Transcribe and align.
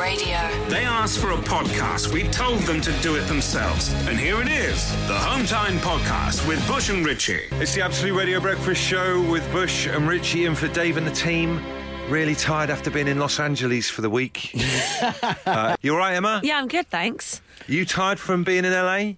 Radio. 0.00 0.38
They 0.68 0.84
asked 0.84 1.18
for 1.18 1.32
a 1.32 1.36
podcast. 1.36 2.10
We 2.10 2.24
told 2.28 2.60
them 2.60 2.80
to 2.80 2.92
do 3.02 3.16
it 3.16 3.22
themselves. 3.28 3.92
And 4.08 4.18
here 4.18 4.40
it 4.40 4.48
is 4.48 4.90
the 5.06 5.14
Hometime 5.14 5.78
Podcast 5.80 6.48
with 6.48 6.66
Bush 6.66 6.88
and 6.88 7.04
Richie. 7.04 7.42
It's 7.52 7.74
the 7.74 7.82
Absolute 7.82 8.16
Radio 8.16 8.40
Breakfast 8.40 8.80
Show 8.80 9.20
with 9.30 9.50
Bush 9.52 9.86
and 9.86 10.08
Richie 10.08 10.46
and 10.46 10.56
for 10.56 10.68
Dave 10.68 10.96
and 10.96 11.06
the 11.06 11.10
team. 11.12 11.60
Really 12.08 12.34
tired 12.34 12.70
after 12.70 12.90
being 12.90 13.08
in 13.08 13.18
Los 13.18 13.38
Angeles 13.38 13.90
for 13.90 14.00
the 14.00 14.08
week. 14.08 14.54
uh, 15.46 15.76
you 15.82 15.92
all 15.92 15.98
right, 15.98 16.14
Emma? 16.14 16.40
Yeah, 16.42 16.58
I'm 16.58 16.68
good, 16.68 16.88
thanks. 16.88 17.42
You 17.66 17.84
tired 17.84 18.18
from 18.18 18.42
being 18.42 18.64
in 18.64 18.72
LA? 18.72 19.12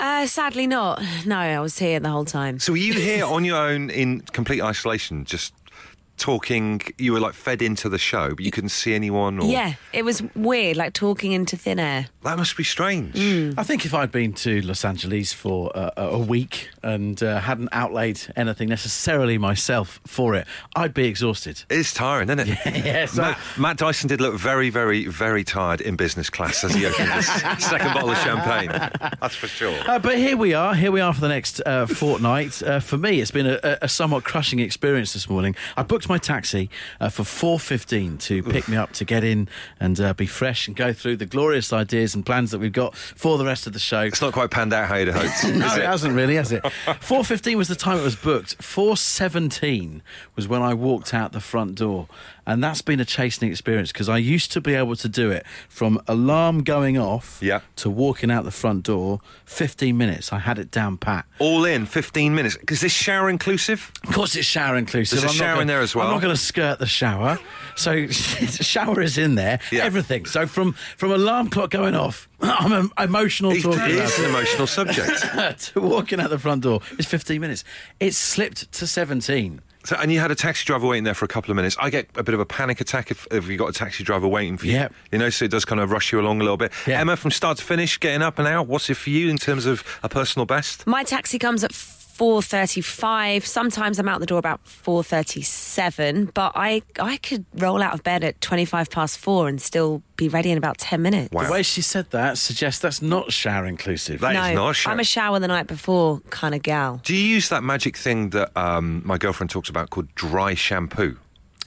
Uh, 0.00 0.26
sadly 0.26 0.66
not. 0.66 1.00
No, 1.24 1.38
I 1.38 1.60
was 1.60 1.78
here 1.78 2.00
the 2.00 2.10
whole 2.10 2.24
time. 2.24 2.58
So 2.58 2.72
were 2.72 2.78
you 2.78 2.94
here 2.94 3.24
on 3.26 3.44
your 3.44 3.58
own 3.58 3.90
in 3.90 4.22
complete 4.22 4.60
isolation, 4.60 5.24
just 5.24 5.54
talking? 6.16 6.80
You 6.98 7.12
were 7.12 7.20
like 7.20 7.34
fed 7.34 7.62
into 7.62 7.88
the 7.88 7.98
show, 7.98 8.34
but 8.34 8.44
you 8.44 8.50
couldn't 8.50 8.70
see 8.70 8.94
anyone? 8.94 9.38
Or... 9.40 9.46
Yeah, 9.46 9.74
it 9.92 10.04
was 10.04 10.22
weird, 10.34 10.76
like 10.76 10.92
talking 10.92 11.32
into 11.32 11.56
thin 11.56 11.78
air. 11.78 12.06
That 12.24 12.36
must 12.38 12.56
be 12.56 12.64
strange. 12.64 13.16
I 13.58 13.62
think 13.62 13.84
if 13.86 13.94
I'd 13.94 14.10
been 14.10 14.32
to 14.34 14.60
Los 14.62 14.84
Angeles 14.84 15.32
for 15.32 15.70
uh, 15.76 15.90
a 15.96 16.18
week 16.18 16.70
and 16.82 17.22
uh, 17.22 17.40
hadn't 17.40 17.68
outlaid 17.72 18.20
anything 18.34 18.68
necessarily 18.68 19.38
myself 19.38 20.00
for 20.06 20.34
it, 20.34 20.46
I'd 20.74 20.94
be 20.94 21.06
exhausted. 21.06 21.62
It's 21.70 21.92
tiring, 21.94 22.28
isn't 22.30 22.48
it? 22.48 22.84
yeah, 22.84 23.06
so- 23.06 23.22
Matt, 23.22 23.38
Matt 23.58 23.76
Dyson 23.78 24.08
did 24.08 24.20
look 24.20 24.34
very, 24.34 24.70
very, 24.70 25.06
very 25.06 25.44
tired 25.44 25.80
in 25.80 25.96
business 25.96 26.30
class 26.30 26.64
as 26.64 26.74
he 26.74 26.86
opened 26.86 27.08
his 27.12 27.26
second 27.26 27.92
bottle 27.94 28.10
of 28.10 28.18
champagne. 28.18 28.68
That's 29.20 29.36
for 29.36 29.46
sure. 29.46 29.76
Uh, 29.86 29.98
but 29.98 30.16
here 30.18 30.36
we 30.36 30.54
are. 30.54 30.74
Here 30.74 30.90
we 30.90 31.00
are 31.00 31.12
for 31.14 31.20
the 31.20 31.28
next 31.28 31.60
uh, 31.64 31.86
fortnight. 31.86 32.62
Uh, 32.62 32.80
for 32.80 32.98
me, 32.98 33.20
it's 33.20 33.30
been 33.30 33.46
a, 33.46 33.58
a- 33.62 33.78
a 33.82 33.88
somewhat 33.88 34.24
crushing 34.24 34.58
experience 34.58 35.12
this 35.12 35.28
morning. 35.28 35.54
I 35.76 35.82
booked 35.82 36.05
my 36.08 36.18
taxi 36.18 36.70
uh, 37.00 37.08
for 37.08 37.24
four 37.24 37.58
fifteen 37.58 38.18
to 38.18 38.42
pick 38.42 38.68
me 38.68 38.76
up 38.76 38.92
to 38.92 39.04
get 39.04 39.24
in 39.24 39.48
and 39.80 40.00
uh, 40.00 40.14
be 40.14 40.26
fresh 40.26 40.66
and 40.66 40.76
go 40.76 40.92
through 40.92 41.16
the 41.16 41.26
glorious 41.26 41.72
ideas 41.72 42.14
and 42.14 42.24
plans 42.24 42.50
that 42.50 42.58
we've 42.58 42.72
got 42.72 42.96
for 42.96 43.38
the 43.38 43.44
rest 43.44 43.66
of 43.66 43.72
the 43.72 43.78
show. 43.78 44.00
It's 44.02 44.20
not 44.20 44.32
quite 44.32 44.50
panned 44.50 44.72
out 44.72 44.88
how 44.88 44.96
you'd 44.96 45.08
hoped. 45.08 45.44
No, 45.56 45.66
is 45.66 45.76
it? 45.76 45.84
hasn't 45.84 46.14
really, 46.14 46.36
has 46.36 46.52
it? 46.52 46.66
Four 47.00 47.24
fifteen 47.24 47.56
was 47.56 47.68
the 47.68 47.76
time 47.76 47.98
it 47.98 48.02
was 48.02 48.16
booked. 48.16 48.62
Four 48.62 48.96
seventeen 48.96 50.02
was 50.34 50.48
when 50.48 50.62
I 50.62 50.74
walked 50.74 51.14
out 51.14 51.32
the 51.32 51.40
front 51.40 51.74
door, 51.76 52.08
and 52.46 52.62
that's 52.62 52.82
been 52.82 53.00
a 53.00 53.04
chastening 53.04 53.50
experience 53.50 53.92
because 53.92 54.08
I 54.08 54.18
used 54.18 54.52
to 54.52 54.60
be 54.60 54.74
able 54.74 54.96
to 54.96 55.08
do 55.08 55.30
it 55.30 55.44
from 55.68 56.00
alarm 56.06 56.62
going 56.62 56.96
off 56.98 57.38
Yeah. 57.42 57.60
to 57.76 57.90
walking 57.90 58.30
out 58.30 58.44
the 58.44 58.50
front 58.50 58.84
door. 58.84 59.20
Fifteen 59.44 59.96
minutes, 59.96 60.32
I 60.32 60.38
had 60.38 60.58
it 60.58 60.70
down 60.70 60.96
pat. 60.96 61.24
All 61.38 61.64
in 61.64 61.86
15 61.86 62.34
minutes. 62.34 62.56
Is 62.70 62.80
this 62.80 62.92
shower 62.92 63.28
inclusive? 63.30 63.90
Of 64.04 64.14
course, 64.14 64.34
it's 64.36 64.46
shower 64.46 64.76
inclusive. 64.76 65.20
There's 65.20 65.30
a 65.32 65.34
I'm 65.34 65.38
shower 65.38 65.48
gonna- 65.50 65.60
in 65.62 65.66
there 65.68 65.80
as 65.80 65.94
well. 65.94 66.06
I'm 66.06 66.12
not 66.14 66.22
going 66.22 66.34
to 66.34 66.40
skirt 66.40 66.78
the 66.78 66.86
shower, 66.86 67.38
so 67.76 68.06
shower 68.10 69.00
is 69.00 69.18
in 69.18 69.34
there. 69.34 69.60
Yeah. 69.70 69.84
Everything. 69.84 70.24
So 70.26 70.46
from 70.46 70.72
from 70.96 71.10
alarm 71.12 71.48
clock 71.50 71.70
going 71.70 71.94
off, 71.94 72.28
I'm 72.40 72.72
em- 72.72 72.92
emotional 72.98 73.52
It 73.52 73.62
talking 73.62 73.80
about 73.96 74.18
an 74.18 74.24
emotional 74.26 74.66
subject. 74.78 75.10
to 75.72 75.80
walking 75.80 76.20
out 76.20 76.30
the 76.30 76.38
front 76.38 76.62
door 76.62 76.80
is 76.98 77.06
15 77.06 77.40
minutes. 77.40 77.64
It's 78.00 78.16
slipped 78.18 78.70
to 78.72 78.86
17. 78.86 79.60
So, 79.86 79.96
and 79.96 80.12
you 80.12 80.18
had 80.18 80.32
a 80.32 80.34
taxi 80.34 80.64
driver 80.64 80.86
waiting 80.86 81.04
there 81.04 81.14
for 81.14 81.24
a 81.24 81.28
couple 81.28 81.52
of 81.52 81.56
minutes. 81.56 81.76
I 81.78 81.90
get 81.90 82.08
a 82.16 82.24
bit 82.24 82.34
of 82.34 82.40
a 82.40 82.44
panic 82.44 82.80
attack 82.80 83.12
if, 83.12 83.26
if 83.30 83.48
you 83.48 83.56
got 83.56 83.68
a 83.68 83.72
taxi 83.72 84.02
driver 84.02 84.26
waiting 84.26 84.56
for 84.56 84.66
you. 84.66 84.72
Yep. 84.72 84.92
You 85.12 85.18
know, 85.18 85.30
so 85.30 85.44
it 85.44 85.50
does 85.52 85.64
kind 85.64 85.80
of 85.80 85.92
rush 85.92 86.12
you 86.12 86.20
along 86.20 86.40
a 86.40 86.42
little 86.42 86.56
bit. 86.56 86.72
Yeah. 86.88 87.00
Emma, 87.00 87.16
from 87.16 87.30
start 87.30 87.58
to 87.58 87.64
finish, 87.64 88.00
getting 88.00 88.20
up 88.20 88.40
and 88.40 88.48
out, 88.48 88.66
what's 88.66 88.90
it 88.90 88.96
for 88.96 89.10
you 89.10 89.28
in 89.28 89.38
terms 89.38 89.64
of 89.64 89.84
a 90.02 90.08
personal 90.08 90.44
best? 90.44 90.86
My 90.88 91.04
taxi 91.04 91.38
comes 91.38 91.62
at 91.62 91.72
4.35. 92.16 93.44
Sometimes 93.44 93.98
I'm 93.98 94.08
out 94.08 94.20
the 94.20 94.26
door 94.26 94.38
about 94.38 94.64
4.37, 94.64 96.32
but 96.32 96.52
I, 96.54 96.82
I 96.98 97.18
could 97.18 97.44
roll 97.54 97.82
out 97.82 97.94
of 97.94 98.02
bed 98.02 98.24
at 98.24 98.40
25 98.40 98.90
past 98.90 99.18
four 99.18 99.48
and 99.48 99.60
still 99.60 100.02
be 100.16 100.28
ready 100.28 100.50
in 100.50 100.58
about 100.58 100.78
10 100.78 101.02
minutes. 101.02 101.32
Wow. 101.32 101.44
The 101.44 101.52
way 101.52 101.62
she 101.62 101.82
said 101.82 102.10
that 102.10 102.38
suggests 102.38 102.80
that's 102.80 103.02
not 103.02 103.32
shower 103.32 103.66
inclusive. 103.66 104.20
That 104.20 104.30
is 104.30 104.54
no, 104.54 104.62
not 104.62 104.70
a 104.70 104.74
shower. 104.74 104.92
I'm 104.92 105.00
a 105.00 105.04
shower 105.04 105.38
the 105.38 105.48
night 105.48 105.66
before 105.66 106.20
kind 106.30 106.54
of 106.54 106.62
gal. 106.62 107.00
Do 107.04 107.14
you 107.14 107.22
use 107.22 107.50
that 107.50 107.62
magic 107.62 107.96
thing 107.96 108.30
that 108.30 108.56
um, 108.56 109.02
my 109.04 109.18
girlfriend 109.18 109.50
talks 109.50 109.68
about 109.68 109.90
called 109.90 110.14
dry 110.14 110.54
shampoo? 110.54 111.18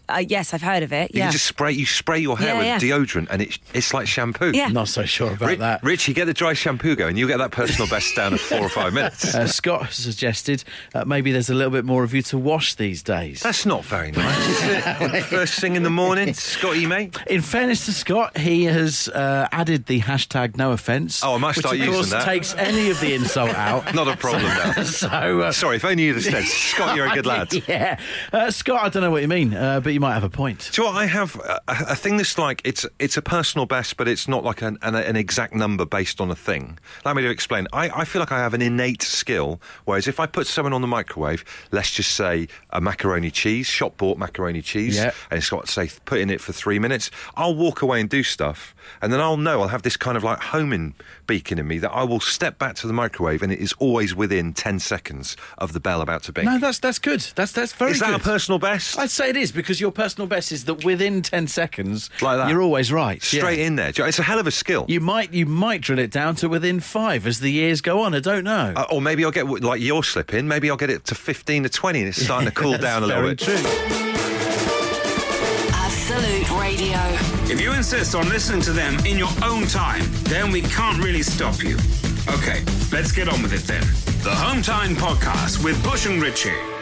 Uh, 0.09 0.18
yes, 0.20 0.53
I've 0.53 0.62
heard 0.62 0.84
of 0.84 0.92
it. 0.94 1.12
You 1.14 1.20
Yeah. 1.20 1.25
can 1.25 1.31
just 1.34 1.46
spray, 1.46 1.72
you 1.72 1.86
spray 1.86 2.20
your 2.20 2.38
hair 2.38 2.50
Yeah, 2.56 2.58
with 2.75 2.84
yeah. 2.84 2.97
deodorant 2.97 3.28
and 3.30 3.42
it, 3.42 3.59
it's 3.74 3.94
like 3.94 4.08
shampoo. 4.08 4.52
Yeah. 4.53 4.68
Not 4.70 4.88
so 4.88 5.06
sure 5.06 5.34
about 5.34 5.47
Ri- 5.50 5.56
that. 5.58 5.84
Richie, 5.84 6.14
get 6.14 6.25
the 6.25 6.34
dry 6.34 6.53
shampoo 6.53 6.96
going. 6.96 7.18
You'll 7.18 7.28
get 7.30 7.38
that 7.38 7.52
personal 7.52 7.88
best 7.90 8.16
down 8.16 8.34
in 8.34 8.40
four 8.40 8.59
or 8.59 8.69
five 8.69 8.94
minutes. 8.94 9.36
Uh, 9.40 9.46
Scott 9.48 9.86
has 9.86 9.96
suggested 9.96 10.64
uh, 10.94 11.06
maybe 11.06 11.31
there's 11.31 11.50
a 11.50 11.53
little 11.53 11.72
bit 11.72 11.86
more 11.86 12.03
of 12.03 12.14
you 12.14 12.22
to 12.24 12.38
wash 12.38 12.75
these 12.75 13.02
days. 13.03 13.42
That's 13.42 13.66
not 13.66 13.86
very 13.86 14.12
nice, 14.12 14.48
is 14.50 14.62
it? 14.64 15.24
First 15.30 15.59
thing 15.59 15.75
in 15.75 15.84
the 15.84 15.90
morning, 15.90 16.34
Scotty, 16.34 16.86
mate. 16.88 17.16
In 17.28 17.42
fairness 17.42 17.86
to 17.86 17.94
Scott, 17.94 18.38
he 18.38 18.66
has 18.66 19.08
uh, 19.09 19.48
added 19.52 19.86
the 19.86 20.02
hashtag 20.02 20.58
no 20.58 20.72
offence. 20.72 21.24
Oh, 21.24 21.36
I 21.36 21.38
might 21.38 21.50
which 21.56 21.59
start 21.59 21.75
of 21.75 21.80
using 21.80 21.94
course 21.94 22.09
that. 22.12 22.25
takes 22.25 22.53
any 22.56 22.90
of 22.90 23.00
the 23.00 23.14
insult 23.14 23.52
out. 23.56 23.94
Not 23.96 24.08
a 24.08 24.18
problem 24.18 24.44
now. 24.44 24.84
so, 24.84 25.08
uh, 25.42 25.52
Sorry, 25.52 25.78
if 25.78 25.86
only 25.86 26.03
you'd 26.03 26.16
have 26.16 26.24
said, 26.24 26.44
Scott, 26.46 26.96
you're 26.96 27.08
a 27.08 27.14
good 27.14 27.25
lad. 27.25 27.53
Yeah. 27.68 28.00
Uh, 28.34 28.52
Scott, 28.52 28.84
I 28.84 28.90
don't 28.90 29.03
know 29.03 29.12
what 29.12 29.22
you 29.22 29.28
mean, 29.28 29.53
uh, 29.53 29.80
but 29.80 29.94
you 30.00 30.02
might 30.02 30.14
have 30.14 30.24
a 30.24 30.30
point. 30.30 30.72
you 30.78 30.84
know 30.86 30.92
what? 30.92 30.98
I 30.98 31.08
have 31.08 31.36
uh, 31.42 31.60
a, 31.68 31.76
a 31.90 31.96
thing 31.96 32.16
that's 32.16 32.38
like 32.38 32.62
it's 32.64 32.86
it's 33.00 33.18
a 33.18 33.22
personal 33.22 33.66
best, 33.66 33.98
but 33.98 34.08
it's 34.08 34.30
not 34.30 34.46
like 34.46 34.62
an, 34.62 34.78
an, 34.82 34.96
an 34.96 35.18
exact 35.18 35.54
number 35.54 35.84
based 35.86 36.22
on 36.22 36.32
a 36.32 36.36
thing. 36.38 36.80
Allow 37.04 37.16
me 37.16 37.24
to 37.24 37.30
explain. 37.30 37.68
I, 37.74 37.90
I 37.90 38.06
feel 38.06 38.22
like 38.22 38.32
I 38.32 38.38
have 38.40 38.54
an 38.54 38.62
innate 38.62 39.02
skill, 39.02 39.60
whereas 39.84 40.08
if 40.08 40.22
I 40.22 40.26
put 40.26 40.48
someone 40.48 40.72
on 40.72 40.80
the 40.80 40.88
microwave, 40.88 41.44
let's 41.72 41.92
just 41.92 42.14
say 42.16 42.48
a 42.70 42.80
macaroni 42.80 43.30
cheese, 43.30 43.68
shop 43.68 43.98
bought 43.98 44.18
macaroni 44.18 44.62
cheese, 44.62 44.96
Yeah. 44.96 45.12
and 45.30 45.38
it's 45.38 45.50
got 45.50 45.68
say 45.68 45.90
put 46.06 46.20
in 46.20 46.30
it 46.30 46.40
for 46.40 46.54
three 46.54 46.80
minutes, 46.80 47.12
I'll 47.36 47.56
walk 47.56 47.81
away 47.81 48.00
and 48.00 48.10
do 48.10 48.24
stuff, 48.24 48.74
and 49.02 49.12
then 49.12 49.20
I'll 49.20 49.36
know 49.36 49.62
I'll 49.62 49.68
have 49.68 49.81
this 49.81 49.98
kind 49.98 50.16
of 50.16 50.24
like 50.24 50.40
homing 50.40 50.96
beacon 51.29 51.59
in 51.59 51.67
me 51.67 51.78
that 51.78 51.91
I 51.91 52.03
will 52.03 52.19
step 52.19 52.57
back 52.57 52.75
to 52.78 52.88
the 52.88 52.94
microwave, 52.94 53.44
and 53.44 53.53
it 53.53 53.59
is 53.59 53.72
always 53.79 54.16
within 54.16 54.51
ten 54.51 54.79
seconds 54.79 55.38
of 55.59 55.73
the 55.73 55.79
bell 55.79 56.01
about 56.01 56.23
to 56.23 56.31
bing. 56.34 56.45
No, 56.45 56.57
that's 56.57 56.79
that's 56.79 56.97
good. 56.97 57.22
That's 57.35 57.51
that's 57.51 57.72
very 57.72 57.91
good. 57.91 57.95
is 57.95 58.00
that 58.01 58.12
good. 58.12 58.22
a 58.22 58.23
personal 58.23 58.57
best? 58.57 58.97
I'd 58.97 59.12
say 59.12 59.29
it 59.29 59.38
is 59.38 59.51
because 59.51 59.79
your 59.79 59.91
personal 59.91 60.28
best 60.28 60.51
is 60.51 60.66
that 60.66 60.84
within 60.84 61.22
ten 61.22 61.47
seconds, 61.47 62.09
Like 62.22 62.38
that. 62.39 62.50
you're 62.50 62.63
always 62.63 62.91
right. 62.91 63.22
Straight 63.22 63.59
yeah. 63.59 63.68
in 63.68 63.75
there. 63.75 63.91
Do 63.91 64.01
you 64.01 64.03
know, 64.06 64.09
It's 64.09 64.19
a 64.19 64.23
hell 64.23 64.39
of 64.39 64.47
a 64.47 64.51
skill. 64.51 64.85
You 64.89 65.00
might 65.00 65.31
you 65.31 65.45
might 65.45 65.81
drill 65.81 66.00
it 66.00 66.12
down 66.12 66.35
to 66.38 66.50
within 66.50 66.79
five 66.79 67.28
as 67.28 67.39
the 67.39 67.51
years 67.51 67.81
go 67.81 68.01
on. 68.01 68.16
I 68.16 68.19
don't 68.19 68.44
know. 68.44 68.73
Uh, 68.75 68.85
or 68.91 69.01
maybe 69.01 69.23
I'll 69.23 69.31
get 69.31 69.47
like 69.47 69.81
you're 69.81 70.03
slipping. 70.03 70.47
Maybe 70.47 70.69
I'll 70.69 70.78
get 70.78 70.89
it 70.89 71.06
to 71.06 71.16
15 71.16 71.63
to 71.63 71.69
20 71.69 72.00
and 72.00 72.07
it's 72.09 72.22
starting 72.22 72.50
to 72.50 72.56
cool 72.62 72.78
down 72.78 73.03
a 73.03 73.06
little 73.06 73.23
bit. 73.29 73.38
True. 73.39 73.56
Absolute 75.72 76.50
Radio. 76.59 77.28
If 77.52 77.60
you 77.60 77.74
insist 77.74 78.14
on 78.14 78.30
listening 78.30 78.62
to 78.62 78.72
them 78.72 78.96
in 79.08 79.18
your 79.18 79.32
own 79.44 79.66
time, 79.66 80.04
then 80.26 80.52
we 80.52 80.62
can't 80.62 81.04
really 81.04 81.24
stop 81.24 81.64
you. 81.64 81.78
Okay, 82.30 82.64
let's 82.92 83.12
get 83.12 83.28
on 83.28 83.42
with 83.42 83.54
it 83.54 83.64
then. 83.64 83.82
The 84.22 84.30
Hometime 84.30 84.94
Podcast 84.94 85.64
with 85.64 85.84
Bush 85.84 86.06
and 86.06 86.22
Richie. 86.22 86.78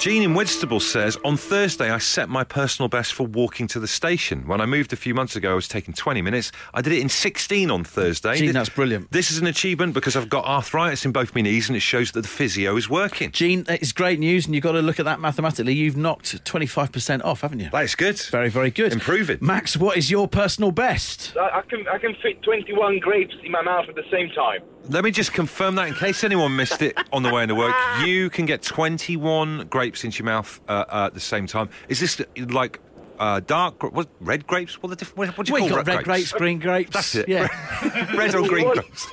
Jean 0.00 0.22
in 0.22 0.32
Whitstable 0.32 0.80
says, 0.80 1.18
On 1.26 1.36
Thursday, 1.36 1.90
I 1.90 1.98
set 1.98 2.30
my 2.30 2.42
personal 2.42 2.88
best 2.88 3.12
for 3.12 3.26
walking 3.26 3.66
to 3.66 3.78
the 3.78 3.86
station. 3.86 4.46
When 4.46 4.58
I 4.58 4.64
moved 4.64 4.94
a 4.94 4.96
few 4.96 5.12
months 5.12 5.36
ago, 5.36 5.52
I 5.52 5.54
was 5.54 5.68
taking 5.68 5.92
20 5.92 6.22
minutes. 6.22 6.52
I 6.72 6.80
did 6.80 6.94
it 6.94 7.00
in 7.00 7.10
16 7.10 7.70
on 7.70 7.84
Thursday. 7.84 8.36
Gene, 8.36 8.46
Thi- 8.46 8.52
that's 8.52 8.70
brilliant. 8.70 9.12
This 9.12 9.30
is 9.30 9.36
an 9.36 9.46
achievement 9.46 9.92
because 9.92 10.16
I've 10.16 10.30
got 10.30 10.46
arthritis 10.46 11.04
in 11.04 11.12
both 11.12 11.34
my 11.34 11.42
knees 11.42 11.68
and 11.68 11.76
it 11.76 11.80
shows 11.80 12.12
that 12.12 12.22
the 12.22 12.28
physio 12.28 12.76
is 12.76 12.88
working. 12.88 13.30
Gene, 13.30 13.66
it's 13.68 13.92
great 13.92 14.18
news, 14.18 14.46
and 14.46 14.54
you've 14.54 14.64
got 14.64 14.72
to 14.72 14.80
look 14.80 14.98
at 15.00 15.04
that 15.04 15.20
mathematically. 15.20 15.74
You've 15.74 15.98
knocked 15.98 16.42
twenty 16.46 16.64
five 16.66 16.92
percent 16.92 17.22
off, 17.22 17.42
haven't 17.42 17.60
you? 17.60 17.68
That's 17.70 17.94
good. 17.94 18.18
Very, 18.18 18.48
very 18.48 18.70
good. 18.70 18.94
Improving. 18.94 19.36
Max, 19.42 19.76
what 19.76 19.98
is 19.98 20.10
your 20.10 20.26
personal 20.28 20.70
best? 20.72 21.36
I, 21.36 21.58
I 21.58 21.60
can 21.68 21.86
I 21.88 21.98
can 21.98 22.14
fit 22.22 22.42
21 22.42 23.00
grapes 23.00 23.34
in 23.44 23.52
my 23.52 23.60
mouth 23.60 23.86
at 23.86 23.96
the 23.96 24.04
same 24.10 24.30
time. 24.30 24.62
Let 24.88 25.04
me 25.04 25.10
just 25.10 25.32
confirm 25.32 25.76
that 25.76 25.88
in 25.88 25.94
case 25.94 26.24
anyone 26.24 26.56
missed 26.56 26.82
it 26.82 26.96
on 27.12 27.22
the 27.22 27.32
way 27.32 27.42
into 27.42 27.54
work. 27.54 27.74
You 28.04 28.30
can 28.30 28.46
get 28.46 28.62
21 28.62 29.66
grapes 29.68 30.04
into 30.04 30.18
your 30.18 30.26
mouth 30.26 30.60
uh, 30.68 30.84
uh, 30.88 31.06
at 31.06 31.14
the 31.14 31.20
same 31.20 31.46
time. 31.46 31.68
Is 31.88 32.00
this 32.00 32.20
like 32.36 32.80
uh, 33.18 33.40
dark, 33.40 33.82
what, 33.92 34.08
red 34.20 34.46
grapes? 34.46 34.82
What, 34.82 34.88
the 34.88 34.96
diff- 34.96 35.16
what, 35.16 35.36
what 35.36 35.46
do 35.46 35.50
you 35.50 35.54
Well, 35.54 35.68
call 35.68 35.78
you 35.78 35.84
got 35.84 35.94
red 35.94 36.04
grapes, 36.04 36.32
green 36.32 36.58
grapes. 36.58 36.92
That's 36.92 37.14
it. 37.14 37.28
Yeah. 37.28 37.48
red 38.16 38.34
or 38.34 38.48
green 38.48 38.66
What? 38.66 38.76
grapes? 38.78 39.06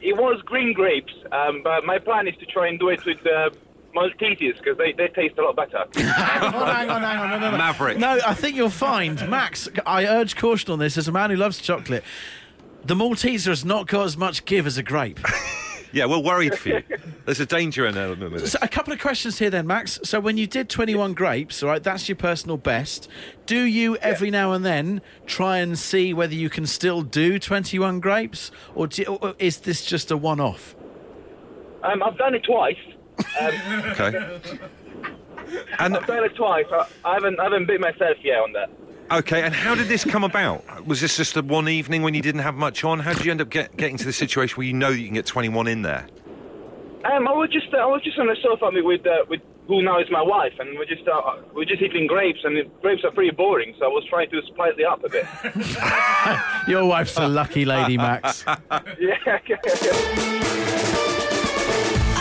It 0.00 0.16
was 0.16 0.40
green 0.42 0.74
grapes, 0.74 1.12
um, 1.32 1.62
but 1.64 1.84
my 1.84 1.98
plan 1.98 2.28
is 2.28 2.36
to 2.36 2.46
try 2.46 2.68
and 2.68 2.78
do 2.78 2.90
it 2.90 3.04
with 3.06 3.18
uh, 3.26 3.50
Maltesers 3.94 4.56
because 4.58 4.76
they, 4.76 4.92
they 4.92 5.08
taste 5.08 5.38
a 5.38 5.42
lot 5.42 5.56
better. 5.56 5.84
hang 5.94 6.54
on, 6.54 6.66
hang 6.68 6.90
on, 6.90 7.02
hang 7.02 7.18
on. 7.18 7.30
No, 7.30 7.38
no, 7.38 7.50
no. 7.50 7.56
Maverick. 7.58 7.98
No, 7.98 8.18
I 8.24 8.34
think 8.34 8.54
you'll 8.54 8.68
find, 8.70 9.28
Max, 9.28 9.68
I 9.86 10.06
urge 10.06 10.36
caution 10.36 10.70
on 10.70 10.78
this 10.78 10.96
as 10.98 11.08
a 11.08 11.12
man 11.12 11.30
who 11.30 11.36
loves 11.36 11.58
chocolate. 11.58 12.04
The 12.84 12.94
Malteser 12.94 13.48
has 13.48 13.64
not 13.64 13.86
got 13.86 14.04
as 14.04 14.16
much 14.16 14.44
give 14.44 14.66
as 14.66 14.78
a 14.78 14.82
grape. 14.82 15.20
Yeah, 15.90 16.04
we're 16.04 16.18
worried 16.18 16.54
for 16.58 16.68
you. 16.68 16.82
There's 17.24 17.40
a 17.40 17.46
danger 17.46 17.86
in 17.86 17.96
element 17.96 18.32
with 18.32 18.44
it. 18.44 18.48
So 18.48 18.58
a 18.60 18.68
couple 18.68 18.92
of 18.92 19.00
questions 19.00 19.38
here 19.38 19.48
then, 19.50 19.66
Max. 19.66 19.98
So 20.04 20.20
when 20.20 20.36
you 20.36 20.46
did 20.46 20.68
21 20.68 21.14
grapes, 21.14 21.62
right, 21.62 21.82
that's 21.82 22.08
your 22.08 22.16
personal 22.16 22.58
best. 22.58 23.08
Do 23.46 23.62
you 23.62 23.96
every 23.96 24.30
now 24.30 24.52
and 24.52 24.64
then 24.64 25.00
try 25.26 25.58
and 25.58 25.78
see 25.78 26.12
whether 26.12 26.34
you 26.34 26.50
can 26.50 26.66
still 26.66 27.02
do 27.02 27.38
21 27.38 28.00
grapes, 28.00 28.50
or, 28.74 28.86
do 28.86 29.04
or 29.04 29.34
is 29.38 29.60
this 29.60 29.84
just 29.84 30.10
a 30.10 30.16
one-off? 30.16 30.76
Um, 31.82 32.02
I've 32.02 32.18
done 32.18 32.34
it 32.34 32.44
twice. 32.44 32.76
Um, 33.40 33.54
Okay. 33.92 34.40
And 35.78 35.96
I've 35.96 36.06
done 36.06 36.24
it 36.24 36.34
twice. 36.36 36.66
I, 36.70 36.86
I 37.04 37.14
haven't 37.14 37.40
I 37.40 37.44
haven't 37.44 37.66
bit 37.66 37.80
myself 37.80 38.18
yet 38.22 38.38
on 38.40 38.52
that. 38.52 38.70
Okay, 39.10 39.42
and 39.42 39.54
how 39.54 39.74
did 39.74 39.88
this 39.88 40.04
come 40.04 40.22
about? 40.22 40.86
Was 40.86 41.00
this 41.00 41.16
just 41.16 41.36
a 41.36 41.42
one 41.42 41.68
evening 41.68 42.02
when 42.02 42.12
you 42.12 42.20
didn't 42.20 42.42
have 42.42 42.54
much 42.54 42.84
on? 42.84 43.00
How 43.00 43.14
did 43.14 43.24
you 43.24 43.30
end 43.30 43.40
up 43.40 43.48
get, 43.48 43.74
getting 43.76 43.96
to 43.96 44.04
the 44.04 44.12
situation 44.12 44.56
where 44.56 44.66
you 44.66 44.74
know 44.74 44.90
that 44.90 44.98
you 44.98 45.06
can 45.06 45.14
get 45.14 45.24
21 45.24 45.66
in 45.66 45.82
there? 45.82 46.06
Um, 47.04 47.26
I 47.26 47.32
was 47.32 47.48
just 47.50 47.72
uh, 47.72 47.78
I 47.78 47.86
was 47.86 48.02
just 48.02 48.18
on 48.18 48.26
the 48.26 48.36
sofa 48.42 48.70
with 48.72 49.06
uh, 49.06 49.24
with 49.28 49.40
who 49.66 49.82
now 49.82 49.98
is 50.00 50.10
my 50.10 50.20
wife, 50.20 50.52
and 50.58 50.76
we're 50.76 50.84
just 50.84 51.08
uh, 51.08 51.36
we're 51.54 51.64
just 51.64 51.80
eating 51.80 52.06
grapes, 52.06 52.40
and 52.44 52.56
the 52.56 52.64
grapes 52.82 53.02
are 53.04 53.10
pretty 53.12 53.30
boring. 53.30 53.74
So 53.78 53.86
I 53.86 53.88
was 53.88 54.04
trying 54.10 54.28
to 54.30 54.42
spice 54.46 54.74
it 54.76 54.84
up 54.84 55.02
a 55.04 55.08
bit. 55.08 55.24
Your 56.68 56.84
wife's 56.84 57.16
a 57.16 57.28
lucky 57.28 57.64
lady, 57.64 57.96
Max. 57.96 58.44
yeah. 58.98 59.16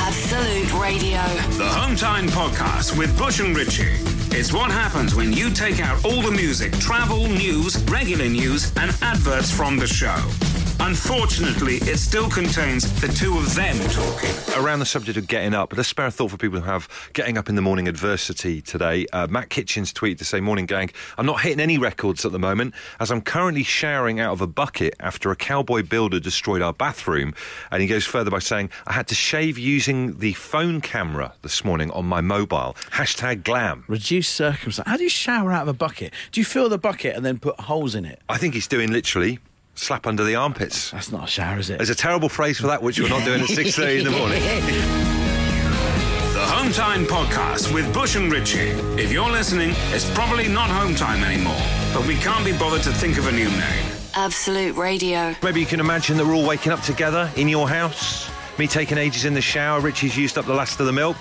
Absolute 0.08 0.74
Radio. 0.80 1.24
The 1.58 1.70
Hometime 1.70 2.28
Podcast 2.30 2.98
with 2.98 3.18
Bush 3.18 3.40
and 3.40 3.58
Richie. 3.58 4.17
It's 4.32 4.54
what 4.54 4.72
happens 4.72 5.16
when 5.16 5.34
you 5.34 5.50
take 5.50 5.80
out 5.80 6.04
all 6.06 6.22
the 6.22 6.32
music, 6.32 6.72
travel, 6.80 7.28
news, 7.28 7.82
regular 7.86 8.30
news, 8.30 8.72
and 8.78 8.92
adverts 9.02 9.52
from 9.52 9.78
the 9.78 9.88
show. 9.88 10.57
Unfortunately, 10.80 11.76
it 11.78 11.98
still 11.98 12.30
contains 12.30 13.02
the 13.02 13.08
two 13.08 13.38
of 13.38 13.56
them 13.56 13.76
talking. 13.90 14.30
Around 14.64 14.80
the 14.80 14.86
subject 14.86 15.18
of 15.18 15.28
getting 15.28 15.54
up, 15.54 15.76
let's 15.76 15.90
spare 15.90 16.06
a 16.06 16.12
thought 16.12 16.32
for 16.32 16.38
people 16.38 16.60
who 16.60 16.66
have 16.66 16.88
getting 17.14 17.38
up 17.38 17.50
in 17.50 17.56
the 17.56 17.62
morning 17.62 17.88
adversity 17.88 18.62
today. 18.62 19.06
Uh, 19.12 19.28
Matt 19.28 19.50
Kitchens 19.50 19.92
tweeted 19.92 20.20
to 20.20 20.26
say, 20.26 20.40
Morning 20.40 20.66
gang, 20.66 20.90
I'm 21.18 21.26
not 21.26 21.42
hitting 21.42 21.60
any 21.60 21.78
records 21.78 22.26
at 22.26 22.32
the 22.32 22.40
moment 22.40 22.74
as 23.00 23.12
I'm 23.12 23.22
currently 23.22 23.64
showering 23.64 24.20
out 24.20 24.34
of 24.34 24.42
a 24.42 24.48
bucket 24.48 24.96
after 25.00 25.32
a 25.32 25.36
cowboy 25.36 25.84
builder 25.84 26.20
destroyed 26.20 26.62
our 26.62 26.74
bathroom. 26.74 27.34
And 27.72 27.82
he 27.82 27.88
goes 27.88 28.06
further 28.06 28.32
by 28.32 28.40
saying, 28.40 28.70
I 28.86 28.94
had 28.94 29.08
to 29.08 29.16
shave 29.16 29.58
using 29.58 30.20
the 30.20 30.34
phone 30.34 30.80
camera 30.82 31.34
this 31.42 31.66
morning 31.66 31.90
on 31.92 32.06
my 32.06 32.22
mobile. 32.22 32.76
Hashtag 32.92 33.44
glam. 33.44 33.84
Reduced 33.88 34.34
circumstance. 34.34 34.88
How 34.88 34.98
do 34.98 35.04
you 35.04 35.10
shower 35.10 35.52
out 35.52 35.64
of 35.64 35.68
a 35.70 35.74
bucket? 35.74 36.14
Do 36.32 36.40
you 36.40 36.46
fill 36.46 36.70
the 36.70 36.78
bucket 36.78 37.16
and 37.16 37.26
then 37.26 37.40
put 37.40 37.60
holes 37.60 37.96
in 37.96 38.06
it? 38.06 38.22
I 38.30 38.38
think 38.38 38.54
he's 38.54 38.68
doing 38.68 38.92
literally 38.92 39.40
slap 39.78 40.08
under 40.08 40.24
the 40.24 40.36
armpits. 40.36 40.92
That's 40.92 41.12
not 41.12 41.24
a 41.26 41.28
shower, 41.28 41.60
is 41.60 41.70
it? 41.70 41.78
There's 41.78 41.90
a 41.90 41.96
terrible 41.96 42.30
phrase 42.30 42.60
for 42.60 42.68
that, 42.68 42.82
which 42.82 43.00
we're 43.00 43.10
not 43.10 43.24
doing 43.24 43.42
at 43.42 43.48
6.30 43.50 44.00
in 44.00 44.04
the 44.06 44.12
morning. 44.12 44.42
The 46.34 46.44
Hometime 46.44 47.06
Podcast 47.06 47.74
with 47.74 47.92
Bush 47.94 48.16
and 48.16 48.32
Richie. 48.32 48.70
If 49.02 49.12
you're 49.12 49.30
listening, 49.30 49.72
it's 49.92 50.10
probably 50.12 50.48
not 50.48 50.70
Hometime 50.70 51.24
anymore, 51.24 51.60
but 51.94 52.06
we 52.08 52.16
can't 52.16 52.46
be 52.46 52.52
bothered 52.58 52.84
to 52.84 52.92
think 52.92 53.18
of 53.18 53.28
a 53.28 53.32
new 53.32 53.50
name. 53.50 53.86
Absolute 54.16 54.76
Radio. 54.76 55.36
Maybe 55.44 55.60
you 55.60 55.66
can 55.66 55.80
imagine 55.80 56.18
that 56.18 56.26
we're 56.26 56.36
all 56.36 56.48
waking 56.48 56.72
up 56.72 56.82
together 56.82 57.32
in 57.36 57.48
your 57.48 57.70
house. 57.70 58.30
Me 58.58 58.66
taking 58.68 58.98
ages 58.98 59.26
in 59.26 59.34
the 59.36 59.42
shower. 59.42 59.80
Richie's 59.80 60.18
used 60.18 60.38
up 60.38 60.46
the 60.46 60.54
last 60.54 60.80
of 60.80 60.88
the 60.88 60.92
milk. 60.94 61.18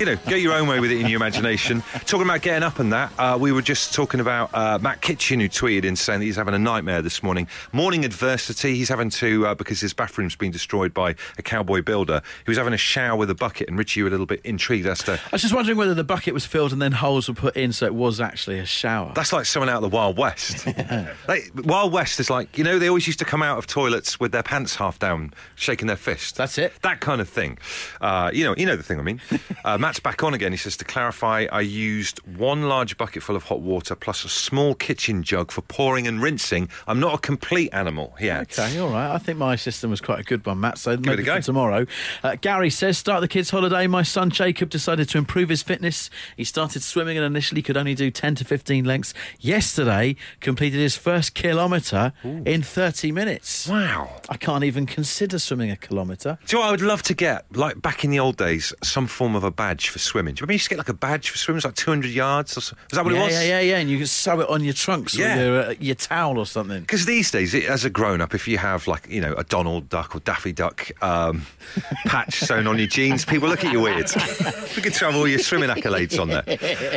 You 0.00 0.06
know, 0.06 0.16
go 0.30 0.34
your 0.34 0.54
own 0.54 0.66
way 0.66 0.80
with 0.80 0.90
it 0.90 0.98
in 0.98 1.08
your 1.08 1.18
imagination. 1.18 1.82
Talking 2.06 2.22
about 2.22 2.40
getting 2.40 2.62
up 2.62 2.78
and 2.78 2.90
that, 2.90 3.12
uh, 3.18 3.36
we 3.38 3.52
were 3.52 3.60
just 3.60 3.92
talking 3.92 4.18
about 4.18 4.48
uh, 4.54 4.78
Matt 4.80 5.02
Kitchen, 5.02 5.40
who 5.40 5.46
tweeted 5.46 5.84
in 5.84 5.94
saying 5.94 6.20
that 6.20 6.24
he's 6.24 6.36
having 6.36 6.54
a 6.54 6.58
nightmare 6.58 7.02
this 7.02 7.22
morning. 7.22 7.46
Morning 7.74 8.06
adversity. 8.06 8.74
He's 8.76 8.88
having 8.88 9.10
to, 9.10 9.48
uh, 9.48 9.54
because 9.54 9.78
his 9.78 9.92
bathroom's 9.92 10.34
been 10.34 10.52
destroyed 10.52 10.94
by 10.94 11.16
a 11.36 11.42
cowboy 11.42 11.82
builder. 11.82 12.22
He 12.46 12.50
was 12.50 12.56
having 12.56 12.72
a 12.72 12.78
shower 12.78 13.14
with 13.14 13.28
a 13.28 13.34
bucket, 13.34 13.68
and 13.68 13.76
Richie, 13.76 14.00
you 14.00 14.04
were 14.04 14.08
a 14.08 14.10
little 14.10 14.24
bit 14.24 14.40
intrigued 14.42 14.86
as 14.86 15.00
to. 15.00 15.12
I 15.12 15.28
was 15.32 15.42
just 15.42 15.52
wondering 15.52 15.76
whether 15.76 15.92
the 15.92 16.02
bucket 16.02 16.32
was 16.32 16.46
filled 16.46 16.72
and 16.72 16.80
then 16.80 16.92
holes 16.92 17.28
were 17.28 17.34
put 17.34 17.54
in 17.54 17.70
so 17.70 17.84
it 17.84 17.94
was 17.94 18.22
actually 18.22 18.58
a 18.58 18.64
shower. 18.64 19.12
That's 19.14 19.34
like 19.34 19.44
someone 19.44 19.68
out 19.68 19.84
of 19.84 19.90
the 19.90 19.94
Wild 19.94 20.16
West. 20.16 20.66
like, 21.28 21.52
Wild 21.54 21.92
West 21.92 22.20
is 22.20 22.30
like, 22.30 22.56
you 22.56 22.64
know, 22.64 22.78
they 22.78 22.88
always 22.88 23.06
used 23.06 23.18
to 23.18 23.26
come 23.26 23.42
out 23.42 23.58
of 23.58 23.66
toilets 23.66 24.18
with 24.18 24.32
their 24.32 24.42
pants 24.42 24.76
half 24.76 24.98
down, 24.98 25.34
shaking 25.56 25.88
their 25.88 25.96
fist. 25.98 26.36
That's 26.36 26.56
it. 26.56 26.72
That 26.80 27.00
kind 27.00 27.20
of 27.20 27.28
thing. 27.28 27.58
Uh, 28.00 28.30
you 28.32 28.44
know, 28.44 28.54
you 28.56 28.64
know 28.64 28.76
the 28.76 28.82
thing 28.82 28.98
I 28.98 29.02
mean. 29.02 29.20
Uh, 29.62 29.76
Matt's 29.90 29.98
back 29.98 30.22
on 30.22 30.34
again. 30.34 30.52
He 30.52 30.56
says 30.56 30.76
to 30.76 30.84
clarify, 30.84 31.48
I 31.50 31.62
used 31.62 32.24
one 32.36 32.68
large 32.68 32.96
bucket 32.96 33.24
full 33.24 33.34
of 33.34 33.42
hot 33.42 33.60
water 33.60 33.96
plus 33.96 34.24
a 34.24 34.28
small 34.28 34.76
kitchen 34.76 35.24
jug 35.24 35.50
for 35.50 35.62
pouring 35.62 36.06
and 36.06 36.22
rinsing. 36.22 36.68
I'm 36.86 37.00
not 37.00 37.12
a 37.14 37.18
complete 37.18 37.70
animal. 37.72 38.14
He 38.16 38.30
adds. 38.30 38.56
Okay, 38.56 38.78
all 38.78 38.90
right. 38.90 39.12
I 39.12 39.18
think 39.18 39.38
my 39.38 39.56
system 39.56 39.90
was 39.90 40.00
quite 40.00 40.20
a 40.20 40.22
good 40.22 40.46
one, 40.46 40.60
Matt. 40.60 40.78
So 40.78 40.92
it 40.92 41.00
maybe 41.00 41.24
a 41.24 41.26
go. 41.26 41.34
for 41.34 41.42
tomorrow. 41.42 41.86
Uh, 42.22 42.36
Gary 42.40 42.70
says, 42.70 42.98
start 42.98 43.20
the 43.20 43.26
kids' 43.26 43.50
holiday. 43.50 43.88
My 43.88 44.04
son 44.04 44.30
Jacob 44.30 44.70
decided 44.70 45.08
to 45.08 45.18
improve 45.18 45.48
his 45.48 45.60
fitness. 45.60 46.08
He 46.36 46.44
started 46.44 46.84
swimming 46.84 47.16
and 47.16 47.26
initially 47.26 47.60
could 47.60 47.76
only 47.76 47.96
do 47.96 48.12
10 48.12 48.36
to 48.36 48.44
15 48.44 48.84
lengths. 48.84 49.12
Yesterday, 49.40 50.14
completed 50.38 50.78
his 50.78 50.96
first 50.96 51.34
kilometre 51.34 52.12
in 52.22 52.62
30 52.62 53.10
minutes. 53.10 53.66
Wow. 53.66 54.20
I 54.28 54.36
can't 54.36 54.62
even 54.62 54.86
consider 54.86 55.40
swimming 55.40 55.72
a 55.72 55.76
kilometre. 55.76 56.38
Do 56.46 56.56
you 56.56 56.58
know 56.58 56.60
what 56.60 56.68
I 56.68 56.70
would 56.70 56.80
love 56.80 57.02
to 57.02 57.14
get? 57.14 57.44
Like 57.56 57.82
back 57.82 58.04
in 58.04 58.12
the 58.12 58.20
old 58.20 58.36
days, 58.36 58.72
some 58.84 59.08
form 59.08 59.34
of 59.34 59.42
a 59.42 59.50
badge 59.50 59.79
for 59.88 59.98
swimming. 59.98 60.34
Do 60.34 60.40
you 60.40 60.42
remember 60.42 60.52
you 60.52 60.56
used 60.56 60.64
to 60.64 60.70
get 60.70 60.78
like 60.78 60.88
a 60.90 60.94
badge 60.94 61.30
for 61.30 61.38
swimming? 61.38 61.56
It 61.56 61.58
was 61.58 61.64
like 61.66 61.74
200 61.76 62.10
yards? 62.10 62.56
Or 62.56 62.60
so. 62.60 62.76
Is 62.90 62.96
that 62.96 63.04
what 63.04 63.14
yeah, 63.14 63.20
it 63.20 63.24
was? 63.24 63.32
yeah, 63.34 63.42
yeah, 63.42 63.60
yeah. 63.60 63.78
And 63.78 63.88
you 63.88 63.98
can 63.98 64.06
sew 64.06 64.40
it 64.40 64.48
on 64.48 64.62
your 64.64 64.74
trunks 64.74 65.16
Yeah. 65.16 65.38
or 65.38 65.42
your, 65.44 65.60
uh, 65.62 65.74
your 65.80 65.94
towel 65.94 66.38
or 66.38 66.46
something. 66.46 66.80
Because 66.80 67.06
these 67.06 67.30
days, 67.30 67.54
it- 67.54 67.64
as 67.64 67.84
a 67.84 67.90
grown 67.90 68.20
up, 68.20 68.34
if 68.34 68.46
you 68.46 68.58
have 68.58 68.86
like, 68.86 69.06
you 69.08 69.20
know, 69.20 69.32
a 69.34 69.44
Donald 69.44 69.88
Duck 69.88 70.14
or 70.14 70.20
Daffy 70.20 70.52
Duck 70.52 70.90
um, 71.02 71.46
patch 72.06 72.34
sewn 72.40 72.66
on 72.66 72.78
your 72.78 72.86
jeans, 72.88 73.24
people 73.24 73.48
look 73.48 73.64
at 73.64 73.72
you 73.72 73.80
weird. 73.80 74.10
you 74.76 74.82
could 74.82 74.96
have 74.96 75.16
all 75.16 75.26
your 75.28 75.38
swimming 75.38 75.70
accolades 75.70 76.20
on 76.20 76.28
there. 76.28 76.44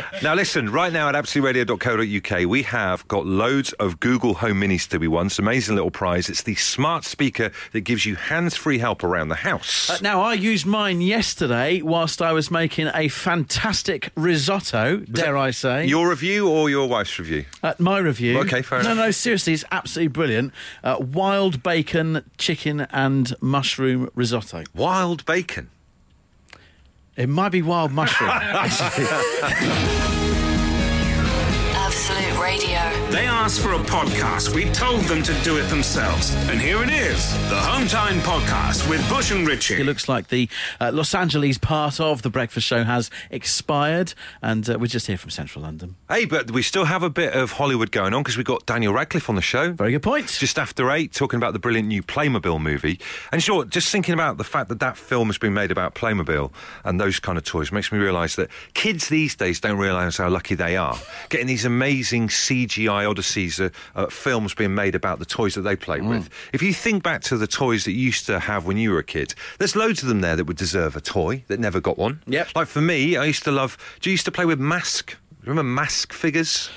Now, 0.22 0.34
listen, 0.34 0.70
right 0.70 0.92
now 0.92 1.08
at 1.08 1.14
absoluteradio.co.uk, 1.14 2.46
we 2.48 2.62
have 2.62 3.06
got 3.08 3.26
loads 3.26 3.72
of 3.74 4.00
Google 4.00 4.34
Home 4.34 4.60
Minis 4.60 4.88
to 4.88 4.98
be 4.98 5.08
won. 5.08 5.26
It's 5.26 5.38
an 5.38 5.44
amazing 5.44 5.74
little 5.74 5.90
prize. 5.90 6.28
It's 6.28 6.42
the 6.42 6.54
smart 6.54 7.04
speaker 7.04 7.50
that 7.72 7.80
gives 7.82 8.06
you 8.06 8.14
hands 8.16 8.56
free 8.56 8.78
help 8.78 9.04
around 9.04 9.28
the 9.28 9.34
house. 9.34 9.90
Uh, 9.90 9.98
now, 10.02 10.20
I 10.22 10.34
used 10.34 10.66
mine 10.66 11.00
yesterday 11.00 11.82
whilst 11.82 12.22
I 12.22 12.32
was 12.32 12.50
making 12.50 12.73
a 12.78 13.08
fantastic 13.08 14.10
risotto, 14.16 14.98
dare 14.98 15.36
I 15.36 15.50
say. 15.50 15.86
Your 15.86 16.08
review 16.10 16.48
or 16.48 16.68
your 16.68 16.88
wife's 16.88 17.18
review? 17.18 17.44
At 17.62 17.80
my 17.80 17.98
review. 17.98 18.38
Okay, 18.40 18.62
fair 18.62 18.82
no, 18.82 18.92
enough. 18.92 19.06
No, 19.06 19.10
seriously, 19.10 19.52
it's 19.52 19.64
absolutely 19.70 20.08
brilliant. 20.08 20.52
Uh, 20.82 20.96
wild 21.00 21.62
bacon, 21.62 22.28
chicken, 22.38 22.82
and 22.90 23.34
mushroom 23.40 24.10
risotto. 24.14 24.64
Wild 24.74 25.24
bacon. 25.24 25.70
It 27.16 27.28
might 27.28 27.50
be 27.50 27.62
wild 27.62 27.92
mushroom. 27.92 28.30
They 33.14 33.26
asked 33.26 33.60
for 33.60 33.74
a 33.74 33.78
podcast. 33.78 34.52
We 34.56 34.64
told 34.72 35.02
them 35.02 35.22
to 35.22 35.32
do 35.44 35.56
it 35.56 35.68
themselves. 35.68 36.34
And 36.48 36.60
here 36.60 36.82
it 36.82 36.90
is 36.90 37.32
the 37.48 37.54
Hometime 37.54 38.18
Podcast 38.22 38.90
with 38.90 39.08
Bush 39.08 39.30
and 39.30 39.46
Richie. 39.46 39.80
it 39.80 39.84
looks 39.86 40.08
like 40.08 40.30
the 40.30 40.48
uh, 40.80 40.90
Los 40.92 41.14
Angeles 41.14 41.56
part 41.56 42.00
of 42.00 42.22
the 42.22 42.30
breakfast 42.30 42.66
show 42.66 42.82
has 42.82 43.12
expired, 43.30 44.14
and 44.42 44.68
uh, 44.68 44.80
we're 44.80 44.88
just 44.88 45.06
here 45.06 45.16
from 45.16 45.30
central 45.30 45.62
London. 45.62 45.94
Hey, 46.08 46.24
but 46.24 46.50
we 46.50 46.60
still 46.62 46.86
have 46.86 47.04
a 47.04 47.08
bit 47.08 47.34
of 47.34 47.52
Hollywood 47.52 47.92
going 47.92 48.14
on 48.14 48.24
because 48.24 48.36
we've 48.36 48.44
got 48.44 48.66
Daniel 48.66 48.92
Radcliffe 48.92 49.28
on 49.28 49.36
the 49.36 49.42
show. 49.42 49.70
Very 49.70 49.92
good 49.92 50.02
point. 50.02 50.26
Just 50.26 50.58
after 50.58 50.90
eight, 50.90 51.12
talking 51.12 51.36
about 51.36 51.52
the 51.52 51.60
brilliant 51.60 51.86
new 51.86 52.02
Playmobil 52.02 52.60
movie. 52.60 52.98
And 53.30 53.40
sure, 53.40 53.64
just 53.64 53.92
thinking 53.92 54.14
about 54.14 54.38
the 54.38 54.44
fact 54.44 54.68
that 54.70 54.80
that 54.80 54.96
film 54.96 55.28
has 55.28 55.38
been 55.38 55.54
made 55.54 55.70
about 55.70 55.94
Playmobil 55.94 56.50
and 56.82 57.00
those 57.00 57.20
kind 57.20 57.38
of 57.38 57.44
toys 57.44 57.70
makes 57.70 57.92
me 57.92 57.98
realise 58.00 58.34
that 58.34 58.50
kids 58.72 59.08
these 59.08 59.36
days 59.36 59.60
don't 59.60 59.78
realise 59.78 60.16
how 60.16 60.28
lucky 60.28 60.56
they 60.56 60.76
are. 60.76 60.98
Getting 61.28 61.46
these 61.46 61.64
amazing 61.64 62.26
CGI 62.26 63.03
odysseys, 63.04 63.60
uh, 63.60 63.70
uh, 63.94 64.06
films 64.06 64.54
being 64.54 64.74
made 64.74 64.94
about 64.94 65.18
the 65.18 65.24
toys 65.24 65.54
that 65.54 65.62
they 65.62 65.76
play 65.76 66.00
with. 66.00 66.28
If 66.52 66.62
you 66.62 66.72
think 66.72 67.02
back 67.02 67.22
to 67.22 67.36
the 67.36 67.46
toys 67.46 67.84
that 67.84 67.92
you 67.92 68.04
used 68.04 68.26
to 68.26 68.40
have 68.40 68.66
when 68.66 68.76
you 68.76 68.90
were 68.90 68.98
a 68.98 69.04
kid, 69.04 69.34
there's 69.58 69.76
loads 69.76 70.02
of 70.02 70.08
them 70.08 70.20
there 70.20 70.36
that 70.36 70.44
would 70.44 70.56
deserve 70.56 70.96
a 70.96 71.00
toy 71.00 71.44
that 71.48 71.60
never 71.60 71.80
got 71.80 71.98
one. 71.98 72.22
Yep. 72.26 72.48
Like 72.54 72.68
for 72.68 72.80
me, 72.80 73.16
I 73.16 73.24
used 73.24 73.44
to 73.44 73.52
love. 73.52 73.76
Do 74.00 74.10
you 74.10 74.12
used 74.12 74.24
to 74.26 74.32
play 74.32 74.44
with 74.44 74.60
mask? 74.60 75.16
Remember 75.42 75.62
mask 75.62 76.12
figures? 76.12 76.70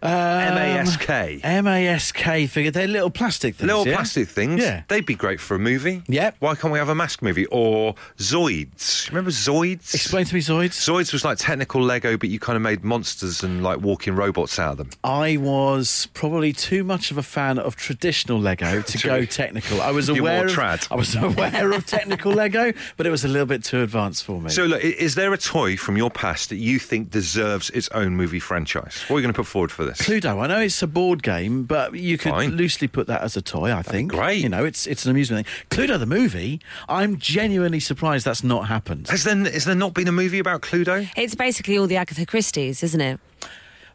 Um, 0.00 0.10
M-A-S-K. 0.10 1.40
M-A-S-K 1.42 2.46
figure. 2.46 2.70
They're 2.70 2.86
little 2.86 3.10
plastic 3.10 3.56
things. 3.56 3.66
Little 3.66 3.86
yeah? 3.86 3.96
plastic 3.96 4.28
things. 4.28 4.62
Yeah. 4.62 4.82
They'd 4.88 5.06
be 5.06 5.14
great 5.14 5.40
for 5.40 5.56
a 5.56 5.58
movie. 5.58 6.02
Yep. 6.06 6.36
Why 6.38 6.54
can't 6.54 6.72
we 6.72 6.78
have 6.78 6.88
a 6.88 6.94
mask 6.94 7.20
movie? 7.20 7.46
Or 7.46 7.94
Zoids. 8.18 9.08
Remember 9.08 9.30
Zoids? 9.30 9.94
Explain 9.94 10.24
to 10.26 10.34
me, 10.34 10.40
Zoids. 10.40 10.70
Zoids 10.70 11.12
was 11.12 11.24
like 11.24 11.38
technical 11.38 11.82
Lego, 11.82 12.16
but 12.16 12.28
you 12.28 12.38
kind 12.38 12.56
of 12.56 12.62
made 12.62 12.84
monsters 12.84 13.42
and 13.42 13.62
like 13.62 13.80
walking 13.80 14.14
robots 14.14 14.58
out 14.58 14.72
of 14.72 14.78
them. 14.78 14.90
I 15.02 15.36
was 15.36 16.08
probably 16.14 16.52
too 16.52 16.84
much 16.84 17.10
of 17.10 17.18
a 17.18 17.22
fan 17.22 17.58
of 17.58 17.74
traditional 17.74 18.38
Lego 18.38 18.82
to 18.82 18.98
go 19.06 19.24
technical. 19.24 19.80
I 19.80 19.90
was 19.90 20.08
aware 20.08 20.46
of. 20.46 20.58
I 20.58 20.94
was 20.94 21.16
aware 21.20 21.72
of 21.72 21.86
technical 21.86 22.32
Lego, 22.32 22.72
but 22.96 23.06
it 23.06 23.10
was 23.10 23.24
a 23.24 23.28
little 23.28 23.46
bit 23.46 23.64
too 23.64 23.82
advanced 23.82 24.24
for 24.24 24.40
me. 24.40 24.50
So, 24.50 24.64
look, 24.64 24.82
is 24.82 25.16
there 25.16 25.32
a 25.32 25.38
toy 25.38 25.76
from 25.76 25.96
your 25.96 26.10
past 26.10 26.50
that 26.50 26.56
you 26.56 26.78
think 26.78 27.10
deserves 27.10 27.70
its 27.70 27.88
own 27.88 28.14
movie 28.14 28.40
franchise? 28.40 29.02
What 29.08 29.16
are 29.16 29.20
you 29.20 29.24
going 29.24 29.34
to 29.34 29.36
put 29.36 29.46
forward 29.46 29.72
for 29.72 29.84
this? 29.84 29.87
Cluedo, 29.94 30.40
I 30.42 30.46
know 30.46 30.60
it's 30.60 30.82
a 30.82 30.86
board 30.86 31.22
game, 31.22 31.64
but 31.64 31.94
you 31.94 32.18
could 32.18 32.32
Fine. 32.32 32.50
loosely 32.52 32.88
put 32.88 33.06
that 33.06 33.22
as 33.22 33.36
a 33.36 33.42
toy. 33.42 33.72
I 33.72 33.82
think. 33.82 34.12
great. 34.12 34.42
You 34.42 34.48
know, 34.48 34.64
it's 34.64 34.86
it's 34.86 35.04
an 35.04 35.10
amusement 35.10 35.46
thing. 35.46 35.54
Cluedo 35.70 35.98
the 35.98 36.06
movie. 36.06 36.60
I'm 36.88 37.18
genuinely 37.18 37.80
surprised 37.80 38.24
that's 38.24 38.44
not 38.44 38.68
happened. 38.68 39.08
Has 39.08 39.24
there, 39.24 39.36
has 39.36 39.64
there 39.64 39.74
not 39.74 39.94
been 39.94 40.08
a 40.08 40.12
movie 40.12 40.38
about 40.38 40.62
Cluedo? 40.62 41.08
It's 41.16 41.34
basically 41.34 41.78
all 41.78 41.86
the 41.86 41.96
Agatha 41.96 42.26
Christie's, 42.26 42.82
isn't 42.82 43.00
it? 43.00 43.20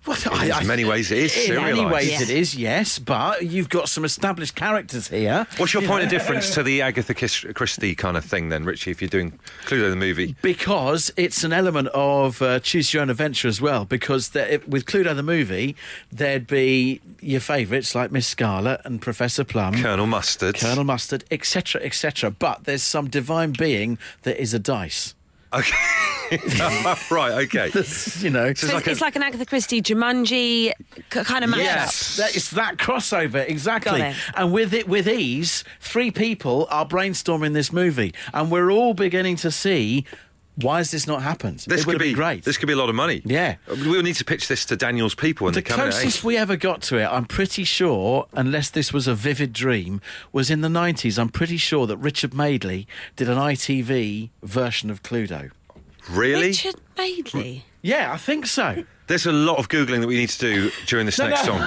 Well, 0.05 0.17
In 0.59 0.67
many 0.67 0.83
ways 0.83 1.11
it 1.11 1.17
is 1.19 1.49
In 1.49 1.55
many 1.55 1.85
ways 1.85 2.09
Yeah. 2.11 2.21
it 2.23 2.29
is, 2.29 2.55
yes, 2.55 2.99
but 2.99 3.45
you've 3.45 3.69
got 3.69 3.87
some 3.87 4.03
established 4.03 4.53
characters 4.55 5.07
here. 5.07 5.47
What's 5.57 5.73
your 5.73 5.83
point 5.83 6.03
of 6.03 6.09
difference 6.09 6.53
to 6.55 6.63
the 6.63 6.81
Agatha 6.81 7.13
Christie 7.13 7.95
kind 7.95 8.17
of 8.17 8.25
thing, 8.25 8.49
then, 8.49 8.65
Richie? 8.65 8.91
If 8.91 9.01
you're 9.01 9.07
doing 9.09 9.39
Cluedo 9.65 9.89
the 9.89 9.95
movie, 9.95 10.35
Because 10.41 11.11
it's 11.15 11.43
an 11.43 11.53
element 11.53 11.87
of 11.93 12.41
uh, 12.41 12.59
choose 12.59 12.93
your 12.93 13.01
own 13.01 13.09
adventure 13.09 13.47
as 13.47 13.61
well. 13.61 13.85
Because 13.85 14.29
there, 14.29 14.47
if- 14.47 14.67
with 14.67 14.85
Cluedo 14.85 15.15
the 15.15 15.23
movie, 15.23 15.75
there'd 16.11 16.47
be 16.47 16.99
your 17.21 17.39
favourites 17.39 17.95
like 17.95 18.11
Miss 18.11 18.27
Scarlet 18.27 18.81
and 18.83 19.01
Professor 19.01 19.43
Plum, 19.43 19.75
Colonel 19.81 20.05
Mustard, 20.07 20.55
Colonel 20.59 20.83
Mustard, 20.83 21.23
etc., 21.31 21.81
etc. 21.81 22.29
But 22.31 22.65
there's 22.65 22.83
some 22.83 23.09
divine 23.09 23.51
being 23.53 23.97
that 24.23 24.41
is 24.41 24.53
a 24.53 24.59
dice. 24.59 25.15
Okay, 25.53 25.77
right. 27.11 27.43
Okay. 27.45 27.71
You 28.23 28.29
know, 28.29 28.53
So 28.53 28.73
like 28.73 28.87
it's 28.87 29.01
a- 29.01 29.03
like 29.03 29.15
an 29.15 29.23
Agatha 29.23 29.45
Christie, 29.45 29.81
Jumanji 29.81 30.71
kind 31.09 31.43
of 31.43 31.49
matchup. 31.51 31.57
Yes, 31.57 32.17
that, 32.17 32.35
it's 32.35 32.49
that 32.51 32.77
crossover 32.77 33.47
exactly. 33.47 33.99
Got 33.99 34.11
it. 34.11 34.15
And 34.35 34.51
with 34.53 34.73
it, 34.73 34.87
with 34.87 35.07
ease, 35.07 35.63
three 35.79 36.09
people 36.11 36.67
are 36.71 36.87
brainstorming 36.87 37.53
this 37.53 37.71
movie, 37.73 38.13
and 38.33 38.49
we're 38.51 38.71
all 38.71 38.93
beginning 38.93 39.35
to 39.37 39.51
see 39.51 40.05
why 40.55 40.77
has 40.77 40.91
this 40.91 41.07
not 41.07 41.21
happened? 41.23 41.59
This 41.67 41.81
it 41.81 41.87
would 41.87 41.93
could 41.93 42.01
be 42.03 42.13
great. 42.13 42.43
This 42.43 42.57
could 42.57 42.67
be 42.67 42.73
a 42.73 42.77
lot 42.77 42.89
of 42.89 42.95
money. 42.95 43.21
Yeah. 43.25 43.55
we'll 43.67 44.03
need 44.03 44.15
to 44.15 44.25
pitch 44.25 44.47
this 44.47 44.65
to 44.65 44.75
Daniel's 44.75 45.15
people 45.15 45.45
when 45.45 45.53
the 45.53 45.61
they 45.61 45.69
come 45.69 45.79
in. 45.79 45.87
eh? 45.87 45.91
closest 45.91 46.23
we 46.23 46.37
ever 46.37 46.55
got 46.55 46.81
to 46.83 46.97
it, 46.97 47.05
I'm 47.05 47.25
pretty 47.25 47.63
sure, 47.63 48.27
unless 48.33 48.69
this 48.69 48.93
was 48.93 49.07
a 49.07 49.15
vivid 49.15 49.53
dream, 49.53 49.99
was 50.31 50.49
in 50.51 50.61
the 50.61 50.67
90s. 50.67 51.17
I'm 51.17 51.29
pretty 51.29 51.57
sure 51.57 51.87
that 51.87 51.97
Richard 51.97 52.33
Madeley 52.33 52.87
did 53.15 53.29
an 53.29 53.37
ITV 53.37 54.29
version 54.43 54.89
of 54.89 55.01
Cluedo. 55.03 55.51
Really? 56.09 56.47
Richard 56.47 56.75
Madeley. 56.97 57.65
Yeah, 57.81 58.11
I 58.13 58.17
think 58.17 58.45
so. 58.45 58.83
There's 59.13 59.27
a 59.27 59.31
lot 59.31 59.59
of 59.59 59.69
googling 59.69 60.01
that 60.01 60.07
we 60.07 60.17
need 60.17 60.29
to 60.29 60.39
do 60.39 60.71
during 60.87 61.05
this 61.05 61.19
next 61.19 61.45
song. 61.45 61.61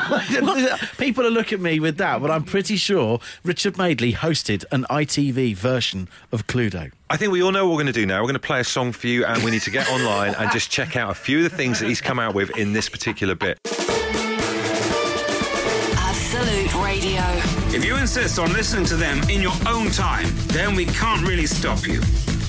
People 0.99 1.23
will 1.23 1.31
look 1.31 1.53
at 1.53 1.61
me 1.61 1.79
with 1.79 1.97
that, 1.99 2.21
but 2.21 2.29
I'm 2.29 2.43
pretty 2.43 2.75
sure 2.75 3.21
Richard 3.45 3.79
Madeley 3.79 4.15
hosted 4.15 4.65
an 4.73 4.85
ITV 4.91 5.55
version 5.55 6.09
of 6.33 6.49
Cluedo. 6.49 6.91
I 7.09 7.17
think 7.17 7.31
we 7.31 7.45
all 7.45 7.53
know 7.53 7.65
what 7.65 7.77
we're 7.77 7.85
going 7.85 7.87
to 7.87 8.01
do 8.01 8.05
now. 8.05 8.17
We're 8.17 8.27
going 8.27 8.35
to 8.35 8.41
play 8.41 8.59
a 8.59 8.65
song 8.65 8.91
for 8.91 9.07
you, 9.07 9.25
and 9.25 9.45
we 9.45 9.53
need 9.53 9.63
to 9.63 9.71
get 9.71 9.89
online 9.93 10.35
and 10.35 10.51
just 10.51 10.73
check 10.73 10.97
out 10.97 11.13
a 11.13 11.15
few 11.15 11.37
of 11.37 11.45
the 11.45 11.57
things 11.57 11.79
that 11.79 11.87
he's 11.87 12.01
come 12.01 12.19
out 12.19 12.35
with 12.35 12.51
in 12.59 12.73
this 12.73 12.89
particular 12.89 13.37
bit. 13.37 13.61
Absolute 15.95 16.75
Radio. 16.83 17.23
If 17.73 17.85
you 17.85 17.95
insist 17.97 18.41
on 18.41 18.53
listening 18.55 18.87
to 18.87 18.97
them 18.97 19.23
in 19.31 19.41
your 19.41 19.55
own 19.69 19.93
time, 19.93 20.27
then 20.49 20.75
we 20.75 20.87
can't 20.87 21.25
really 21.25 21.47
stop 21.47 21.87
you. 21.87 22.01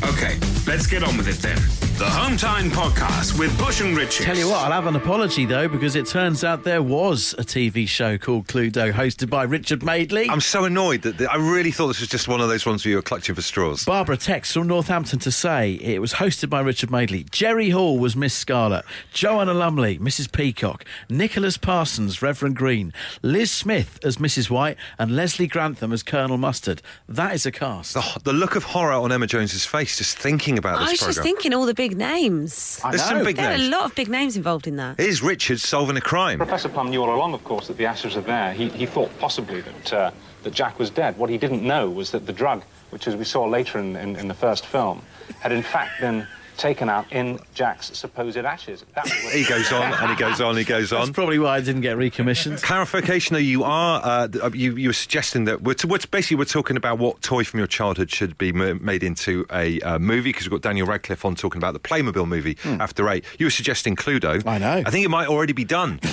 Okay, 0.02 0.40
let's 0.66 0.88
get 0.88 1.04
on 1.04 1.18
with 1.18 1.28
it 1.28 1.38
then. 1.38 1.87
The 1.98 2.08
Home 2.08 2.38
Time 2.38 2.70
Podcast 2.70 3.40
with 3.40 3.58
Bush 3.58 3.82
and 3.82 3.98
Richie. 3.98 4.24
Tell 4.24 4.38
you 4.38 4.50
what, 4.50 4.60
I'll 4.66 4.72
have 4.72 4.86
an 4.86 4.96
apology 4.96 5.46
though, 5.46 5.68
because 5.68 5.96
it 5.96 6.06
turns 6.06 6.44
out 6.44 6.64
there 6.64 6.84
was 6.84 7.34
a 7.40 7.44
TV 7.44 7.88
show 7.88 8.20
called 8.20 8.46
Cluedo 8.46 8.92
hosted 8.92 9.32
by 9.32 9.42
Richard 9.42 9.82
Madeley. 9.82 10.30
I'm 10.30 10.40
so 10.40 10.66
annoyed 10.66 11.02
that 11.02 11.20
I 11.28 11.38
really 11.38 11.72
thought 11.72 11.88
this 11.88 12.00
was 12.00 12.10
just 12.10 12.28
one 12.28 12.40
of 12.40 12.50
those 12.50 12.68
ones 12.68 12.86
where 12.86 12.92
you 12.92 12.98
were 12.98 13.02
clutching 13.02 13.34
for 13.34 13.42
straws. 13.42 13.84
Barbara 13.84 14.16
texts 14.16 14.54
from 14.54 14.68
Northampton 14.68 15.18
to 15.18 15.32
say 15.32 15.74
it 15.82 16.00
was 16.00 16.14
hosted 16.14 16.52
by 16.52 16.60
Richard 16.60 16.92
Madeley. 16.92 17.26
Jerry 17.32 17.72
Hall 17.72 17.98
was 17.98 18.16
Miss 18.16 18.36
Scarlet. 18.36 18.86
Joanna 19.12 19.56
Lumley, 19.56 19.98
Mrs. 19.98 20.32
Peacock. 20.32 20.86
Nicholas 21.10 21.58
Parsons, 21.58 22.22
Reverend 22.22 22.56
Green. 22.56 22.94
Liz 23.24 23.50
Smith 23.50 23.98
as 24.04 24.18
Mrs. 24.18 24.52
White. 24.52 24.78
And 25.00 25.16
Leslie 25.16 25.48
Grantham 25.48 25.92
as 25.92 26.04
Colonel 26.04 26.38
Mustard. 26.38 26.84
That 27.10 27.34
is 27.34 27.48
a 27.48 27.52
cast. 27.52 27.96
The, 27.96 28.20
the 28.24 28.34
look 28.34 28.56
of 28.56 28.66
horror 28.66 28.94
on 28.94 29.12
Emma 29.12 29.26
Jones's 29.26 29.66
face 29.66 29.98
just 29.98 30.20
thinking 30.20 30.60
about 30.60 30.78
this. 30.78 30.90
I 30.90 30.92
this 30.92 31.08
was 31.08 31.16
just 31.16 31.24
thinking 31.24 31.56
all 31.56 31.66
the 31.66 31.74
big 31.74 31.87
names. 31.96 32.82
I 32.84 32.92
There's 32.92 33.04
know. 33.04 33.18
some 33.18 33.24
big 33.24 33.38
There 33.38 33.52
are 33.52 33.56
a 33.56 33.70
lot 33.70 33.86
of 33.86 33.96
big 33.96 34.10
names 34.10 34.36
involved 34.36 34.68
in 34.68 34.76
that. 34.78 34.98
Here's 35.00 35.22
Richard 35.22 35.60
solving 35.60 35.96
a 35.98 36.02
crime. 36.02 36.38
Professor 36.40 36.70
Plum 36.70 36.90
knew 36.90 37.02
all 37.04 37.14
along, 37.16 37.34
of 37.34 37.44
course, 37.44 37.68
that 37.68 37.78
the 37.78 37.86
ashes 37.86 38.18
are 38.18 38.22
there. 38.22 38.54
He, 38.54 38.70
he 38.70 38.86
thought 38.86 39.12
possibly 39.20 39.62
that, 39.62 39.94
uh, 39.94 40.12
that 40.44 40.54
Jack 40.54 40.80
was 40.80 40.90
dead. 40.90 41.18
What 41.18 41.30
he 41.30 41.38
didn't 41.38 41.64
know 41.64 41.90
was 41.90 42.12
that 42.12 42.26
the 42.26 42.34
drug, 42.34 42.64
which 42.90 43.08
as 43.08 43.16
we 43.16 43.24
saw 43.24 43.46
later 43.46 43.78
in, 43.80 43.96
in, 43.96 44.16
in 44.16 44.28
the 44.28 44.34
first 44.34 44.66
film, 44.66 45.02
had 45.40 45.52
in 45.52 45.64
fact 45.64 46.02
been 46.02 46.28
taken 46.58 46.90
out 46.90 47.12
in 47.12 47.40
Jack's 47.54 47.98
supposed 47.98 48.38
ashes. 48.38 48.84
That 48.96 49.06
was 49.06 49.34
He 49.34 49.46
goes 49.46 49.72
on 49.72 49.94
and 49.94 50.10
he 50.10 50.16
goes 50.16 50.42
on, 50.42 50.50
and 50.50 50.58
he 50.60 50.64
goes 50.66 50.92
on. 50.92 51.00
That's 51.02 51.12
probably 51.12 51.40
why 51.40 51.58
I 51.58 51.62
didn't 51.62 51.82
get 51.82 51.98
recommissioned. 51.98 52.62
Clarification: 52.62 53.34
Though 53.36 53.40
you 53.40 53.64
are, 53.64 54.02
uh, 54.04 54.28
uh, 54.42 54.50
you 54.54 54.76
you 54.76 54.90
were 54.90 54.94
suggesting 54.94 55.46
that 55.46 55.62
we're 55.62 55.74
t- 55.74 55.88
what's 55.88 56.06
basically 56.06 56.38
we're 56.38 56.46
talking 56.46 56.78
about 56.78 56.98
what 57.00 57.22
toy 57.22 57.44
from 57.44 57.60
your 57.60 57.68
childhood 57.68 58.12
should 58.12 58.38
be 58.38 58.50
m- 58.50 58.84
made 58.84 59.04
into 59.04 59.46
a 59.52 59.80
uh, 59.82 60.00
movie 60.00 60.30
because 60.30 60.46
we've 60.50 60.60
got 60.62 60.68
Daniel 60.68 60.88
Radcliffe 60.88 61.24
on 61.26 61.36
talking 61.36 61.60
about 61.60 61.74
the 61.74 61.80
Playmobil 61.80 62.28
movie 62.28 62.58
after 62.66 63.10
eight. 63.10 63.24
You 63.40 63.46
were 63.46 63.52
suggesting 63.52 63.96
Cluedo. 63.96 64.42
Hmm. 64.42 64.50
I 64.50 64.58
know. 64.58 64.84
I 64.86 64.90
think 64.90 65.06
it 65.06 65.10
might 65.10 65.28
already 65.28 65.54
be 65.54 65.64
done. 65.66 66.00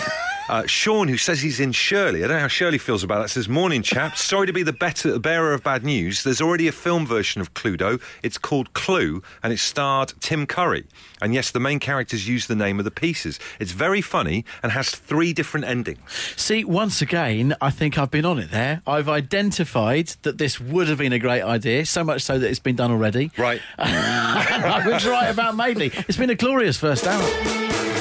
Uh, 0.48 0.66
Sean, 0.66 1.08
who 1.08 1.16
says 1.16 1.40
he's 1.40 1.58
in 1.60 1.72
Shirley, 1.72 2.22
I 2.22 2.26
don't 2.26 2.36
know 2.36 2.42
how 2.42 2.48
Shirley 2.48 2.78
feels 2.78 3.02
about 3.02 3.22
that. 3.22 3.28
Says, 3.30 3.48
"Morning, 3.48 3.82
chap. 3.82 4.16
Sorry 4.16 4.46
to 4.46 4.52
be 4.52 4.62
the 4.62 4.72
better 4.72 5.18
bearer 5.18 5.54
of 5.54 5.62
bad 5.62 5.84
news. 5.84 6.22
There's 6.22 6.40
already 6.40 6.68
a 6.68 6.72
film 6.72 7.06
version 7.06 7.40
of 7.40 7.54
Cluedo. 7.54 8.00
It's 8.22 8.36
called 8.36 8.72
Clue, 8.74 9.22
and 9.42 9.52
it 9.52 9.58
starred 9.58 10.12
Tim 10.20 10.46
Curry. 10.46 10.84
And 11.22 11.32
yes, 11.32 11.50
the 11.50 11.60
main 11.60 11.80
characters 11.80 12.28
use 12.28 12.46
the 12.46 12.54
name 12.54 12.78
of 12.78 12.84
the 12.84 12.90
pieces. 12.90 13.40
It's 13.58 13.72
very 13.72 14.02
funny 14.02 14.44
and 14.62 14.72
has 14.72 14.90
three 14.90 15.32
different 15.32 15.64
endings. 15.66 15.98
See, 16.36 16.64
once 16.64 17.00
again, 17.00 17.56
I 17.62 17.70
think 17.70 17.96
I've 17.96 18.10
been 18.10 18.26
on 18.26 18.38
it 18.38 18.50
there. 18.50 18.82
I've 18.86 19.08
identified 19.08 20.08
that 20.22 20.36
this 20.36 20.60
would 20.60 20.88
have 20.88 20.98
been 20.98 21.14
a 21.14 21.18
great 21.18 21.42
idea, 21.42 21.86
so 21.86 22.04
much 22.04 22.20
so 22.22 22.38
that 22.38 22.50
it's 22.50 22.58
been 22.58 22.76
done 22.76 22.90
already. 22.90 23.30
Right. 23.38 23.62
I 23.78 24.82
was 24.86 25.06
right 25.06 25.28
about 25.28 25.56
Madeley. 25.56 25.92
It's 26.08 26.18
been 26.18 26.30
a 26.30 26.34
glorious 26.34 26.76
first 26.76 27.06
hour. 27.06 27.93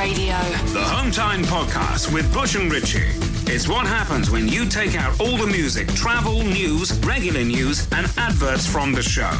Absolute 0.00 0.18
Radio. 0.18 0.72
The 0.72 0.82
Home 0.82 1.10
Time 1.10 1.42
Podcast 1.42 2.12
with 2.12 2.32
Bush 2.32 2.54
and 2.54 2.72
Richie. 2.72 3.10
It's 3.52 3.68
what 3.68 3.86
happens 3.86 4.30
when 4.30 4.48
you 4.48 4.66
take 4.66 4.94
out 4.94 5.18
all 5.20 5.36
the 5.36 5.46
music, 5.46 5.88
travel, 5.88 6.42
news, 6.42 6.98
regular 7.00 7.44
news, 7.44 7.86
and 7.92 8.06
adverts 8.16 8.66
from 8.66 8.92
the 8.92 9.02
show. 9.02 9.30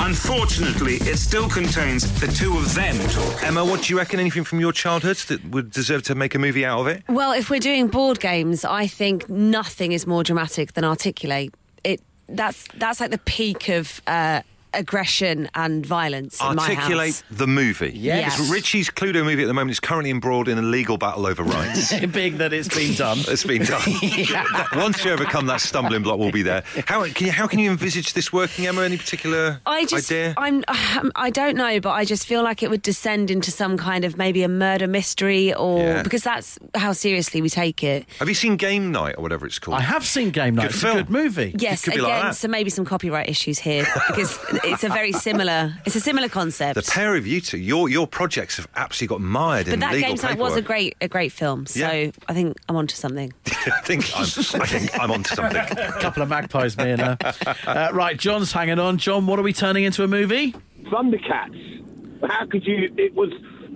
Unfortunately, 0.00 0.96
it 0.96 1.16
still 1.16 1.48
contains 1.48 2.20
the 2.20 2.26
two 2.26 2.56
of 2.58 2.74
them 2.74 2.96
talking. 3.08 3.46
Emma, 3.46 3.64
what 3.64 3.82
do 3.82 3.94
you 3.94 3.98
reckon? 3.98 4.20
Anything 4.20 4.44
from 4.44 4.60
your 4.60 4.72
childhood 4.72 5.16
that 5.28 5.44
would 5.50 5.70
deserve 5.70 6.02
to 6.04 6.14
make 6.14 6.34
a 6.34 6.38
movie 6.38 6.64
out 6.64 6.80
of 6.80 6.86
it? 6.88 7.02
Well, 7.08 7.32
if 7.32 7.48
we're 7.48 7.60
doing 7.60 7.86
board 7.86 8.20
games, 8.20 8.64
I 8.64 8.86
think 8.86 9.28
nothing 9.28 9.92
is 9.92 10.06
more 10.06 10.22
dramatic 10.22 10.74
than 10.74 10.84
articulate. 10.84 11.54
It 11.82 12.00
that's 12.28 12.66
that's 12.74 13.00
like 13.00 13.10
the 13.10 13.18
peak 13.18 13.68
of 13.68 14.02
uh, 14.06 14.42
aggression 14.78 15.48
and 15.54 15.84
violence 15.84 16.40
in 16.40 16.56
my 16.56 16.62
Articulate 16.68 17.08
house. 17.14 17.24
the 17.30 17.46
movie. 17.46 17.92
Yes. 17.94 18.38
It's 18.40 18.50
Richie's 18.50 18.90
Cluedo 18.90 19.24
movie 19.24 19.42
at 19.42 19.46
the 19.46 19.54
moment 19.54 19.72
is 19.72 19.80
currently 19.80 20.10
embroiled 20.10 20.48
in 20.48 20.58
a 20.58 20.62
legal 20.62 20.96
battle 20.98 21.26
over 21.26 21.42
rights. 21.42 21.98
Big 22.06 22.38
that 22.38 22.52
it's 22.52 22.68
been 22.74 22.94
done. 22.94 23.18
It's 23.28 23.44
been 23.44 23.62
done. 23.64 23.82
Once 24.76 25.04
you 25.04 25.10
overcome 25.12 25.46
that 25.46 25.60
stumbling 25.60 26.02
block, 26.02 26.18
we'll 26.18 26.30
be 26.32 26.42
there. 26.42 26.62
How 26.86 27.04
can 27.08 27.26
you, 27.26 27.32
how 27.32 27.46
can 27.46 27.58
you 27.58 27.70
envisage 27.70 28.12
this 28.12 28.32
working, 28.32 28.66
Emma? 28.66 28.82
Any 28.82 28.96
particular 28.96 29.60
I 29.66 29.84
just, 29.86 30.10
idea? 30.10 30.34
I'm, 30.36 30.62
um, 30.68 31.10
I 31.16 31.30
don't 31.30 31.56
know, 31.56 31.80
but 31.80 31.90
I 31.90 32.04
just 32.04 32.26
feel 32.26 32.42
like 32.42 32.62
it 32.62 32.70
would 32.70 32.82
descend 32.82 33.30
into 33.30 33.50
some 33.50 33.76
kind 33.76 34.04
of 34.04 34.16
maybe 34.16 34.42
a 34.42 34.48
murder 34.48 34.86
mystery, 34.86 35.52
or 35.54 35.80
Yeah. 35.80 36.02
because 36.02 36.22
that's 36.22 36.58
how 36.74 36.92
seriously 36.92 37.40
we 37.42 37.48
take 37.50 37.82
it. 37.82 38.06
Have 38.18 38.28
you 38.28 38.34
seen 38.34 38.56
Game 38.56 38.92
Night 38.92 39.14
or 39.18 39.22
whatever 39.22 39.46
it's 39.46 39.58
called? 39.58 39.78
I 39.78 39.82
have 39.82 40.04
seen 40.04 40.30
Game 40.30 40.54
Night. 40.54 40.62
Good 40.64 40.70
it's 40.72 40.80
film. 40.82 40.96
a 40.98 41.02
good 41.02 41.10
movie. 41.10 41.54
Yes, 41.58 41.82
could 41.84 41.94
be 41.94 42.00
again, 42.00 42.10
like 42.10 42.22
that. 42.22 42.36
so 42.36 42.48
maybe 42.48 42.70
some 42.70 42.84
copyright 42.84 43.28
issues 43.28 43.58
here 43.58 43.86
because 44.08 44.38
it's 44.64 44.84
a 44.84 44.88
very 44.88 45.12
similar. 45.12 45.74
It's 45.84 45.96
a 45.96 46.00
similar 46.00 46.28
concept. 46.28 46.74
the 46.74 46.82
pair 46.90 47.16
of 47.16 47.26
you 47.26 47.40
two, 47.40 47.58
your 47.58 47.88
your 47.88 48.06
projects 48.06 48.56
have 48.56 48.68
absolutely 48.76 49.14
got 49.16 49.20
mired 49.22 49.66
but 49.66 49.74
in 49.74 49.80
that 49.80 49.92
legal 49.92 50.08
game's 50.10 50.22
night 50.22 50.38
was 50.38 50.56
a 50.56 50.62
great 50.62 50.96
a 51.00 51.08
great 51.08 51.32
film, 51.32 51.66
so 51.66 51.78
Yeah. 51.80 52.10
I 52.28 52.34
think 52.34 52.56
I'm 52.68 52.76
onto 52.76 52.94
something. 52.94 53.32
I 53.46 53.80
think 53.84 54.10
I'm, 54.14 54.22
I 54.22 54.66
think 54.66 55.00
I'm 55.00 55.10
onto 55.10 55.34
something. 55.34 55.56
A 55.78 55.92
couple 56.00 56.22
of 56.22 56.28
magpies, 56.28 56.76
me 56.76 56.90
and 56.90 57.00
her. 57.00 57.18
Uh, 57.66 57.90
right, 57.92 58.18
John's 58.18 58.52
hanging 58.52 58.78
on. 58.78 58.98
John, 58.98 59.26
what 59.26 59.38
are 59.38 59.42
we 59.42 59.52
turning 59.52 59.84
into 59.84 60.02
a 60.04 60.08
movie? 60.08 60.54
Thundercats. 60.84 61.82
How 62.28 62.46
could 62.46 62.66
you? 62.66 62.92
It 62.96 63.14
was 63.14 63.30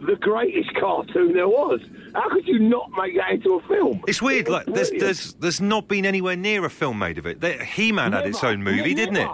the 0.07 0.17
greatest 0.17 0.75
cartoon 0.77 1.33
there 1.35 1.49
was. 1.49 1.81
How 2.15 2.29
could 2.31 2.47
you 2.47 2.59
not 2.59 2.91
make 2.97 3.17
that 3.17 3.33
into 3.33 3.55
a 3.55 3.63
film? 3.69 4.03
It's 4.07 4.23
weird. 4.23 4.49
It 4.49 4.51
Like 4.53 4.67
there's 4.67 4.91
there's 4.91 5.35
there's 5.35 5.61
not 5.61 5.89
been 5.89 6.07
anywhere 6.07 6.37
near 6.37 6.65
a 6.65 6.71
film 6.71 6.99
made 6.99 7.19
of 7.19 7.27
it. 7.27 7.43
He-Man 7.63 8.13
had 8.13 8.27
its 8.27 8.43
own 8.45 8.63
movie, 8.63 8.95
didn't 8.95 9.17
it? 9.17 9.29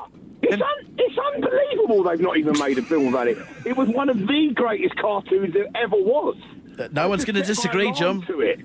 It's, 0.52 0.62
un- 0.62 0.94
it's 0.98 1.18
unbelievable 1.34 2.02
they've 2.04 2.20
not 2.20 2.36
even 2.36 2.58
made 2.58 2.78
a 2.78 2.82
film 2.82 3.08
about 3.08 3.28
it. 3.28 3.38
It 3.64 3.76
was 3.76 3.88
one 3.88 4.08
of 4.08 4.18
the 4.18 4.50
greatest 4.54 4.96
cartoons 4.96 5.52
there 5.54 5.66
ever 5.74 5.96
was. 5.96 6.36
Uh, 6.78 6.88
No 6.92 7.08
one's 7.08 7.24
going 7.24 7.36
to 7.36 7.42
disagree, 7.42 7.90
John. 7.92 8.22
To 8.26 8.40
it. 8.40 8.60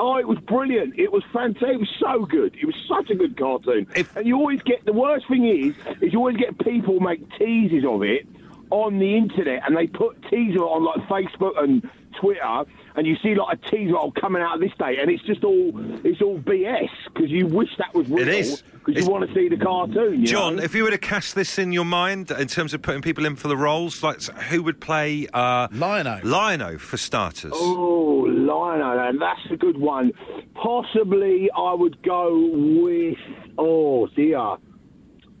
Oh, 0.00 0.16
it 0.16 0.28
was 0.28 0.38
brilliant. 0.38 0.96
It 0.98 1.10
was 1.10 1.24
fantastic. 1.32 1.70
It 1.74 1.80
was 1.80 1.94
so 1.98 2.24
good. 2.24 2.54
It 2.60 2.66
was 2.66 2.74
such 2.88 3.10
a 3.10 3.14
good 3.16 3.36
cartoon. 3.36 3.86
If- 3.96 4.16
and 4.16 4.26
you 4.26 4.36
always 4.36 4.62
get 4.62 4.84
the 4.84 4.92
worst 4.92 5.26
thing 5.28 5.44
is, 5.46 5.74
is 6.00 6.12
you 6.12 6.18
always 6.20 6.36
get 6.36 6.56
people 6.60 7.00
make 7.00 7.20
teases 7.36 7.84
of 7.84 8.02
it 8.04 8.26
on 8.70 8.98
the 8.98 9.16
internet, 9.16 9.62
and 9.66 9.76
they 9.76 9.86
put 9.86 10.22
teaser 10.30 10.60
on 10.60 10.84
like 10.84 11.08
Facebook 11.08 11.62
and 11.62 11.88
Twitter 12.20 12.64
and 12.98 13.06
you 13.06 13.16
see 13.22 13.36
like 13.36 13.58
a 13.58 13.70
teaser 13.70 13.94
coming 14.20 14.42
out 14.42 14.56
of 14.56 14.60
this 14.60 14.72
day, 14.76 14.96
and 15.00 15.08
it's 15.08 15.22
just 15.22 15.44
all 15.44 15.72
it's 16.04 16.20
all 16.20 16.38
BS 16.40 16.88
because 17.14 17.30
you 17.30 17.46
wish 17.46 17.68
that 17.78 17.94
was 17.94 18.08
real. 18.08 18.28
is. 18.28 18.64
because 18.84 19.04
you 19.04 19.08
want 19.08 19.26
to 19.28 19.32
see 19.34 19.48
the 19.48 19.56
cartoon. 19.56 20.20
You 20.20 20.26
John, 20.26 20.56
know? 20.56 20.62
if 20.64 20.74
you 20.74 20.82
were 20.82 20.90
to 20.90 20.98
cast 20.98 21.36
this 21.36 21.60
in 21.60 21.70
your 21.70 21.84
mind 21.84 22.32
in 22.32 22.48
terms 22.48 22.74
of 22.74 22.82
putting 22.82 23.00
people 23.00 23.24
in 23.24 23.36
for 23.36 23.46
the 23.46 23.56
roles, 23.56 24.02
like 24.02 24.20
who 24.22 24.64
would 24.64 24.80
play 24.80 25.28
uh, 25.32 25.68
Lion-O. 25.70 26.20
Lion-O 26.24 26.78
for 26.78 26.96
starters? 26.96 27.52
Oh, 27.54 28.26
Lion-O, 28.28 29.08
and 29.08 29.22
that's 29.22 29.46
a 29.52 29.56
good 29.56 29.78
one. 29.78 30.12
Possibly, 30.54 31.48
I 31.56 31.74
would 31.74 32.02
go 32.02 32.50
with. 32.52 33.16
Oh 33.56 34.08
dear, 34.08 34.56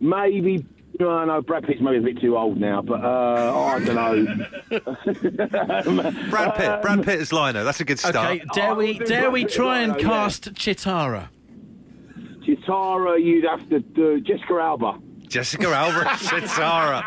maybe. 0.00 0.64
No, 1.00 1.24
no, 1.24 1.40
Brad 1.42 1.64
Pitt's 1.64 1.80
maybe 1.80 1.98
a 1.98 2.00
bit 2.00 2.20
too 2.20 2.36
old 2.36 2.58
now, 2.58 2.82
but 2.82 3.04
uh, 3.04 3.56
I 3.56 3.78
don't 3.78 3.94
know. 3.94 4.80
Brad 6.30 6.54
Pitt. 6.56 6.82
Brad 6.82 7.04
Pitt 7.04 7.20
is 7.20 7.32
Lion-O. 7.32 7.64
That's 7.64 7.80
a 7.80 7.84
good 7.84 7.98
start. 7.98 8.16
Okay, 8.16 8.44
dare 8.54 8.72
Oh, 8.72 8.74
we 8.74 8.84
we'll 8.86 8.98
do 8.98 9.04
dare 9.06 9.30
we 9.30 9.44
Pitt, 9.44 9.52
try 9.54 9.80
and 9.80 9.92
right, 9.92 10.02
yeah. 10.02 10.08
cast 10.08 10.54
Cheetara? 10.54 11.28
Cheetara, 12.44 13.22
you'd 13.22 13.44
have 13.44 13.68
to 13.70 13.80
do 13.80 14.20
Jessica 14.20 14.54
Alba. 14.54 14.98
Jessica 15.28 15.68
Alba, 15.68 16.04
Cheetara. 16.16 17.04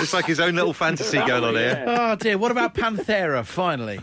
It's 0.00 0.12
like 0.14 0.24
his 0.26 0.40
own 0.40 0.54
little 0.54 0.72
fantasy 0.72 1.18
going 1.18 1.44
on 1.44 1.54
here. 1.54 1.84
Oh 1.86 2.14
dear, 2.16 2.38
what 2.38 2.50
about 2.52 2.74
Panthera? 2.74 3.44
Finally, 3.44 3.98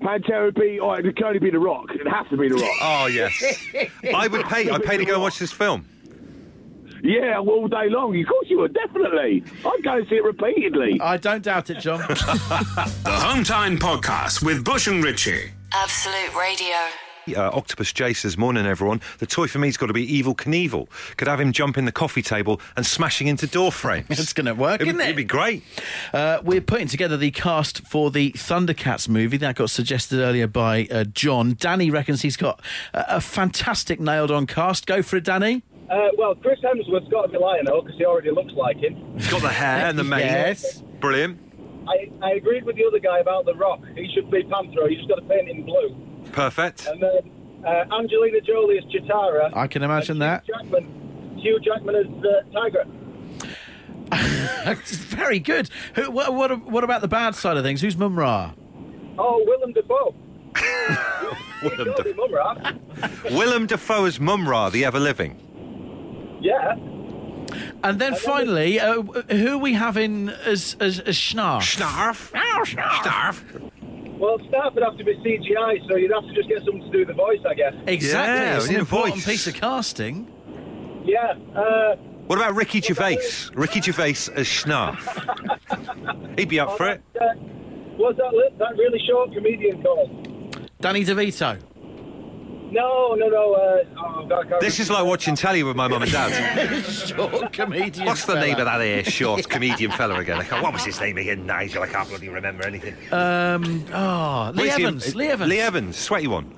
Pantera 0.00 0.46
would 0.46 0.54
be. 0.56 0.80
Oh, 0.80 0.92
it 0.94 1.14
can 1.16 1.24
only 1.24 1.38
be 1.38 1.50
The 1.50 1.60
Rock. 1.60 1.86
It'd 1.94 2.06
have 2.08 2.28
to 2.30 2.36
be 2.36 2.48
The 2.48 2.56
Rock. 2.56 2.76
Oh 2.82 3.06
yes, 3.06 3.42
I 4.14 4.26
would 4.26 4.44
pay. 4.46 4.68
I'd 4.68 4.82
pay 4.82 4.96
to 4.96 5.04
go 5.04 5.14
and 5.14 5.22
watch 5.22 5.38
this 5.38 5.52
film. 5.52 5.86
Yeah, 7.04 7.38
all 7.38 7.66
day 7.66 7.88
long. 7.88 8.18
Of 8.20 8.26
course 8.28 8.48
you 8.48 8.58
would, 8.60 8.74
definitely. 8.74 9.42
I'd 9.64 9.82
go 9.82 9.96
and 9.96 10.08
see 10.08 10.14
it 10.16 10.22
repeatedly. 10.24 11.00
I 11.00 11.16
don't 11.16 11.42
doubt 11.42 11.68
it, 11.70 11.80
John. 11.80 11.98
The 12.08 13.10
Home 13.10 13.42
Time 13.44 13.76
Podcast 13.76 14.42
with 14.44 14.64
Bush 14.64 14.86
and 14.86 15.02
Richie. 15.02 15.50
Absolute 15.72 16.34
Radio. 16.38 16.76
Uh, 17.36 17.50
Octopus 17.56 17.92
J 17.92 18.12
says, 18.14 18.36
Morning, 18.38 18.66
everyone. 18.66 19.00
The 19.18 19.26
toy 19.26 19.46
for 19.46 19.58
me's 19.58 19.76
got 19.76 19.86
to 19.86 19.92
be 19.92 20.06
Evel 20.22 20.36
Knievel. 20.36 20.88
Could 21.16 21.28
have 21.28 21.40
him 21.40 21.52
jumping 21.52 21.84
the 21.86 21.92
coffee 21.92 22.22
table 22.22 22.60
and 22.76 22.84
smashing 22.86 23.26
into 23.28 23.46
door 23.46 23.70
frames. 23.72 24.06
It's 24.10 24.32
going 24.32 24.46
to 24.46 24.54
work, 24.54 24.80
It'd, 24.80 24.88
isn't 24.88 25.00
it? 25.00 25.04
it'd 25.04 25.16
be 25.16 25.24
great. 25.24 25.62
Uh, 26.12 26.38
we're 26.44 26.60
putting 26.60 26.88
together 26.88 27.16
the 27.16 27.30
cast 27.32 27.84
for 27.86 28.10
the 28.10 28.32
Thundercats 28.32 29.08
movie 29.08 29.36
that 29.38 29.56
got 29.56 29.70
suggested 29.70 30.20
earlier 30.20 30.46
by 30.48 30.86
uh, 30.90 31.04
John. 31.04 31.56
Danny 31.58 31.90
reckons 31.90 32.22
he's 32.22 32.36
got 32.36 32.60
a, 32.92 33.16
a 33.16 33.20
fantastic 33.20 33.98
nailed-on 34.00 34.46
cast. 34.46 34.86
Go 34.86 35.02
for 35.02 35.16
it, 35.16 35.24
Danny. 35.24 35.62
Uh, 35.92 36.08
well, 36.16 36.34
Chris 36.36 36.58
Hemsworth's 36.60 37.08
got 37.10 37.22
to 37.22 37.28
be 37.28 37.36
Lion-O 37.38 37.82
because 37.82 37.98
he 37.98 38.04
already 38.06 38.30
looks 38.30 38.52
like 38.54 38.78
him. 38.78 38.96
He's 39.16 39.30
got 39.30 39.42
the 39.42 39.50
hair 39.50 39.86
and 39.86 39.98
the 39.98 40.04
mane. 40.12 40.20
Yes. 40.20 40.82
Brilliant. 41.00 41.38
I, 41.86 42.10
I 42.24 42.30
agreed 42.32 42.64
with 42.64 42.76
the 42.76 42.84
other 42.86 42.98
guy 43.00 43.18
about 43.18 43.44
The 43.44 43.54
Rock. 43.54 43.80
He 43.94 44.10
should 44.14 44.30
be 44.30 44.42
Panther. 44.44 44.88
You 44.88 44.96
just 44.96 45.08
got 45.08 45.16
to 45.16 45.22
paint 45.22 45.48
him 45.48 45.64
blue. 45.64 45.94
Perfect. 46.32 46.86
And 46.86 47.02
then 47.02 47.30
uh, 47.66 47.94
Angelina 47.94 48.40
Jolie 48.40 48.78
as 48.78 48.84
Cheetara. 48.84 49.54
I 49.54 49.66
can 49.66 49.82
imagine 49.82 50.12
and 50.12 50.22
that. 50.22 50.44
Hugh 50.46 50.54
Jackman, 50.54 51.38
Hugh 51.38 51.60
Jackman 51.60 51.94
as 51.96 52.06
uh, 52.24 52.60
Tiger. 52.60 52.84
It's 54.70 54.92
very 54.96 55.38
good. 55.40 55.68
Who, 55.94 56.10
what, 56.10 56.32
what, 56.34 56.66
what 56.70 56.84
about 56.84 57.00
the 57.02 57.08
bad 57.08 57.34
side 57.34 57.56
of 57.56 57.64
things? 57.64 57.80
Who's 57.80 57.96
Mumm-Ra? 57.96 58.52
Oh, 59.18 59.44
Willem 59.46 59.72
Dafoe. 59.72 60.14
Willem, 61.62 61.88
Jodie 61.88 62.16
Mumm-Ra. 62.16 62.54
Da- 62.54 63.36
Willem 63.36 63.66
Dafoe 63.66 64.04
as 64.04 64.20
Mumm-Ra, 64.20 64.70
the 64.70 64.84
ever 64.84 65.00
living. 65.00 65.36
Yeah. 66.42 66.74
And 67.84 67.98
then 68.00 68.14
finally, 68.14 68.78
uh, 68.80 69.02
who 69.02 69.54
are 69.54 69.58
we 69.58 69.74
having 69.74 70.28
as, 70.30 70.76
as, 70.80 71.00
as 71.00 71.16
Schnarf? 71.16 71.76
Snarf. 71.76 72.32
Snarf. 72.66 73.70
Well, 74.18 74.38
Snarf 74.38 74.74
would 74.74 74.84
have 74.84 74.96
to 74.98 75.04
be 75.04 75.14
CGI, 75.16 75.86
so 75.88 75.96
you'd 75.96 76.12
have 76.12 76.24
to 76.24 76.32
just 76.34 76.48
get 76.48 76.64
someone 76.64 76.90
to 76.90 76.96
do 76.96 77.04
the 77.04 77.12
voice, 77.12 77.40
I 77.48 77.54
guess. 77.54 77.74
Exactly. 77.86 78.46
Yeah, 78.46 78.56
it's 78.56 78.68
an 78.68 78.76
important 78.76 79.16
voice. 79.16 79.26
piece 79.26 79.46
of 79.48 79.54
casting. 79.54 80.30
Yeah. 81.04 81.34
Uh, 81.54 81.96
What 82.28 82.38
about 82.38 82.54
Ricky 82.54 82.80
Gervais? 82.80 83.18
Ricky 83.54 83.80
Gervais 83.80 84.10
as 84.10 84.46
Snarf. 84.46 85.02
He'd 86.38 86.48
be 86.48 86.60
up 86.60 86.76
for 86.76 86.88
it. 86.88 87.02
uh, 87.20 87.24
what's 87.96 88.16
that, 88.18 88.32
li- 88.32 88.54
that 88.58 88.76
really 88.78 89.00
short 89.06 89.32
comedian 89.32 89.82
called? 89.82 90.68
Danny 90.80 91.04
DeVito. 91.04 91.58
No, 92.72 93.14
no, 93.14 93.28
no. 93.28 93.52
Uh, 93.52 93.84
oh, 93.98 94.26
God, 94.26 94.60
This 94.60 94.80
is 94.80 94.88
like 94.90 95.04
watching 95.04 95.34
telly 95.36 95.62
with 95.62 95.76
my 95.76 95.88
mum 95.88 96.02
and 96.02 96.10
dad. 96.10 96.82
Short 96.84 97.52
comedian. 97.52 98.06
What's 98.06 98.22
the 98.24 98.32
fella. 98.32 98.46
name 98.46 98.58
of 98.58 98.64
that 98.64 98.80
here 98.80 99.04
short 99.04 99.46
comedian 99.50 99.90
fella 99.90 100.18
again? 100.18 100.38
I 100.38 100.44
can't, 100.44 100.62
what 100.62 100.72
was 100.72 100.82
his 100.84 100.98
name 100.98 101.18
again? 101.18 101.44
Nigel. 101.44 101.82
I 101.82 101.86
can't 101.86 102.08
bloody 102.08 102.30
remember 102.30 102.64
anything. 102.66 102.94
Um, 103.12 103.84
oh, 103.92 104.52
Lee 104.54 104.62
Where's 104.64 104.76
he- 104.76 104.82
Evans. 104.84 105.14
Lee 105.14 105.28
Evans. 105.28 105.50
Lee 105.50 105.60
Evans, 105.60 105.96
sweaty 105.98 106.26
one. 106.28 106.50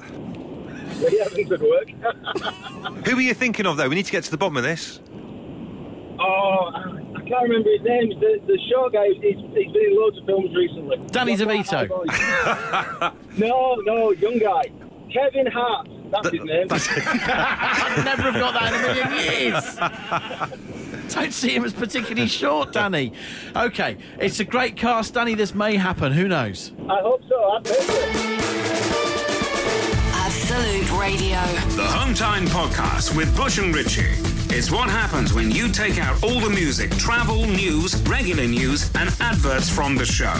Yeah, 1.11 1.25
things 1.25 1.51
would 1.51 1.61
work. 1.63 1.91
Who 3.07 3.17
were 3.17 3.23
you 3.23 3.35
thinking 3.35 3.67
of 3.67 3.77
though? 3.77 3.89
We 3.89 3.97
need 3.97 4.07
to 4.07 4.13
get 4.13 4.23
to 4.25 4.31
the 4.31 4.39
bottom 4.39 4.57
of 4.57 4.63
this. 4.63 5.01
oh, 6.21 6.71
I 6.73 7.21
can't 7.29 7.43
remember 7.43 7.71
his 7.71 7.83
name. 7.83 8.11
The, 8.21 8.41
the 8.47 8.59
short 8.71 8.93
guy, 8.93 9.09
he's, 9.09 9.21
he's 9.37 9.73
been 9.73 9.85
in 9.85 9.97
loads 10.01 10.17
of 10.19 10.27
films 10.27 10.55
recently. 10.55 10.99
Danny 11.09 11.37
DeVito. 11.37 11.89
quite 11.89 12.11
a 12.11 12.13
high 12.13 13.09
voice. 13.11 13.39
no, 13.39 13.75
no, 13.85 14.13
young 14.13 14.39
guy. 14.39 14.71
Kevin 15.13 15.47
Hart. 15.47 15.89
That's 16.23 16.31
his 16.31 16.45
name. 16.45 16.67
I'd 16.71 18.05
never 18.05 18.23
have 18.31 18.35
got 18.35 18.55
that 18.55 18.73
in 18.73 18.81
a 18.81 18.83
million 18.87 19.13
years. 21.03 21.13
Don't 21.15 21.33
see 21.33 21.51
him 21.51 21.65
as 21.65 21.73
particularly 21.73 22.29
short, 22.29 22.73
Danny. 22.73 23.13
Okay, 23.55 23.97
it's 24.19 24.41
a 24.41 24.45
great 24.45 24.77
cast, 24.77 25.15
Danny. 25.15 25.35
This 25.35 25.55
may 25.55 25.77
happen. 25.77 26.13
Who 26.13 26.29
knows? 26.29 26.73
I 26.89 27.01
hope 27.01 27.23
so. 27.29 27.35
I 27.37 27.61
pay. 27.61 28.35
Absolute 30.15 30.91
Radio. 31.01 31.41
The 31.77 31.87
Home 31.87 32.15
Time 32.15 32.47
Podcast 32.47 33.17
with 33.17 33.37
Bush 33.37 33.59
and 33.59 33.75
Richie. 33.75 34.13
It's 34.57 34.71
what 34.71 34.89
happens 34.89 35.33
when 35.35 35.51
you 35.51 35.69
take 35.69 35.99
out 35.99 36.23
all 36.23 36.39
the 36.41 36.51
music, 36.51 36.91
travel, 36.93 37.45
news, 37.47 37.97
regular 38.03 38.47
news, 38.47 38.91
and 38.95 39.11
adverts 39.21 39.69
from 39.69 39.97
the 39.97 40.05
show. 40.07 40.35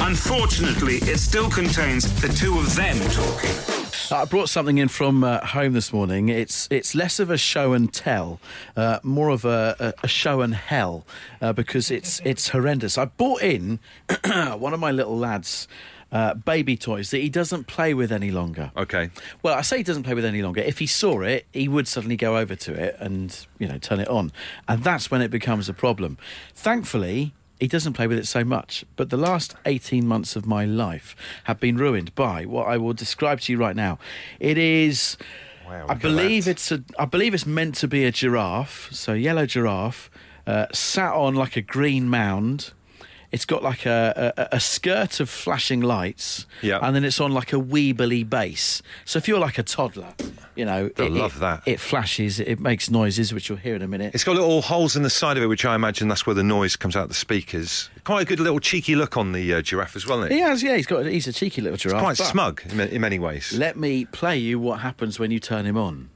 Unfortunately, 0.00 0.96
it 0.96 1.18
still 1.18 1.50
contains 1.50 2.04
the 2.20 2.28
two 2.28 2.58
of 2.58 2.74
them 2.76 2.98
talking. 3.10 3.75
I 4.12 4.24
brought 4.24 4.48
something 4.48 4.78
in 4.78 4.88
from 4.88 5.24
uh, 5.24 5.44
home 5.44 5.72
this 5.72 5.92
morning. 5.92 6.28
It's 6.28 6.68
it's 6.70 6.94
less 6.94 7.18
of 7.18 7.30
a 7.30 7.36
show 7.36 7.72
and 7.72 7.92
tell, 7.92 8.40
uh, 8.76 9.00
more 9.02 9.30
of 9.30 9.44
a, 9.44 9.74
a, 9.80 10.04
a 10.04 10.08
show 10.08 10.42
and 10.42 10.54
hell, 10.54 11.04
uh, 11.40 11.52
because 11.52 11.90
it's 11.90 12.20
it's 12.24 12.50
horrendous. 12.50 12.98
I 12.98 13.06
bought 13.06 13.42
in 13.42 13.80
one 14.24 14.72
of 14.72 14.80
my 14.80 14.90
little 14.92 15.16
lads. 15.16 15.66
Uh, 16.12 16.34
baby 16.34 16.76
toys 16.76 17.10
that 17.10 17.18
he 17.18 17.28
doesn't 17.28 17.66
play 17.66 17.92
with 17.92 18.12
any 18.12 18.30
longer. 18.30 18.70
Okay. 18.76 19.10
Well, 19.42 19.54
I 19.54 19.62
say 19.62 19.78
he 19.78 19.82
doesn't 19.82 20.04
play 20.04 20.14
with 20.14 20.24
any 20.24 20.40
longer. 20.40 20.60
If 20.60 20.78
he 20.78 20.86
saw 20.86 21.20
it, 21.22 21.46
he 21.52 21.66
would 21.66 21.88
suddenly 21.88 22.16
go 22.16 22.36
over 22.36 22.54
to 22.54 22.72
it 22.72 22.96
and, 23.00 23.36
you 23.58 23.66
know, 23.66 23.76
turn 23.78 23.98
it 23.98 24.06
on. 24.06 24.30
And 24.68 24.84
that's 24.84 25.10
when 25.10 25.20
it 25.20 25.32
becomes 25.32 25.68
a 25.68 25.74
problem. 25.74 26.16
Thankfully, 26.54 27.34
he 27.60 27.68
doesn't 27.68 27.94
play 27.94 28.06
with 28.06 28.18
it 28.18 28.26
so 28.26 28.44
much. 28.44 28.84
But 28.96 29.10
the 29.10 29.16
last 29.16 29.54
18 29.64 30.06
months 30.06 30.36
of 30.36 30.46
my 30.46 30.64
life 30.64 31.16
have 31.44 31.60
been 31.60 31.76
ruined 31.76 32.14
by 32.14 32.44
what 32.44 32.66
I 32.66 32.76
will 32.76 32.92
describe 32.92 33.40
to 33.42 33.52
you 33.52 33.58
right 33.58 33.76
now. 33.76 33.98
It 34.40 34.58
is. 34.58 35.16
Wow, 35.66 35.86
I 35.88 35.94
believe 35.94 36.44
that. 36.44 36.52
it's 36.52 36.70
a. 36.70 36.84
I 36.98 37.06
believe 37.06 37.34
it's 37.34 37.46
meant 37.46 37.74
to 37.76 37.88
be 37.88 38.04
a 38.04 38.12
giraffe. 38.12 38.88
So 38.92 39.14
yellow 39.14 39.46
giraffe, 39.46 40.10
uh, 40.46 40.66
sat 40.72 41.12
on 41.12 41.34
like 41.34 41.56
a 41.56 41.62
green 41.62 42.08
mound. 42.08 42.72
It's 43.36 43.44
got 43.44 43.62
like 43.62 43.84
a, 43.84 44.32
a, 44.38 44.56
a 44.56 44.60
skirt 44.60 45.20
of 45.20 45.28
flashing 45.28 45.82
lights, 45.82 46.46
Yeah. 46.62 46.78
and 46.80 46.96
then 46.96 47.04
it's 47.04 47.20
on 47.20 47.32
like 47.32 47.52
a 47.52 47.56
weebly 47.56 48.26
base. 48.28 48.80
So 49.04 49.18
if 49.18 49.28
you're 49.28 49.38
like 49.38 49.58
a 49.58 49.62
toddler, 49.62 50.14
you 50.54 50.64
know, 50.64 50.88
They'll 50.88 51.08
it, 51.14 51.20
love 51.20 51.36
it- 51.36 51.40
that. 51.40 51.62
It 51.66 51.78
flashes, 51.78 52.40
it 52.40 52.60
makes 52.60 52.88
noises, 52.90 53.34
which 53.34 53.50
you'll 53.50 53.58
hear 53.58 53.74
in 53.76 53.82
a 53.82 53.86
minute. 53.88 54.14
It's 54.14 54.24
got 54.24 54.36
little 54.36 54.62
holes 54.62 54.96
in 54.96 55.02
the 55.02 55.10
side 55.10 55.36
of 55.36 55.42
it, 55.42 55.48
which 55.48 55.66
I 55.66 55.74
imagine 55.74 56.08
that's 56.08 56.26
where 56.26 56.32
the 56.32 56.42
noise 56.42 56.76
comes 56.76 56.96
out 56.96 57.02
of 57.02 57.08
the 57.10 57.14
speakers. 57.14 57.90
Quite 58.04 58.22
a 58.22 58.24
good 58.24 58.40
little 58.40 58.58
cheeky 58.58 58.96
look 58.96 59.18
on 59.18 59.32
the 59.32 59.52
uh, 59.52 59.60
giraffe 59.60 59.96
as 59.96 60.06
well, 60.06 60.20
isn't 60.22 60.32
it? 60.32 60.34
he 60.36 60.40
has, 60.40 60.62
yeah, 60.62 60.76
he's 60.76 60.86
got. 60.86 61.04
He's 61.04 61.26
a 61.28 61.32
cheeky 61.34 61.60
little 61.60 61.76
giraffe. 61.76 62.00
Quite 62.02 62.16
smug 62.16 62.62
in, 62.70 62.80
in 62.80 63.00
many 63.02 63.18
ways. 63.18 63.52
Let 63.52 63.76
me 63.76 64.06
play 64.06 64.38
you 64.38 64.58
what 64.58 64.80
happens 64.80 65.18
when 65.18 65.30
you 65.30 65.40
turn 65.40 65.66
him 65.66 65.76
on. 65.76 66.08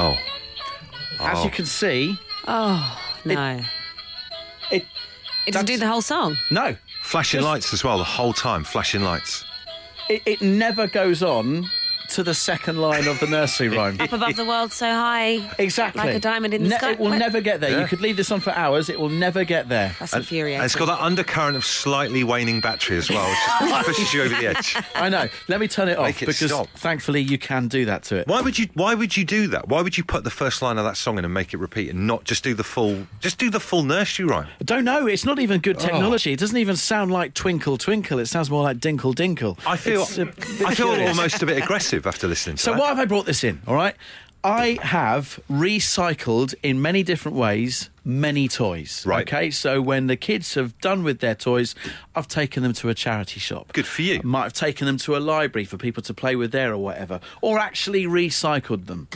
Oh. 0.00 0.16
As 1.24 1.38
Oh. 1.38 1.44
you 1.44 1.50
can 1.50 1.66
see, 1.66 2.18
Oh, 2.46 2.98
no. 3.24 3.60
it 4.70 4.86
It 5.46 5.52
doesn't 5.52 5.66
do 5.66 5.76
the 5.76 5.86
whole 5.86 6.02
song. 6.02 6.36
no, 6.50 6.76
Flashing 7.02 7.40
Just- 7.40 7.48
lights 7.50 7.72
as 7.74 7.82
well, 7.84 7.98
the 7.98 8.04
whole 8.04 8.32
time, 8.32 8.62
flashing 8.64 9.02
lights. 9.02 9.44
it, 10.08 10.22
it 10.26 10.40
never 10.42 10.86
goes 10.86 11.22
on 11.22 11.68
to 12.10 12.22
the 12.22 12.34
second 12.34 12.76
line 12.78 13.06
of 13.06 13.18
the 13.20 13.26
nursery 13.26 13.68
rhyme. 13.68 14.00
Up 14.00 14.12
above 14.12 14.36
the 14.36 14.44
world 14.44 14.72
so 14.72 14.86
high. 14.86 15.40
Exactly. 15.58 16.02
Like 16.02 16.14
a 16.14 16.20
diamond 16.20 16.54
in 16.54 16.62
the 16.64 16.70
Ne- 16.70 16.76
sky. 16.76 16.90
It 16.92 16.98
will 16.98 17.10
What? 17.10 17.18
never 17.18 17.40
get 17.40 17.60
there. 17.60 17.70
Yeah. 17.70 17.80
You 17.82 17.86
could 17.86 18.00
leave 18.00 18.16
this 18.16 18.30
on 18.30 18.40
for 18.40 18.50
hours. 18.50 18.88
It 18.88 18.98
will 18.98 19.08
never 19.08 19.44
get 19.44 19.68
there. 19.68 19.94
That's 19.98 20.12
And 20.12 20.22
infuriating. 20.22 20.64
it's 20.64 20.74
got 20.74 20.86
that 20.86 21.00
undercurrent 21.00 21.56
of 21.56 21.64
slightly 21.64 22.24
waning 22.24 22.60
battery 22.60 22.96
as 22.98 23.08
well, 23.10 23.28
which 23.60 23.70
just 23.70 23.86
pushes 23.86 24.14
you 24.14 24.22
over 24.22 24.34
the 24.40 24.46
edge. 24.48 24.76
I 24.94 25.08
know. 25.08 25.28
Let 25.48 25.60
me 25.60 25.68
turn 25.68 25.88
it 25.88 25.98
off 25.98 26.06
Make 26.06 26.22
it 26.22 26.26
because 26.26 26.50
stop. 26.50 26.68
thankfully 26.76 27.20
you 27.22 27.38
can 27.38 27.68
do 27.68 27.84
that 27.86 28.02
to 28.04 28.16
it. 28.16 28.26
Why 28.28 28.40
would 28.40 28.58
you? 28.58 28.68
Why 28.74 28.94
would 28.94 29.16
you 29.16 29.24
do 29.24 29.46
that? 29.48 29.68
Why 29.68 29.80
would 29.82 29.96
you 29.98 30.04
put 30.04 30.24
the 30.24 30.30
first 30.30 30.62
line 30.62 30.78
of 30.78 30.84
that 30.84 30.96
song 30.96 31.18
in 31.18 31.24
and 31.24 31.32
make 31.34 31.54
it 31.54 31.58
repeat, 31.58 31.90
and 31.90 32.06
not 32.06 32.24
just 32.24 32.42
do 32.44 32.54
the 32.54 32.64
full? 32.64 33.06
Just 33.20 33.38
do 33.38 33.50
the 33.50 33.60
full 33.60 33.82
nursery 33.82 34.24
rhyme. 34.26 34.46
I 34.60 34.64
don't 34.64 34.84
know. 34.84 35.06
It's 35.06 35.24
not 35.24 35.38
even 35.38 35.58
Oh. 35.58 35.60
good 35.60 35.78
technology. 35.78 36.32
It 36.32 36.38
doesn't 36.38 36.56
even 36.56 36.76
sound 36.76 37.10
like 37.12 37.34
Twinkle 37.34 37.78
Twinkle. 37.78 38.18
It 38.18 38.26
sounds 38.26 38.50
more 38.50 38.62
like 38.62 38.78
Dinkle 38.78 39.14
Dinkle. 39.14 39.58
I 39.66 39.76
feel. 39.76 40.02
It's 40.02 40.18
a 40.18 40.26
bit 40.26 40.38
I 40.66 40.74
feel 40.74 40.88
curious. 40.94 41.08
almost 41.16 41.42
a 41.42 41.46
bit 41.46 41.58
aggressive 41.62 41.99
after 42.06 42.26
listening. 42.28 42.56
To 42.56 42.62
So 42.62 42.72
that. 42.72 42.80
why 42.80 42.88
have 42.88 42.98
I 42.98 43.04
brought 43.04 43.26
this 43.26 43.44
in? 43.44 43.60
All 43.66 43.74
right. 43.74 43.94
I 44.42 44.78
have 44.80 45.38
recycled 45.50 46.54
in 46.62 46.80
many 46.80 47.02
different 47.02 47.36
ways 47.36 47.90
many 48.04 48.48
toys. 48.48 49.04
Right. 49.06 49.28
Okay. 49.28 49.50
So 49.50 49.82
when 49.82 50.06
the 50.06 50.16
kids 50.16 50.54
have 50.54 50.78
done 50.80 51.04
with 51.04 51.20
their 51.20 51.34
toys, 51.34 51.74
I've 52.16 52.26
taken 52.28 52.62
them 52.62 52.72
to 52.74 52.88
a 52.88 52.94
charity 52.94 53.38
shop. 53.38 53.72
Good 53.74 53.86
for 53.86 54.00
you. 54.02 54.16
I 54.16 54.20
might 54.26 54.44
have 54.44 54.52
taken 54.54 54.86
them 54.86 54.96
to 54.98 55.16
a 55.16 55.18
library 55.18 55.64
for 55.66 55.76
people 55.76 56.02
to 56.04 56.14
play 56.14 56.36
with 56.36 56.52
there 56.52 56.72
or 56.72 56.78
whatever, 56.78 57.20
or 57.42 57.58
actually 57.58 58.04
recycled 58.04 58.86
them. 58.86 59.08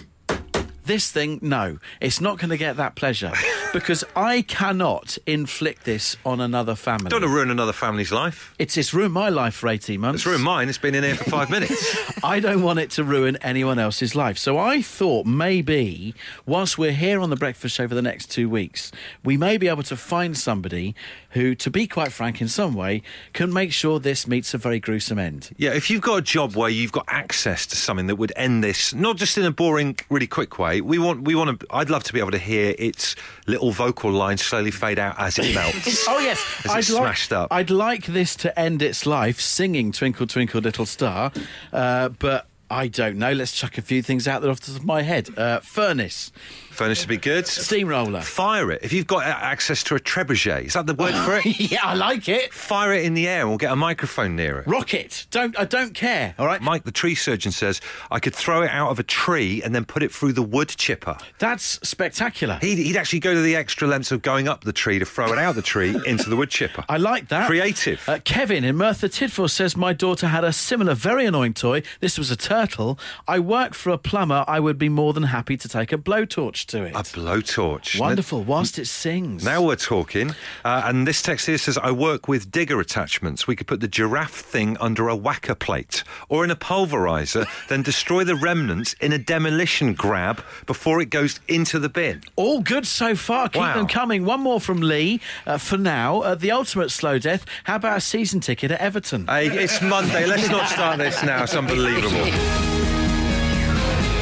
This 0.85 1.11
thing, 1.11 1.39
no, 1.41 1.79
it's 2.01 2.21
not 2.21 2.39
going 2.39 2.51
to 2.51 2.59
get 2.59 2.77
that 2.77 2.95
pleasure 2.95 3.33
because 3.73 4.05
I 4.15 4.43
cannot 4.43 5.17
inflict 5.27 5.85
this 5.85 6.17
on 6.27 6.41
another 6.41 6.75
family. 6.75 7.09
Don't 7.09 7.23
want 7.23 7.31
to 7.31 7.35
ruin 7.35 7.51
another 7.51 7.73
family's 7.73 8.13
life. 8.13 8.55
It's 8.59 8.77
it's 8.77 8.93
ruined 8.93 9.15
my 9.15 9.31
life 9.31 9.55
for 9.55 9.69
eighteen 9.69 10.01
months. 10.01 10.21
It's 10.21 10.27
ruined 10.27 10.45
mine. 10.45 10.69
It's 10.69 10.79
been 10.79 10.95
in 10.95 11.03
here 11.05 11.15
for 11.15 11.25
five 11.25 11.49
minutes. 11.49 11.97
I 12.25 12.39
don't 12.41 12.63
want 12.63 12.81
it 12.81 12.91
to 12.93 13.05
ruin 13.05 13.37
anyone 13.43 13.79
else's 13.79 14.15
life. 14.15 14.37
So 14.37 14.59
I 14.59 14.83
thought 14.83 15.27
maybe, 15.27 16.15
whilst 16.47 16.77
we're 16.77 16.93
here 16.93 17.21
on 17.21 17.31
the 17.31 17.37
breakfast 17.37 17.77
show 17.77 17.89
for 17.89 17.95
the 17.95 18.03
next 18.03 18.31
two 18.31 18.49
weeks, 18.49 18.93
we 19.25 19.37
may 19.37 19.57
be 19.57 19.69
able 19.69 19.83
to 19.85 19.97
find 19.97 20.37
somebody 20.37 20.95
who, 21.31 21.55
to 21.57 21.71
be 21.71 21.87
quite 21.87 22.13
frank, 22.13 22.41
in 22.41 22.49
some 22.49 22.75
way, 22.75 23.03
can 23.33 23.53
make 23.53 23.73
sure 23.73 23.99
this 23.99 24.27
meets 24.27 24.55
a 24.55 24.59
very 24.59 24.79
gruesome 24.79 25.19
end. 25.19 25.51
Yeah, 25.57 25.73
if 25.73 25.91
you've 25.91 26.01
got 26.01 26.19
a 26.19 26.23
job 26.23 26.55
where 26.55 26.71
you've 26.71 26.93
got 26.93 27.05
access 27.09 27.67
to 27.67 27.77
something 27.77 28.07
that 28.07 28.17
would 28.17 28.33
end 28.37 28.63
this, 28.63 28.95
not 28.95 29.17
just 29.17 29.37
in 29.37 29.45
a 29.45 29.51
boring, 29.51 29.97
really 30.11 30.29
quick 30.29 30.59
way, 30.59 30.74
we 30.81 30.99
want, 30.99 31.23
we 31.23 31.35
want 31.35 31.61
to. 31.61 31.67
I'd 31.71 31.91
love 31.91 32.05
to 32.05 32.13
be 32.13 32.21
able 32.21 32.31
to 32.33 32.39
hear 32.39 32.75
its 32.79 33.17
little 33.47 33.73
vocal 33.73 34.11
lines 34.11 34.43
slowly 34.43 34.71
fade 34.71 34.99
out 34.99 35.15
as 35.19 35.39
it 35.39 35.55
melts. 35.55 36.07
Oh 36.09 36.19
yes, 36.19 36.39
As 36.67 36.77
it's 36.77 36.91
like, 36.91 37.03
smashed 37.03 37.33
up. 37.33 37.49
I'd 37.53 37.71
like 37.71 38.07
this 38.07 38.37
to 38.37 38.59
end 38.59 38.83
its 38.83 39.07
life 39.07 39.41
singing 39.41 39.93
"Twinkle 39.93 40.27
Twinkle 40.27 40.61
Little 40.61 40.87
Star," 40.87 41.33
uh, 41.73 42.09
but 42.11 42.47
I 42.71 42.89
don't 42.89 43.17
know. 43.19 43.33
Let's 43.33 43.53
chuck 43.53 43.79
a 43.79 43.83
few 43.83 44.03
things 44.03 44.27
out 44.29 44.43
there 44.43 44.51
off 44.51 44.61
the 44.61 44.73
top 44.73 44.81
of 44.81 44.87
my 44.87 45.03
head. 45.03 45.29
Uh, 45.39 45.61
furnace, 45.61 46.33
Furnace 46.75 47.03
to 47.03 47.09
be 47.09 47.17
good. 47.17 47.47
steamroller. 47.47 48.21
Fire 48.21 48.73
it. 48.73 48.81
If 48.83 48.93
you've 48.93 49.07
got 49.07 49.25
access 49.25 49.83
to 49.85 49.95
a 49.95 50.01
trebuchet, 50.01 50.65
is 50.65 50.73
that 50.75 50.87
the 50.87 50.95
word 50.95 51.15
for 51.15 51.37
it? 51.37 51.45
yeah, 51.71 51.81
I 51.85 51.95
like 51.95 52.29
it. 52.29 52.53
Fire 52.53 52.93
it 52.93 53.05
in 53.05 53.15
the 53.15 53.29
air 53.29 53.41
and 53.41 53.49
we'll 53.49 53.59
get 53.59 53.73
a 53.73 53.77
microphone 53.77 54.35
near 54.35 54.59
it. 54.59 54.67
Rocket. 54.67 55.27
Don't 55.31 55.57
I 55.59 55.65
don't 55.65 55.95
care. 55.95 56.35
All 56.39 56.47
right. 56.47 56.61
Mike, 56.61 56.85
the 56.85 56.91
tree 56.93 57.15
surgeon, 57.15 57.53
says 57.53 57.81
I 58.11 58.19
could 58.19 58.35
throw 58.35 58.63
it 58.63 58.71
out 58.71 58.91
of 58.91 58.99
a 58.99 59.03
tree 59.05 59.63
and 59.63 59.75
then 59.75 59.85
put 59.85 60.03
it 60.03 60.11
through 60.13 60.33
the 60.33 60.43
wood 60.43 60.69
chipper. 60.69 61.17
That's 61.39 61.65
spectacular. 61.89 62.59
He'd, 62.61 62.79
he'd 62.79 62.97
actually 62.97 63.21
go 63.21 63.35
to 63.35 63.41
the 63.41 63.55
extra 63.55 63.87
lengths 63.87 64.11
of 64.11 64.23
going 64.23 64.49
up 64.49 64.65
the 64.65 64.73
tree 64.73 64.99
to 64.99 65.05
throw 65.05 65.33
it 65.33 65.39
out 65.39 65.51
of 65.51 65.57
the 65.57 65.63
tree 65.63 65.95
into 66.07 66.29
the 66.29 66.37
wood 66.37 66.51
chipper. 66.51 66.85
I 66.89 66.97
like 66.97 67.29
that. 67.29 67.47
Creative. 67.47 68.07
Uh, 68.09 68.19
Kevin 68.25 68.65
in 68.65 68.77
Merthyr 68.77 69.09
Tydfil 69.09 69.49
says 69.49 69.77
my 69.77 69.93
daughter 69.93 70.29
had 70.29 70.43
a 70.45 70.53
similar, 70.53 70.95
very 70.95 71.25
annoying 71.25 71.55
toy. 71.55 71.83
This 72.01 72.19
was 72.19 72.31
a 72.31 72.37
turtle. 72.37 72.99
I 73.29 73.39
work 73.39 73.75
for 73.75 73.91
a 73.91 73.99
plumber. 73.99 74.45
I 74.49 74.59
would 74.61 74.79
be 74.79 74.89
more 74.89 75.13
than 75.13 75.25
happy 75.25 75.57
to 75.57 75.69
take 75.69 75.93
a 75.93 75.99
blowtorch 75.99 76.64
to 76.67 76.85
it. 76.85 76.93
A 76.95 76.99
blowtorch. 77.03 77.99
Wonderful. 77.99 78.43
Whilst 78.45 78.79
it 78.79 78.87
sings. 78.87 79.45
Now 79.45 79.63
we're 79.63 79.77
talking. 79.77 80.31
Uh, 80.65 80.83
and 80.87 81.07
this 81.07 81.23
text 81.23 81.47
here 81.47 81.59
says, 81.59 81.77
I 81.79 81.91
work 81.91 82.29
with 82.29 82.51
digger 82.51 82.81
attachments. 82.81 83.47
We 83.47 83.57
could 83.57 83.67
put 83.67 83.81
the 83.81 83.89
giraffe 83.89 84.35
thing 84.41 84.77
under 84.79 85.09
a 85.09 85.17
whacker 85.17 85.55
plate 85.55 86.03
or 86.29 86.45
in 86.45 86.51
a 86.51 86.57
pulverizer, 86.57 87.47
then 87.69 87.83
destroy 87.83 88.25
the 88.25 88.37
remnants 88.37 88.95
in 89.01 89.13
a 89.13 89.19
demolition 89.19 89.95
grab 89.95 90.43
before 90.67 91.01
it 91.01 91.11
goes 91.11 91.41
into 91.49 91.79
the 91.79 91.89
bin. 91.89 92.23
All 92.37 92.61
good 92.61 92.87
so 92.87 93.15
far. 93.15 93.49
Keep 93.49 93.61
Wow. 93.63 93.75
them 93.75 93.87
coming. 93.89 94.25
One 94.25 94.41
more 94.41 94.61
from 94.61 94.81
Lee. 94.81 95.21
Uh, 95.47 95.59
for 95.59 95.77
now, 95.79 96.21
uh, 96.23 96.35
the 96.35 96.51
ultimate 96.53 96.91
slow 96.91 97.19
death. 97.19 97.45
How 97.65 97.77
about 97.77 97.99
a 97.99 98.01
season 98.01 98.41
ticket 98.41 98.71
at 98.71 98.81
Everton? 98.81 99.27
Hey, 99.27 99.47
it's 99.49 99.81
Monday. 99.83 100.27
Let's 100.27 100.49
not 100.49 100.69
start 100.69 100.99
this 100.99 101.23
now. 101.23 101.43
It's 101.45 101.55
unbelievable. 101.55 102.25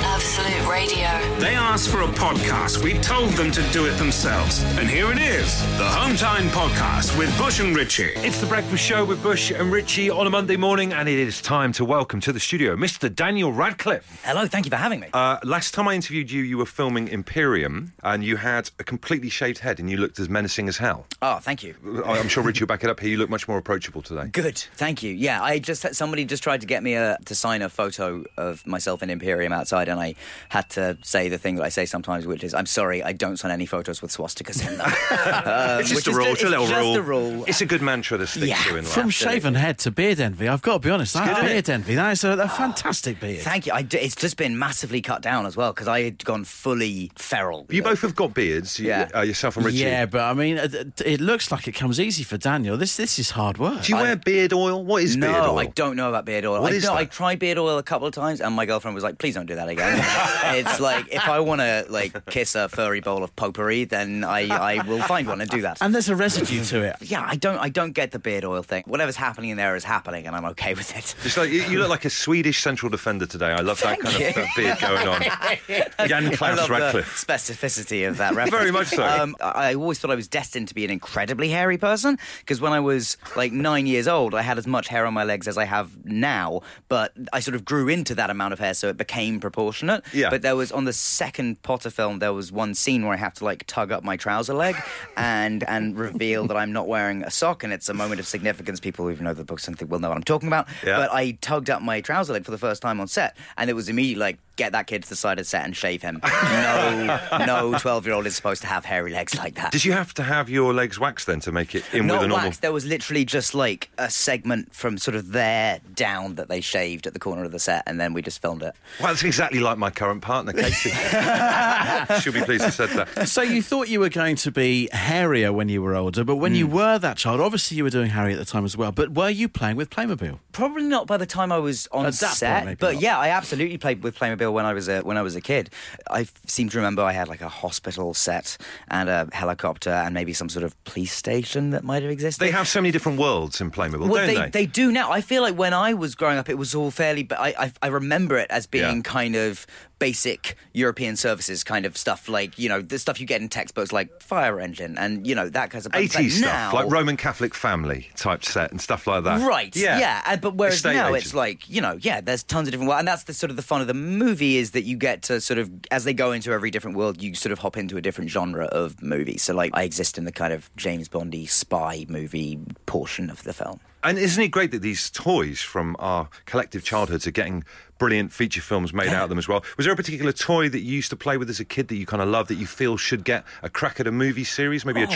Absolute 0.04 0.68
Radio. 0.70 1.01
They 1.42 1.56
asked 1.56 1.88
for 1.88 2.02
a 2.02 2.06
podcast. 2.06 2.84
We 2.84 2.94
told 3.00 3.30
them 3.30 3.50
to 3.50 3.62
do 3.72 3.86
it 3.86 3.96
themselves. 3.98 4.62
And 4.78 4.88
here 4.88 5.10
it 5.10 5.18
is 5.18 5.60
the 5.76 5.84
Home 5.88 6.14
Time 6.14 6.46
Podcast 6.50 7.18
with 7.18 7.36
Bush 7.36 7.58
and 7.58 7.74
Richie. 7.74 8.12
It's 8.14 8.40
the 8.40 8.46
breakfast 8.46 8.84
show 8.84 9.04
with 9.04 9.20
Bush 9.24 9.50
and 9.50 9.72
Richie 9.72 10.08
on 10.08 10.28
a 10.28 10.30
Monday 10.30 10.56
morning, 10.56 10.92
and 10.92 11.08
it 11.08 11.18
is 11.18 11.42
time 11.42 11.72
to 11.72 11.84
welcome 11.84 12.20
to 12.20 12.32
the 12.32 12.38
studio 12.38 12.76
Mr. 12.76 13.12
Daniel 13.12 13.52
Radcliffe. 13.52 14.22
Hello, 14.24 14.46
thank 14.46 14.66
you 14.66 14.70
for 14.70 14.76
having 14.76 15.00
me. 15.00 15.08
Uh, 15.12 15.38
last 15.42 15.74
time 15.74 15.88
I 15.88 15.94
interviewed 15.94 16.30
you, 16.30 16.44
you 16.44 16.58
were 16.58 16.66
filming 16.66 17.08
Imperium, 17.08 17.92
and 18.04 18.22
you 18.22 18.36
had 18.36 18.70
a 18.78 18.84
completely 18.84 19.28
shaved 19.28 19.58
head, 19.58 19.80
and 19.80 19.90
you 19.90 19.96
looked 19.96 20.20
as 20.20 20.28
menacing 20.28 20.68
as 20.68 20.76
hell. 20.76 21.06
oh, 21.22 21.38
thank 21.40 21.64
you. 21.64 21.74
I- 22.06 22.20
I'm 22.20 22.28
sure 22.28 22.44
Richie 22.44 22.60
will 22.62 22.68
back 22.68 22.84
it 22.84 22.90
up 22.90 23.00
here. 23.00 23.10
You 23.10 23.16
look 23.16 23.30
much 23.30 23.48
more 23.48 23.58
approachable 23.58 24.02
today. 24.02 24.28
Good, 24.28 24.58
thank 24.76 25.02
you. 25.02 25.12
Yeah, 25.12 25.42
I 25.42 25.58
just 25.58 25.82
had 25.82 25.96
somebody 25.96 26.24
just 26.24 26.44
tried 26.44 26.60
to 26.60 26.68
get 26.68 26.84
me 26.84 26.94
uh 26.94 27.16
to 27.24 27.34
sign 27.34 27.62
a 27.62 27.68
photo 27.68 28.22
of 28.36 28.64
myself 28.64 29.02
in 29.02 29.10
Imperium 29.10 29.52
outside, 29.52 29.88
and 29.88 29.98
I 29.98 30.14
had 30.50 30.70
to 30.70 30.96
say 31.02 31.30
the 31.32 31.38
thing 31.38 31.56
that 31.56 31.64
I 31.64 31.68
say 31.70 31.84
sometimes, 31.86 32.26
which 32.26 32.44
is, 32.44 32.54
"I'm 32.54 32.66
sorry, 32.66 33.02
I 33.02 33.12
don't 33.12 33.36
sign 33.38 33.50
any 33.50 33.66
photos 33.66 34.00
with 34.02 34.12
swastikas 34.16 34.60
in 34.68 34.78
them." 34.78 34.92
Um, 35.44 35.80
It's 35.80 35.88
just 35.90 36.06
a 36.06 36.12
rule. 36.12 36.26
It's 36.28 36.42
a 36.44 36.48
little 36.48 36.66
just 36.66 36.80
rule. 36.80 36.96
a 36.96 37.02
rule. 37.02 37.44
It's 37.46 37.60
a 37.60 37.66
good 37.66 37.82
mantra 37.82 38.18
to 38.18 38.26
stick 38.26 38.48
Yeah, 38.48 38.56
to 38.64 38.76
in 38.76 38.84
life. 38.84 38.92
From 38.92 39.10
shaven 39.10 39.54
head 39.54 39.78
to 39.80 39.90
beard 39.90 40.20
envy, 40.20 40.46
I've 40.48 40.62
got 40.62 40.74
to 40.74 40.78
be 40.78 40.90
honest. 40.90 41.14
That 41.14 41.36
good, 41.36 41.46
beard 41.46 41.68
it? 41.68 41.68
envy, 41.68 41.94
that 41.96 42.10
is 42.12 42.24
a, 42.24 42.32
a 42.38 42.48
fantastic 42.48 43.18
beard. 43.20 43.40
Thank 43.42 43.66
you. 43.66 43.72
I 43.72 43.82
d- 43.82 43.98
it's 43.98 44.14
just 44.14 44.36
been 44.36 44.58
massively 44.58 45.00
cut 45.02 45.22
down 45.22 45.46
as 45.46 45.56
well 45.56 45.72
because 45.72 45.88
I 45.88 46.02
had 46.02 46.24
gone 46.24 46.44
fully 46.44 47.10
feral. 47.16 47.66
You 47.70 47.82
both 47.82 48.00
have 48.02 48.14
got 48.14 48.34
beards, 48.34 48.78
you- 48.78 48.88
Yeah. 48.88 49.08
uh, 49.14 49.22
yourself 49.22 49.56
and 49.56 49.66
Richie. 49.66 49.78
Yeah, 49.78 50.06
but 50.06 50.20
I 50.20 50.34
mean, 50.34 50.58
it, 50.58 51.00
it 51.04 51.20
looks 51.20 51.50
like 51.50 51.66
it 51.66 51.72
comes 51.72 51.98
easy 51.98 52.22
for 52.24 52.36
Daniel. 52.38 52.76
This 52.76 52.96
this 52.96 53.18
is 53.18 53.30
hard 53.30 53.58
work. 53.58 53.82
Do 53.82 53.92
you 53.92 53.96
wear 53.98 54.16
beard 54.16 54.52
oil? 54.52 54.84
What 54.84 55.02
is 55.02 55.16
no, 55.16 55.30
beard 55.32 55.44
oil? 55.44 55.58
I 55.58 55.66
don't 55.66 55.96
know 55.96 56.08
about 56.08 56.24
beard 56.24 56.44
oil. 56.44 56.62
What 56.62 56.72
I, 56.72 56.76
is 56.76 56.84
no, 56.84 56.90
that? 56.94 56.98
I 56.98 57.04
tried 57.06 57.38
beard 57.38 57.58
oil 57.58 57.78
a 57.78 57.82
couple 57.82 58.06
of 58.06 58.14
times, 58.14 58.40
and 58.40 58.54
my 58.54 58.66
girlfriend 58.66 58.94
was 58.94 59.02
like, 59.04 59.18
"Please 59.18 59.34
don't 59.34 59.46
do 59.46 59.54
that 59.56 59.68
again." 59.68 59.98
it's 60.56 60.78
like 60.80 61.11
if 61.12 61.28
I 61.28 61.40
want 61.40 61.60
to 61.60 61.86
like 61.88 62.26
kiss 62.30 62.54
a 62.54 62.68
furry 62.68 63.00
bowl 63.00 63.22
of 63.24 63.34
potpourri, 63.36 63.84
then 63.84 64.24
I, 64.24 64.48
I 64.48 64.86
will 64.86 65.02
find 65.02 65.26
one 65.28 65.40
and 65.40 65.50
do 65.50 65.62
that. 65.62 65.78
And 65.80 65.94
there's 65.94 66.08
a 66.08 66.16
residue 66.16 66.64
to 66.64 66.82
it. 66.82 66.96
yeah, 67.00 67.24
I 67.26 67.36
don't 67.36 67.58
I 67.58 67.68
don't 67.68 67.92
get 67.92 68.10
the 68.12 68.18
beard 68.18 68.44
oil 68.44 68.62
thing. 68.62 68.84
Whatever's 68.86 69.16
happening 69.16 69.50
in 69.50 69.56
there 69.56 69.76
is 69.76 69.84
happening, 69.84 70.26
and 70.26 70.34
I'm 70.36 70.44
okay 70.46 70.74
with 70.74 70.96
it. 70.96 71.14
Just 71.22 71.36
like 71.36 71.50
you, 71.50 71.62
you 71.64 71.78
look 71.78 71.88
like 71.90 72.04
a 72.04 72.10
Swedish 72.10 72.62
central 72.62 72.90
defender 72.90 73.26
today. 73.26 73.52
I 73.52 73.60
love 73.60 73.80
that 73.82 74.00
Thank 74.00 74.02
kind 74.02 74.14
of 74.14 74.36
you. 74.36 74.42
uh, 74.42 74.46
beard 74.56 74.78
going 74.80 75.08
on. 75.08 75.22
Jan 76.08 76.26
I 76.26 76.34
Klaus 76.34 76.56
love 76.58 76.70
Radcliffe. 76.70 77.26
the 77.26 77.32
specificity 77.32 78.08
of 78.08 78.16
that 78.18 78.34
reference. 78.34 78.50
Very 78.58 78.70
much 78.70 78.88
so. 78.88 79.04
Um, 79.04 79.36
I 79.40 79.72
I 79.72 79.74
always 79.74 79.98
thought 79.98 80.10
I 80.10 80.14
was 80.16 80.28
destined 80.28 80.68
to 80.68 80.74
be 80.74 80.84
an 80.84 80.90
incredibly 80.90 81.48
hairy 81.48 81.78
person 81.78 82.18
because 82.40 82.60
when 82.60 82.72
I 82.72 82.80
was 82.80 83.16
like 83.36 83.52
nine 83.52 83.86
years 83.86 84.06
old, 84.08 84.34
I 84.34 84.42
had 84.42 84.58
as 84.58 84.66
much 84.66 84.88
hair 84.88 85.06
on 85.06 85.14
my 85.14 85.24
legs 85.24 85.46
as 85.48 85.56
I 85.56 85.64
have 85.64 86.04
now, 86.04 86.60
but 86.88 87.12
I 87.32 87.40
sort 87.40 87.54
of 87.54 87.64
grew 87.64 87.88
into 87.88 88.14
that 88.16 88.28
amount 88.30 88.52
of 88.52 88.58
hair, 88.58 88.74
so 88.74 88.88
it 88.88 88.96
became 88.96 89.40
proportionate. 89.40 90.04
Yeah. 90.12 90.30
But 90.30 90.42
there 90.42 90.56
was 90.56 90.72
on 90.72 90.84
the 90.84 90.92
second 91.02 91.62
Potter 91.62 91.90
film, 91.90 92.18
there 92.18 92.32
was 92.32 92.50
one 92.52 92.74
scene 92.74 93.04
where 93.04 93.14
I 93.14 93.16
have 93.16 93.34
to 93.34 93.44
like 93.44 93.66
tug 93.66 93.92
up 93.92 94.04
my 94.04 94.16
trouser 94.16 94.54
leg 94.54 94.76
and 95.16 95.64
and 95.64 95.96
reveal 95.98 96.46
that 96.46 96.56
I'm 96.56 96.72
not 96.72 96.88
wearing 96.88 97.22
a 97.22 97.30
sock, 97.30 97.64
and 97.64 97.72
it's 97.72 97.88
a 97.88 97.94
moment 97.94 98.20
of 98.20 98.26
significance. 98.26 98.80
People 98.80 99.04
who 99.04 99.10
even 99.10 99.24
know 99.24 99.34
the 99.34 99.44
book 99.44 99.60
something 99.60 99.88
will 99.88 99.98
know 99.98 100.08
what 100.08 100.16
I'm 100.16 100.22
talking 100.24 100.48
about. 100.48 100.66
Yeah. 100.84 100.96
But 100.96 101.12
I 101.12 101.32
tugged 101.40 101.70
up 101.70 101.82
my 101.82 102.00
trouser 102.00 102.32
leg 102.32 102.44
for 102.44 102.50
the 102.50 102.58
first 102.58 102.82
time 102.82 103.00
on 103.00 103.08
set, 103.08 103.36
and 103.56 103.68
it 103.68 103.74
was 103.74 103.88
immediately 103.88 104.20
like, 104.20 104.38
get 104.56 104.72
that 104.72 104.86
kid 104.86 105.02
to 105.02 105.08
the 105.08 105.16
side 105.16 105.38
of 105.38 105.44
the 105.44 105.48
set 105.48 105.64
and 105.64 105.74
shave 105.74 106.02
him. 106.02 106.20
No, 106.22 107.18
no 107.46 107.78
12 107.78 108.06
year 108.06 108.14
old 108.14 108.26
is 108.26 108.36
supposed 108.36 108.60
to 108.62 108.68
have 108.68 108.84
hairy 108.84 109.10
legs 109.10 109.36
like 109.36 109.54
that. 109.54 109.72
Did 109.72 109.84
you 109.84 109.92
have 109.92 110.12
to 110.14 110.22
have 110.22 110.48
your 110.50 110.74
legs 110.74 110.98
waxed 110.98 111.26
then 111.26 111.40
to 111.40 111.52
make 111.52 111.74
it 111.74 111.84
in 111.92 112.06
Not 112.06 112.14
with 112.18 112.24
a 112.24 112.28
normal? 112.28 112.46
waxed. 112.46 112.62
There 112.62 112.72
was 112.72 112.84
literally 112.84 113.24
just 113.24 113.54
like 113.54 113.90
a 113.98 114.10
segment 114.10 114.74
from 114.74 114.98
sort 114.98 115.14
of 115.14 115.32
there 115.32 115.80
down 115.94 116.34
that 116.36 116.48
they 116.48 116.60
shaved 116.60 117.06
at 117.06 117.14
the 117.14 117.18
corner 117.18 117.44
of 117.44 117.52
the 117.52 117.58
set, 117.58 117.82
and 117.86 117.98
then 118.00 118.12
we 118.12 118.22
just 118.22 118.40
filmed 118.42 118.62
it. 118.62 118.74
Well, 119.00 119.08
that's 119.08 119.22
exactly 119.24 119.60
like 119.60 119.78
my 119.78 119.90
current 119.90 120.22
partner, 120.22 120.52
Katie. 120.52 120.91
She'll 122.20 122.32
be 122.32 122.42
pleased 122.42 122.64
to 122.64 122.70
said 122.70 122.90
that. 122.90 123.28
So 123.28 123.42
you 123.42 123.62
thought 123.62 123.88
you 123.88 124.00
were 124.00 124.08
going 124.08 124.36
to 124.36 124.50
be 124.50 124.88
hairier 124.92 125.52
when 125.52 125.68
you 125.68 125.82
were 125.82 125.94
older, 125.94 126.24
but 126.24 126.36
when 126.36 126.54
you 126.54 126.66
Hmm. 126.66 126.72
were 126.74 126.98
that 126.98 127.16
child, 127.16 127.40
obviously 127.40 127.76
you 127.76 127.84
were 127.84 127.90
doing 127.90 128.10
Harry 128.10 128.32
at 128.32 128.38
the 128.38 128.44
time 128.44 128.64
as 128.64 128.76
well. 128.76 128.92
But 128.92 129.12
were 129.12 129.28
you 129.30 129.48
playing 129.48 129.76
with 129.76 129.90
Playmobil? 129.90 130.38
Probably 130.52 130.84
not 130.84 131.06
by 131.06 131.16
the 131.16 131.26
time 131.26 131.50
I 131.52 131.58
was 131.58 131.88
on 131.92 132.06
At 132.06 132.14
that 132.14 132.26
point, 132.26 132.36
set, 132.36 132.64
maybe 132.64 132.76
but 132.78 132.94
not. 132.94 133.02
yeah, 133.02 133.18
I 133.18 133.28
absolutely 133.28 133.78
played 133.78 134.02
with 134.02 134.16
Playmobil 134.18 134.52
when 134.52 134.64
I 134.64 134.72
was 134.74 134.88
a 134.88 135.00
when 135.00 135.16
I 135.16 135.22
was 135.22 135.34
a 135.36 135.40
kid. 135.40 135.70
I 136.10 136.22
f- 136.22 136.32
seem 136.46 136.68
to 136.70 136.76
remember 136.78 137.02
I 137.02 137.12
had 137.12 137.28
like 137.28 137.40
a 137.40 137.48
hospital 137.48 138.14
set 138.14 138.56
and 138.88 139.08
a 139.08 139.28
helicopter 139.32 139.90
and 139.90 140.14
maybe 140.14 140.32
some 140.32 140.48
sort 140.48 140.64
of 140.64 140.82
police 140.84 141.12
station 141.12 141.70
that 141.70 141.84
might 141.84 142.02
have 142.02 142.10
existed. 142.12 142.44
They 142.44 142.50
have 142.50 142.68
so 142.68 142.80
many 142.80 142.92
different 142.92 143.18
worlds 143.18 143.60
in 143.60 143.70
Playmobil, 143.70 144.08
Well, 144.08 144.26
don't 144.26 144.50
they, 144.52 144.64
they? 144.64 144.66
do 144.66 144.92
now. 144.92 145.10
I 145.10 145.20
feel 145.20 145.42
like 145.42 145.56
when 145.56 145.72
I 145.74 145.94
was 145.94 146.14
growing 146.14 146.38
up, 146.38 146.48
it 146.48 146.58
was 146.58 146.74
all 146.74 146.90
fairly. 146.90 147.22
But 147.22 147.38
I, 147.40 147.54
I, 147.58 147.72
I 147.82 147.86
remember 147.88 148.36
it 148.38 148.50
as 148.50 148.66
being 148.66 148.96
Yeah. 148.96 149.02
kind 149.02 149.36
of 149.36 149.66
basic 150.02 150.56
European 150.72 151.14
services 151.14 151.62
kind 151.62 151.86
of 151.86 151.96
stuff, 151.96 152.28
like 152.28 152.58
you 152.58 152.68
know 152.68 152.82
the 152.82 152.98
stuff 152.98 153.20
you 153.20 153.26
get 153.26 153.40
in 153.40 153.48
textbooks, 153.48 153.92
like 153.92 154.20
fire 154.20 154.60
engine 154.60 154.98
and 154.98 155.24
you 155.26 155.34
know 155.34 155.48
that 155.48 155.70
kind 155.70 155.86
of. 155.86 155.92
but 155.92 156.02
80s 156.02 156.30
stuff, 156.32 156.40
now, 156.40 156.74
like 156.74 156.90
Roman 156.90 157.16
Catholic 157.16 157.54
family 157.54 158.08
type 158.16 158.44
set 158.44 158.72
and 158.72 158.80
stuff 158.80 159.06
like 159.06 159.22
that. 159.22 159.46
Right. 159.46 159.74
Yeah. 159.76 160.22
And, 160.26 160.40
but 160.40 160.56
whereas 160.56 160.74
Estate 160.74 160.94
now 160.94 161.10
agent. 161.10 161.24
it's 161.24 161.34
like 161.34 161.70
you 161.70 161.80
know, 161.80 161.98
yeah, 162.00 162.20
there's 162.20 162.42
tons 162.42 162.66
of 162.66 162.72
different. 162.72 162.90
And 162.92 163.06
that's 163.06 163.24
the 163.24 163.34
sort 163.34 163.50
of 163.50 163.56
the 163.56 163.62
fun 163.62 163.80
of 163.80 163.86
the 163.86 163.94
movie 163.94 164.56
is 164.56 164.72
that 164.72 164.82
you 164.82 164.96
get 164.96 165.22
to 165.24 165.40
sort 165.40 165.58
of 165.58 165.70
as 165.92 166.02
they 166.02 166.14
go 166.14 166.32
into 166.32 166.50
every 166.50 166.72
different 166.72 166.96
world, 166.96 167.22
you 167.22 167.34
sort 167.36 167.52
of 167.52 167.60
hop 167.60 167.76
into 167.76 167.96
a 167.96 168.00
different 168.00 168.28
genre 168.30 168.66
of 168.66 169.00
movie. 169.00 169.38
So 169.38 169.54
like 169.54 169.70
I 169.74 169.84
exist 169.84 170.18
in 170.18 170.24
the 170.24 170.32
kind 170.32 170.52
of 170.52 170.68
James 170.76 171.08
Bondy 171.08 171.46
spy 171.46 172.06
movie 172.08 172.58
portion 172.86 173.30
of 173.30 173.44
the 173.44 173.52
film. 173.52 173.78
And 174.04 174.18
isn't 174.18 174.42
it 174.42 174.48
great 174.48 174.72
that 174.72 174.82
these 174.82 175.10
toys 175.10 175.60
from 175.60 175.94
our 176.00 176.28
collective 176.46 176.82
childhoods 176.82 177.24
are 177.26 177.30
getting 177.30 177.62
brilliant 178.02 178.32
feature 178.32 178.60
films 178.60 178.92
made 178.92 179.06
out 179.10 179.22
of 179.22 179.28
them 179.28 179.38
as 179.38 179.46
well? 179.46 179.64
Was 179.76 179.86
there 179.86 179.92
a 179.92 179.96
particular 179.96 180.32
toy 180.32 180.68
that 180.68 180.80
you 180.80 180.92
used 180.92 181.10
to 181.10 181.16
play 181.16 181.36
with 181.36 181.48
as 181.48 181.60
a 181.60 181.64
kid 181.64 181.86
that 181.86 181.94
you 181.94 182.04
kind 182.04 182.20
of 182.20 182.28
love 182.28 182.48
that 182.48 182.56
you 182.56 182.66
feel 182.66 182.96
should 182.96 183.22
get 183.22 183.44
a 183.62 183.70
crack 183.70 184.00
at 184.00 184.08
a 184.08 184.10
movie 184.10 184.42
series, 184.42 184.84
maybe 184.84 185.02
a 185.02 185.06
Oh. 185.06 185.10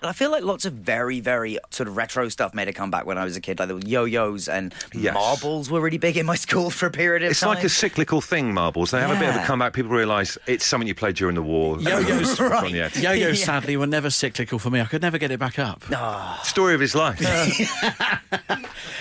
Trilogy? 0.00 0.08
I 0.08 0.12
feel 0.18 0.30
like 0.30 0.42
lots 0.44 0.64
of 0.64 0.72
very, 0.74 1.20
very 1.20 1.58
sort 1.70 1.88
of 1.88 1.96
retro 1.96 2.28
stuff 2.28 2.54
made 2.54 2.68
a 2.68 2.72
comeback 2.72 3.06
when 3.06 3.18
I 3.18 3.24
was 3.24 3.36
a 3.36 3.40
kid. 3.40 3.58
Like 3.58 3.68
there 3.68 3.76
were 3.76 3.82
yo-yos 3.84 4.48
and 4.48 4.74
Yes. 4.92 5.14
marbles 5.14 5.70
were 5.70 5.80
really 5.80 5.98
big 5.98 6.16
in 6.16 6.26
my 6.26 6.34
school 6.46 6.70
for 6.70 6.86
a 6.86 6.90
period 6.90 7.22
of 7.22 7.30
It's 7.30 7.40
time. 7.40 7.52
It's 7.52 7.58
like 7.58 7.64
a 7.64 7.68
cyclical 7.68 8.20
thing, 8.20 8.52
marbles. 8.52 8.90
They 8.90 9.00
have 9.00 9.10
a 9.10 9.18
bit 9.18 9.28
of 9.30 9.36
a 9.36 9.44
comeback. 9.44 9.72
People 9.72 9.90
realise 9.92 10.38
it's 10.46 10.64
something 10.66 10.86
you 10.88 10.94
played 10.94 11.16
during 11.16 11.34
the 11.34 11.42
war. 11.42 11.80
Yo-yos, 11.80 12.38
On 12.40 12.72
the 12.72 12.82
edge. 12.82 12.98
Yo-yo, 12.98 13.28
Yeah. 13.28 13.34
sadly, 13.34 13.76
were 13.76 13.86
never 13.86 14.10
cyclical 14.10 14.58
for 14.58 14.70
me. 14.70 14.80
I 14.80 14.84
could 14.86 15.02
never 15.02 15.18
get 15.18 15.30
it 15.30 15.38
back 15.38 15.58
up. 15.58 15.82
Story 16.44 16.74
of 16.74 16.80
his 16.80 16.94
life. 16.94 17.18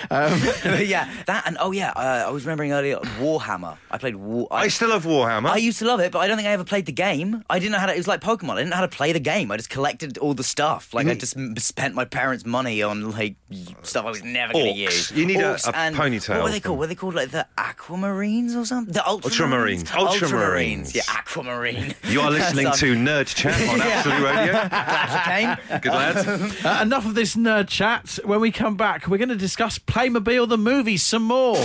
yeah, 0.09 1.09
that 1.25 1.43
and 1.45 1.57
oh 1.59 1.71
yeah, 1.71 1.91
uh, 1.91 2.25
I 2.27 2.31
was 2.31 2.45
remembering 2.45 2.71
earlier 2.71 2.97
Warhammer. 3.19 3.77
I 3.91 3.97
played 3.97 4.15
War. 4.15 4.47
I 4.51 4.67
still 4.67 4.89
love 4.89 5.05
Warhammer. 5.05 5.49
I 5.49 5.57
used 5.57 5.79
to 5.79 5.85
love 5.85 5.99
it, 5.99 6.11
but 6.11 6.19
I 6.19 6.27
don't 6.27 6.37
think 6.37 6.47
I 6.47 6.51
ever 6.51 6.63
played 6.63 6.85
the 6.85 6.91
game. 6.91 7.43
I 7.49 7.59
didn't 7.59 7.71
know 7.73 7.79
how 7.79 7.87
to. 7.87 7.93
It 7.93 7.97
was 7.97 8.07
like 8.07 8.21
Pokemon. 8.21 8.51
I 8.53 8.57
didn't 8.57 8.69
know 8.71 8.75
how 8.77 8.81
to 8.85 8.95
play 8.95 9.11
the 9.11 9.19
game. 9.19 9.51
I 9.51 9.57
just 9.57 9.69
collected 9.69 10.17
all 10.17 10.33
the 10.33 10.43
stuff. 10.43 10.86
Like 10.93 11.07
I 11.07 11.13
just 11.15 11.35
m- 11.35 11.55
spent 11.57 11.93
my 11.95 12.05
parents' 12.05 12.45
money 12.45 12.81
on 12.81 13.11
like 13.11 13.35
stuff 13.83 14.05
I 14.05 14.09
was 14.09 14.23
never 14.23 14.53
going 14.53 14.73
to 14.73 14.79
use. 14.79 15.11
You 15.11 15.25
need 15.25 15.37
a- 15.37 15.53
Orcs 15.55 15.67
a 15.67 15.75
and- 15.75 15.95
ponytail 15.95 16.29
What 16.35 16.43
were 16.43 16.47
they 16.49 16.53
thing. 16.53 16.61
called? 16.61 16.79
Were 16.79 16.87
they 16.87 16.95
called 16.95 17.15
like 17.15 17.31
the 17.31 17.45
Aquamarines 17.57 18.55
or 18.55 18.65
something? 18.65 18.93
The 18.93 19.01
Ultramarines. 19.01 19.83
Ultramarines. 19.85 20.19
Ultramarines. 20.29 20.95
Yeah, 20.95 21.01
Aquamarine. 21.09 21.95
You 22.03 22.21
are 22.21 22.31
listening 22.31 22.67
to 22.71 22.95
Nerd 22.95 23.33
Chat 23.35 23.53
on 23.69 23.81
Absolute 23.81 24.23
Radio. 24.23 24.51
Glad. 24.69 25.81
Good 25.81 25.91
lads. 25.91 26.65
Uh, 26.65 26.79
enough 26.81 27.05
of 27.05 27.15
this 27.15 27.35
nerd 27.35 27.67
chat. 27.67 28.19
When 28.23 28.39
we 28.39 28.51
come 28.51 28.75
back, 28.77 29.07
we're 29.07 29.17
going 29.17 29.29
to 29.29 29.35
discuss 29.35 29.77
Playmobil 29.79 30.47
the 30.47 30.57
movie 30.57 30.97
some 30.97 31.23
more. 31.23 31.57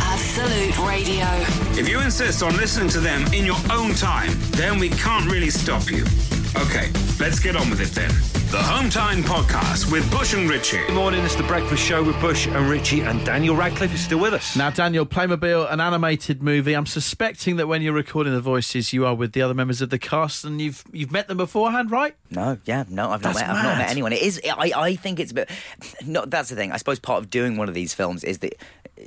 Absolute 0.00 0.78
Radio. 0.86 1.26
If 1.78 1.88
you 1.88 2.00
insist 2.00 2.42
on 2.42 2.56
listening 2.56 2.88
to 2.90 3.00
them 3.00 3.26
in 3.32 3.44
your 3.44 3.56
own 3.70 3.94
time, 3.94 4.30
then 4.52 4.78
we 4.78 4.88
can't 4.90 5.30
really 5.30 5.50
stop 5.50 5.90
you. 5.90 6.04
Okay, 6.54 6.90
let's 7.18 7.38
get 7.38 7.56
on 7.56 7.70
with 7.70 7.80
it 7.80 7.88
then. 7.92 8.10
The 8.50 8.58
Hometime 8.58 9.22
Podcast 9.22 9.90
with 9.90 10.08
Bush 10.10 10.34
and 10.34 10.50
Richie. 10.50 10.84
Good 10.86 10.94
morning, 10.94 11.24
it's 11.24 11.34
the 11.34 11.42
Breakfast 11.44 11.82
Show 11.82 12.02
with 12.02 12.20
Bush 12.20 12.46
and 12.46 12.68
Richie, 12.68 13.00
and 13.00 13.24
Daniel 13.24 13.56
Radcliffe 13.56 13.94
is 13.94 14.04
still 14.04 14.18
with 14.18 14.34
us. 14.34 14.54
Now, 14.54 14.68
Daniel, 14.68 15.06
Playmobil, 15.06 15.72
an 15.72 15.80
animated 15.80 16.42
movie. 16.42 16.74
I'm 16.74 16.84
suspecting 16.84 17.56
that 17.56 17.68
when 17.68 17.80
you're 17.80 17.94
recording 17.94 18.34
the 18.34 18.42
voices, 18.42 18.92
you 18.92 19.06
are 19.06 19.14
with 19.14 19.32
the 19.32 19.40
other 19.40 19.54
members 19.54 19.80
of 19.80 19.88
the 19.88 19.98
cast, 19.98 20.44
and 20.44 20.60
you've 20.60 20.84
you've 20.92 21.10
met 21.10 21.26
them 21.28 21.38
beforehand, 21.38 21.90
right? 21.90 22.14
No, 22.30 22.58
yeah, 22.66 22.84
no, 22.86 23.04
I've 23.10 23.22
not 23.22 23.34
That's 23.34 23.40
met. 23.40 23.48
I've 23.48 23.56
not 23.56 23.64
mad. 23.64 23.78
met 23.78 23.90
anyone. 23.90 24.12
It 24.12 24.20
is. 24.20 24.38
I, 24.44 24.72
I 24.76 24.96
think 24.96 25.20
it's 25.20 25.30
a 25.32 25.34
bit. 25.34 25.50
No, 26.04 26.26
that's 26.26 26.50
the 26.50 26.56
thing. 26.56 26.70
I 26.72 26.76
suppose 26.76 26.98
part 26.98 27.22
of 27.22 27.30
doing 27.30 27.56
one 27.56 27.68
of 27.70 27.74
these 27.74 27.94
films 27.94 28.22
is 28.24 28.38
that 28.40 28.56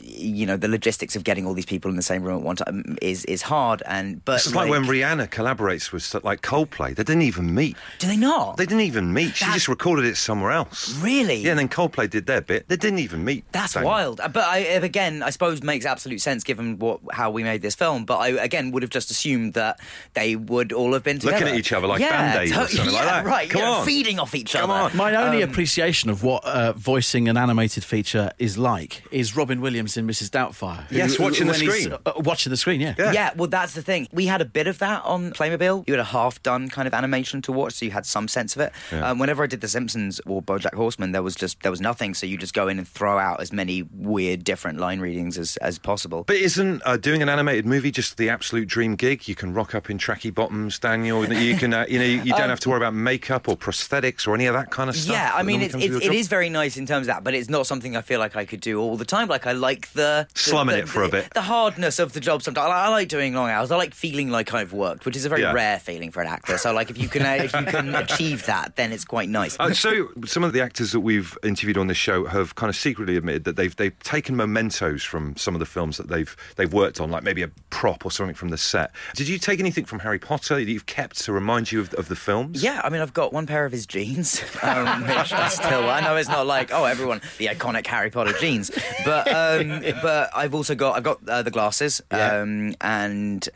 you 0.02 0.46
know 0.46 0.58
the 0.58 0.68
logistics 0.68 1.16
of 1.16 1.24
getting 1.24 1.46
all 1.46 1.54
these 1.54 1.66
people 1.66 1.90
in 1.90 1.98
the 1.98 2.02
same 2.04 2.24
room 2.24 2.38
at 2.40 2.44
one 2.44 2.56
time 2.56 2.98
is 3.02 3.26
is 3.26 3.42
hard. 3.42 3.82
And 3.86 4.24
but 4.26 4.36
It's 4.46 4.54
like, 4.54 4.70
when 4.70 4.84
Rihanna 4.86 5.30
collaborates 5.30 5.92
with 5.92 6.14
like 6.24 6.42
Coldplay. 6.42 6.96
They 6.96 7.04
didn't 7.04 7.24
even 7.24 7.54
meet. 7.54 7.76
do 8.00 8.08
they 8.08 8.18
not? 8.18 8.58
They 8.58 8.66
didn't 8.66 8.82
even 8.82 9.14
meet. 9.14 9.36
She 9.36 9.46
just 9.54 9.68
recorded 9.68 10.06
it 10.06 10.16
somewhere 10.18 10.52
else. 10.52 10.96
Really? 11.02 11.36
Yeah, 11.38 11.52
and 11.52 11.60
then 11.60 11.70
Coldplay 11.70 12.10
did 12.10 12.26
their 12.26 12.42
bit. 12.42 12.68
They 12.68 12.78
didn't 12.78 13.00
even 13.00 13.24
meet. 13.24 13.44
That's 13.52 13.74
Daniel. 13.74 13.92
wild. 13.92 14.20
Uh, 14.22 14.28
But 14.30 14.46
I, 14.46 14.58
again, 14.60 15.24
I 15.24 15.30
suppose 15.30 15.62
makes 15.64 15.86
absolute 15.86 16.22
sense 16.22 16.44
given 16.44 16.80
what 16.80 17.00
how 17.12 17.32
we 17.32 17.44
made 17.44 17.62
this 17.62 17.76
film. 17.76 18.06
But 18.06 18.18
I 18.18 18.28
again 18.30 18.72
would 18.72 18.84
have 18.84 18.90
just 18.92 19.12
assumed 19.12 19.54
that 19.54 19.80
they 20.14 20.36
would 20.36 20.72
all 20.72 20.94
have 20.94 21.04
been 21.04 21.20
together, 21.20 21.38
Looking 21.40 21.54
at 21.54 21.60
each 21.60 21.72
other 21.74 21.88
like 21.88 22.00
yeah, 22.02 22.34
Band-Aids 22.34 22.52
or 22.52 22.68
something 22.68 22.94
like 22.94 23.04
yeah, 23.04 23.24
that. 23.24 23.26
Right, 23.26 23.50
Come 23.50 23.60
you 23.60 23.66
know, 23.66 23.74
on. 23.74 23.86
feeding 23.86 24.20
off 24.20 24.34
each 24.36 24.54
Come 24.54 24.70
other. 24.70 24.92
on. 24.92 24.98
My 24.98 25.14
only 25.16 25.44
Um, 25.44 25.50
appreciation 25.50 26.10
of 26.10 26.24
what 26.24 26.44
uh, 26.46 26.74
voicing 26.74 27.28
an 27.28 27.38
animated 27.38 27.84
feature 27.84 28.32
is 28.40 28.58
like 28.58 29.04
is 29.12 29.36
Robin 29.36 29.62
Williams 29.62 29.85
in 29.98 30.08
Mrs. 30.08 30.30
Doubtfire. 30.30 30.86
Yes, 30.92 31.18
watching 31.20 31.48
the 31.48 31.54
screen. 31.54 31.94
uh, 31.94 32.14
watching 32.18 32.50
the 32.50 32.58
screen, 32.58 32.82
yeah. 32.82 32.96
Yeah. 32.98 33.12
Yeah, 33.12 33.32
well, 33.36 33.48
that's 33.48 33.74
the 33.74 33.82
thing. 33.82 34.08
We 34.12 34.26
had 34.26 34.42
a 34.42 34.46
bit 34.46 34.68
of 34.68 34.80
that 34.80 35.04
on 35.06 35.32
Playmobil. 35.32 35.88
You 35.88 35.94
had 35.94 36.00
a 36.02 36.04
half-done 36.04 36.70
kind 36.70 36.88
of 36.88 36.94
animation 36.94 37.42
to 37.44 37.52
watch, 37.52 37.74
so 37.74 37.86
you 37.86 37.92
had 37.92 38.06
some 38.06 38.28
sense 38.28 38.56
of 38.56 38.62
it. 38.62 38.72
Um, 38.94 39.20
whenever 39.20 39.44
I 39.44 39.48
did 39.48 39.62
The 39.62 39.68
Simpsons 39.68 40.20
or 40.26 40.42
BoJack 40.42 40.74
Horseman, 40.74 41.12
there 41.12 41.24
was 41.24 41.36
just 41.36 41.62
there 41.62 41.72
was 41.72 41.82
nothing, 41.82 42.14
so 42.14 42.26
you 42.26 42.38
just 42.38 42.54
go 42.54 42.68
in 42.68 42.78
and 42.78 42.88
throw 42.88 43.18
out 43.18 43.42
as 43.42 43.54
many 43.54 43.84
weird, 43.94 44.44
different 44.44 44.80
line 44.80 45.00
readings 45.00 45.38
as, 45.38 45.58
as 45.58 45.78
possible. 45.80 46.24
But 46.26 46.38
isn't 46.38 46.82
uh, 46.86 46.98
doing 46.98 47.22
an 47.22 47.30
animated 47.30 47.66
movie 47.66 47.92
just 47.92 48.18
the 48.18 48.30
absolute 48.30 48.68
dream 48.68 48.96
gig? 48.96 49.28
You 49.28 49.36
can 49.36 49.54
rock 49.54 49.76
up 49.76 49.90
in 49.90 49.98
tracky 49.98 50.34
bottoms, 50.34 50.80
Daniel. 50.80 51.26
You 51.32 51.56
can, 51.58 51.74
uh, 51.74 51.86
you 51.88 52.00
know, 52.00 52.06
you 52.06 52.32
don't 52.34 52.50
have 52.56 52.60
to 52.62 52.70
worry 52.70 52.78
about 52.78 52.94
makeup 52.94 53.48
or 53.48 53.56
prosthetics 53.58 54.28
or 54.28 54.34
any 54.36 54.46
of 54.48 54.54
that 54.54 54.72
kind 54.72 54.90
of 54.90 54.96
stuff. 54.96 55.16
Um, 55.16 55.22
Yeah, 55.22 55.32
I 55.36 55.44
mean, 55.44 55.62
it 55.62 55.66
it's, 55.66 55.76
it's, 55.76 55.86
your 55.86 55.98
it 55.98 56.04
job? 56.04 56.14
is 56.14 56.28
very 56.28 56.50
nice 56.50 56.78
in 56.78 56.86
terms 56.86 57.08
of 57.08 57.14
that, 57.14 57.24
but 57.24 57.34
it's 57.34 57.50
not 57.50 57.68
something 57.68 57.96
I 57.96 58.02
feel 58.02 58.20
like 58.20 58.36
I 58.36 58.46
could 58.46 58.62
do 58.62 58.80
all 58.80 58.98
the 58.98 59.06
time. 59.06 59.28
Like, 59.28 59.46
I 59.48 59.52
like 59.52 59.75
the... 59.94 60.28
the- 60.34 60.40
Slumming 60.40 60.76
the- 60.76 60.82
it 60.84 60.90
for 60.90 61.04
a 61.04 61.10
bit. 61.10 61.34
The 61.34 61.42
hardness 61.42 62.00
of 62.00 62.14
the 62.14 62.20
job 62.20 62.42
sometimes. 62.42 62.70
I, 62.70 62.86
I 62.86 62.88
like 62.90 63.08
doing 63.10 63.34
long 63.34 63.50
hours. 63.50 63.72
I 63.72 63.78
like 63.78 63.94
feeling 63.94 64.30
like 64.30 64.54
I've 64.54 64.74
worked, 64.74 65.06
which 65.06 65.16
is 65.16 65.26
a 65.26 65.30
very 65.30 65.42
Yeah. 65.42 65.54
rare 65.54 65.80
feeling 65.80 66.12
for 66.12 66.22
an 66.22 66.28
actor. 66.28 66.58
So, 66.58 66.74
like, 66.74 66.90
if 66.90 66.98
you 66.98 67.08
can, 67.08 67.24
uh, 67.26 67.44
if 67.44 67.54
you 67.54 67.66
can 67.66 67.96
achieve 67.96 68.46
that, 68.46 68.76
then 68.76 68.92
it's 68.92 69.06
quite 69.06 69.30
nice. 69.30 69.58
Uh, 69.60 69.74
so 69.74 70.10
some 70.26 70.44
of 70.44 70.54
the 70.54 70.62
actors 70.62 70.92
that 70.92 71.02
we've 71.02 71.38
interviewed 71.44 71.78
on 71.78 71.88
this 71.88 71.98
show 71.98 72.26
have 72.26 72.56
kind 72.56 72.70
of 72.70 72.76
secretly 72.76 73.18
admitted 73.18 73.44
that 73.46 73.56
they've 73.56 73.76
they've 73.76 73.98
taken 74.00 74.36
mementos 74.36 75.04
from 75.04 75.36
some 75.36 75.54
of 75.56 75.60
the 75.60 75.66
films 75.66 75.98
that 75.98 76.08
they've 76.08 76.36
they've 76.56 76.74
worked 76.74 77.00
on, 77.02 77.12
like 77.12 77.24
maybe 77.24 77.42
a 77.44 77.50
prop 77.70 78.06
or 78.06 78.12
something 78.12 78.36
from 78.36 78.50
the 78.50 78.58
set. 78.58 78.92
Did 79.16 79.28
you 79.28 79.38
take 79.38 79.60
anything 79.60 79.86
from 79.86 80.00
Harry 80.00 80.20
Potter 80.20 80.56
that 80.56 80.64
you've 80.66 80.86
kept 80.86 81.20
to 81.26 81.32
remind 81.34 81.72
you 81.72 81.82
of, 81.82 81.94
of 81.96 82.08
the 82.08 82.16
films? 82.16 82.64
Yeah, 82.64 82.82
I 82.84 82.90
mean, 82.90 83.02
I've 83.02 83.14
got 83.14 83.34
one 83.34 83.46
pair 83.48 83.66
of 83.66 83.72
his 83.72 83.86
jeans, 83.86 84.42
um, 84.64 85.02
which 85.04 85.34
I 85.34 85.48
still. 85.50 85.90
I 85.90 86.02
know 86.02 86.16
it's 86.16 86.30
not 86.30 86.46
like 86.48 86.72
oh, 86.72 86.86
everyone 86.86 87.22
the 87.38 87.48
iconic 87.48 87.86
Harry 87.88 88.10
Potter 88.10 88.34
jeans, 88.40 88.72
but 89.04 89.28
um, 89.28 89.65
but 90.02 90.30
I've 90.36 90.54
also 90.56 90.76
got 90.76 90.96
I've 90.98 91.04
got 91.04 91.20
uh, 91.28 91.42
the 91.42 91.52
glasses, 91.52 92.02
Yeah. 92.12 92.40
um, 92.42 92.76
and 92.82 93.48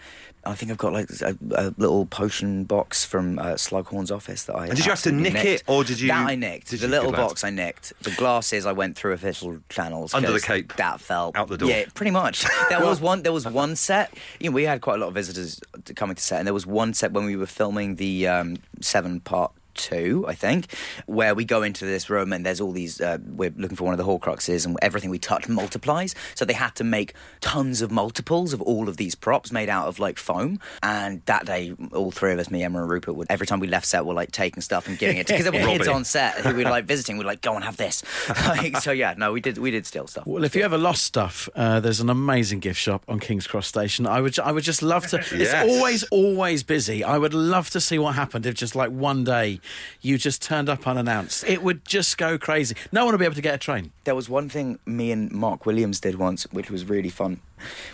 I 0.45 0.53
think 0.55 0.71
I've 0.71 0.77
got 0.77 0.93
like 0.93 1.09
a, 1.21 1.35
a 1.55 1.73
little 1.77 2.05
potion 2.05 2.63
box 2.63 3.03
from 3.03 3.37
uh, 3.39 3.55
Slughorn's 3.55 4.09
office 4.09 4.43
that 4.45 4.55
I. 4.55 4.67
And 4.67 4.75
did 4.75 4.85
you 4.85 4.91
have 4.91 5.01
to 5.03 5.11
nick 5.11 5.33
nicked. 5.33 5.45
it, 5.45 5.63
or 5.67 5.83
did 5.83 5.99
you- 5.99 6.07
That 6.07 6.27
I 6.29 6.35
nicked. 6.35 6.69
did 6.69 6.79
the 6.79 6.87
little 6.87 7.11
box 7.11 7.43
I 7.43 7.49
nicked. 7.49 7.91
The 8.03 8.11
glasses 8.11 8.65
I 8.65 8.71
went 8.71 8.95
through 8.97 9.11
official 9.13 9.59
channels 9.67 10.13
Under 10.13 10.31
the 10.31 10.39
cape. 10.39 10.73
That 10.77 11.01
fell 11.01 11.33
Out 11.35 11.49
the 11.49 11.57
door. 11.57 11.69
Yeah, 11.69 11.85
pretty 11.93 12.11
much. 12.11 12.45
There 12.69 12.79
was 12.81 13.01
one. 13.01 13.23
There 13.23 13.33
was 13.33 13.45
one 13.45 13.75
set. 13.75 14.13
You 14.39 14.49
know, 14.49 14.55
we 14.55 14.63
had 14.63 14.79
quite 14.81 14.95
a 14.95 14.99
lot 14.99 15.07
of 15.07 15.13
visitors 15.13 15.59
coming 15.95 16.15
to 16.15 16.23
set, 16.23 16.37
and 16.39 16.47
there 16.47 16.53
was 16.53 16.65
one 16.65 16.93
set 16.93 17.11
when 17.11 17.25
we 17.25 17.35
were 17.35 17.45
filming 17.47 17.95
the 17.95 18.27
um, 18.27 18.57
seven 18.79 19.19
part. 19.19 19.51
Two, 19.79 20.25
I 20.27 20.35
think, 20.35 20.73
where 21.05 21.33
we 21.33 21.45
go 21.45 21.63
into 21.63 21.85
this 21.85 22.09
room 22.09 22.33
and 22.33 22.45
there's 22.45 22.59
all 22.59 22.73
these. 22.73 22.99
Uh, 22.99 23.17
we're 23.25 23.53
looking 23.55 23.77
for 23.77 23.85
one 23.85 23.93
of 23.93 23.97
the 23.97 24.03
Horcruxes, 24.03 24.65
and 24.65 24.77
everything 24.81 25.09
we 25.09 25.19
touch 25.19 25.47
multiplies. 25.47 26.15
So 26.35 26.43
they 26.43 26.53
had 26.53 26.75
to 26.75 26.83
make 26.83 27.13
tons 27.39 27.81
of 27.81 27.89
multiples 27.89 28.51
of 28.51 28.61
all 28.61 28.89
of 28.89 28.97
these 28.97 29.15
props 29.15 29.51
made 29.53 29.69
out 29.69 29.87
of 29.87 29.97
like 29.97 30.17
foam. 30.17 30.59
And 30.83 31.21
that 31.25 31.45
day, 31.45 31.73
all 31.93 32.11
three 32.11 32.33
of 32.33 32.39
us, 32.39 32.51
me, 32.51 32.61
Emma, 32.63 32.81
and 32.81 32.89
Rupert, 32.89 33.15
would 33.15 33.27
every 33.29 33.47
time 33.47 33.61
we 33.61 33.67
left 33.67 33.85
set, 33.85 34.05
were 34.05 34.13
like 34.13 34.31
taking 34.31 34.61
stuff 34.61 34.87
and 34.87 34.97
giving 34.97 35.17
it 35.17 35.27
because 35.27 35.43
there 35.43 35.53
were 35.53 35.59
kids 35.59 35.87
Robbie. 35.87 35.95
on 35.95 36.03
set 36.03 36.35
who 36.35 36.53
we 36.53 36.65
were 36.65 36.69
like 36.69 36.85
visiting. 36.85 37.17
We'd 37.17 37.25
like 37.25 37.41
go 37.41 37.55
and 37.55 37.63
have 37.63 37.77
this. 37.77 38.03
like, 38.29 38.77
so 38.77 38.91
yeah, 38.91 39.13
no, 39.17 39.31
we 39.31 39.39
did 39.39 39.57
we 39.57 39.71
did 39.71 39.85
steal 39.85 40.07
stuff. 40.07 40.27
Well, 40.27 40.43
if 40.43 40.55
you 40.55 40.63
ever 40.63 40.77
lost 40.77 41.03
stuff, 41.03 41.47
uh, 41.55 41.79
there's 41.79 42.01
an 42.01 42.09
amazing 42.09 42.59
gift 42.59 42.79
shop 42.79 43.03
on 43.07 43.19
King's 43.19 43.47
Cross 43.47 43.67
Station. 43.67 44.05
I 44.05 44.19
would, 44.19 44.37
I 44.39 44.51
would 44.51 44.63
just 44.63 44.81
love 44.81 45.07
to. 45.07 45.19
Yes. 45.39 45.53
It's 45.53 45.71
always, 45.73 46.03
always 46.05 46.63
busy. 46.63 47.03
I 47.03 47.17
would 47.17 47.33
love 47.33 47.69
to 47.69 47.79
see 47.79 47.97
what 47.99 48.15
happened 48.15 48.45
if 48.45 48.55
just 48.55 48.75
like 48.75 48.89
one 48.89 49.23
day 49.23 49.61
you 50.01 50.17
just 50.17 50.41
turned 50.41 50.69
up 50.69 50.87
unannounced. 50.87 51.43
It 51.47 51.61
would 51.63 51.85
just 51.85 52.17
go 52.17 52.37
crazy. 52.37 52.75
No 52.91 53.05
one 53.05 53.13
would 53.13 53.19
be 53.19 53.25
able 53.25 53.35
to 53.35 53.41
get 53.41 53.55
a 53.55 53.57
train. 53.57 53.91
There 54.03 54.15
was 54.15 54.29
one 54.29 54.49
thing 54.49 54.79
me 54.85 55.11
and 55.11 55.31
Mark 55.31 55.65
Williams 55.65 55.99
did 55.99 56.15
once, 56.15 56.43
which 56.51 56.69
was 56.69 56.85
really 56.85 57.09
fun. 57.09 57.41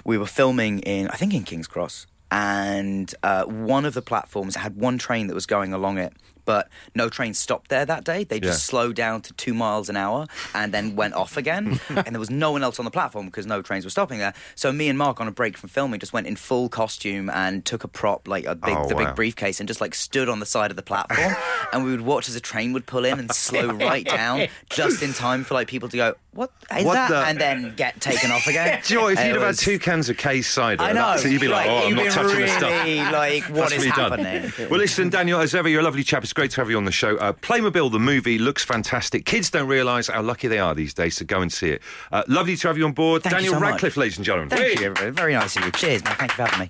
We 0.03 0.17
were 0.17 0.25
filming 0.27 0.79
in, 0.79 1.07
I 1.09 1.15
think, 1.15 1.33
in 1.33 1.43
King's 1.43 1.67
Cross, 1.67 2.07
and 2.31 3.13
uh, 3.23 3.43
one 3.45 3.85
of 3.85 3.93
the 3.93 4.01
platforms 4.01 4.55
had 4.55 4.75
one 4.75 4.97
train 4.97 5.27
that 5.27 5.33
was 5.33 5.45
going 5.45 5.73
along 5.73 5.97
it. 5.97 6.13
But 6.45 6.69
no 6.93 7.09
train 7.09 7.33
stopped 7.33 7.69
there 7.69 7.85
that 7.85 8.03
day. 8.03 8.23
They 8.23 8.39
just 8.39 8.61
Yeah. 8.61 8.69
slowed 8.71 8.95
down 8.95 9.21
to 9.23 9.33
two 9.33 9.53
miles 9.53 9.89
an 9.89 9.97
hour 9.97 10.27
and 10.53 10.73
then 10.73 10.95
went 10.95 11.13
off 11.15 11.37
again. 11.37 11.79
and 11.89 12.07
there 12.07 12.19
was 12.19 12.29
no 12.29 12.51
one 12.51 12.63
else 12.63 12.79
on 12.79 12.85
the 12.85 12.91
platform 12.91 13.25
because 13.25 13.45
no 13.45 13.61
trains 13.61 13.83
were 13.83 13.89
stopping 13.91 14.19
there. 14.19 14.33
So 14.55 14.71
me 14.71 14.87
and 14.89 14.97
Mark, 14.97 15.19
on 15.19 15.27
a 15.27 15.31
break 15.31 15.57
from 15.57 15.69
filming, 15.69 15.99
just 15.99 16.13
went 16.13 16.27
in 16.27 16.35
full 16.35 16.69
costume 16.69 17.29
and 17.29 17.65
took 17.65 17.83
a 17.83 17.87
prop, 17.87 18.27
like 18.27 18.45
a 18.45 18.55
big, 18.55 18.75
Oh, 18.77 18.87
the 18.87 18.95
wow. 18.95 19.05
big 19.05 19.15
briefcase, 19.15 19.59
and 19.59 19.67
just 19.67 19.81
like 19.81 19.95
stood 19.95 20.29
on 20.29 20.39
the 20.39 20.45
side 20.45 20.69
of 20.71 20.77
the 20.77 20.83
platform. 20.83 21.35
and 21.73 21.83
we 21.83 21.91
would 21.91 22.01
watch 22.01 22.29
as 22.29 22.35
a 22.35 22.39
train 22.41 22.73
would 22.73 22.85
pull 22.85 23.05
in 23.05 23.19
and 23.19 23.31
slow 23.33 23.67
right 23.71 24.05
down, 24.05 24.47
just 24.69 25.01
in 25.01 25.13
time 25.13 25.43
for 25.43 25.53
like 25.55 25.67
people 25.67 25.89
to 25.89 25.97
go, 25.97 26.13
"What 26.31 26.51
is 26.77 26.85
What 26.85 26.93
that?" 26.93 27.09
the- 27.09 27.25
and 27.25 27.39
then 27.39 27.73
get 27.75 27.99
taken 28.01 28.31
off 28.31 28.45
again. 28.47 28.81
Do 28.85 28.93
you 28.93 28.99
know, 29.01 29.07
if 29.07 29.19
you'd 29.19 29.33
have 29.35 29.41
had 29.41 29.57
two 29.57 29.79
cans 29.79 30.09
of 30.09 30.17
K's 30.17 30.47
cider, 30.47 30.83
I 30.83 30.91
know. 30.93 31.13
it, 31.13 31.25
you'd 31.25 31.41
be 31.41 31.47
like, 31.47 31.67
oh, 31.67 31.87
I'm 31.87 31.95
not 31.95 32.11
touching 32.11 32.27
really, 32.37 32.41
this 32.43 32.57
stuff. 32.57 33.13
Like, 33.13 33.43
what 33.45 33.69
That's 33.69 33.83
is 33.83 33.85
happening? 33.85 34.49
Done. 34.57 34.69
Well, 34.69 34.79
listen, 34.79 35.09
Daniel, 35.09 35.39
as 35.39 35.55
ever, 35.55 35.69
you're 35.69 35.81
a 35.81 35.83
lovely 35.83 36.03
chap. 36.03 36.23
It's 36.23 36.33
great 36.35 36.51
to 36.51 36.61
have 36.61 36.69
you 36.69 36.77
on 36.77 36.85
the 36.85 36.91
show. 36.91 37.15
Uh, 37.17 37.33
Playmobil, 37.33 37.91
the 37.91 37.99
movie, 37.99 38.37
looks 38.37 38.63
fantastic. 38.63 39.25
Kids 39.25 39.49
don't 39.49 39.67
realise 39.67 40.07
how 40.07 40.21
lucky 40.21 40.47
they 40.47 40.59
are 40.59 40.75
these 40.75 40.93
days 40.93 41.15
to 41.15 41.23
go 41.23 41.41
and 41.41 41.51
see 41.51 41.69
it. 41.69 41.81
Uh, 42.11 42.23
lovely 42.27 42.55
to 42.57 42.67
have 42.67 42.77
you 42.77 42.85
on 42.85 42.91
board. 42.91 43.23
Thank 43.23 43.31
you 43.33 43.37
Daniel 43.37 43.53
so 43.53 43.59
much. 43.61 43.71
Radcliffe, 43.71 43.97
ladies 43.97 44.17
and 44.17 44.25
gentlemen. 44.25 44.49
Thank 44.49 44.79
you. 44.79 44.85
everybody. 44.85 45.09
Very 45.11 45.33
nice 45.33 45.55
of 45.55 45.65
you. 45.65 45.71
Cheers, 45.71 46.03
man. 46.03 46.15
Thank 46.17 46.37
you 46.37 46.45
for 46.45 46.51
having 46.51 46.59
me. 46.59 46.69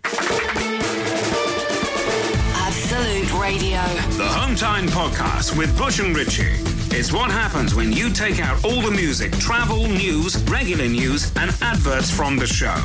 Absolute 2.55 3.41
Radio. 3.41 3.81
The 4.17 4.29
Hometime 4.29 4.87
Podcast 4.87 5.57
with 5.57 5.75
Bush 5.77 5.99
and 5.99 6.15
Richie. 6.15 6.53
It's 6.97 7.11
what 7.11 7.29
happens 7.31 7.75
when 7.75 7.91
you 7.91 8.09
take 8.09 8.39
out 8.39 8.63
all 8.63 8.81
the 8.81 8.91
music, 8.91 9.33
travel, 9.33 9.87
news, 9.87 10.41
regular 10.43 10.87
news, 10.87 11.35
and 11.35 11.51
adverts 11.61 12.09
from 12.09 12.37
the 12.37 12.47
show. 12.47 12.75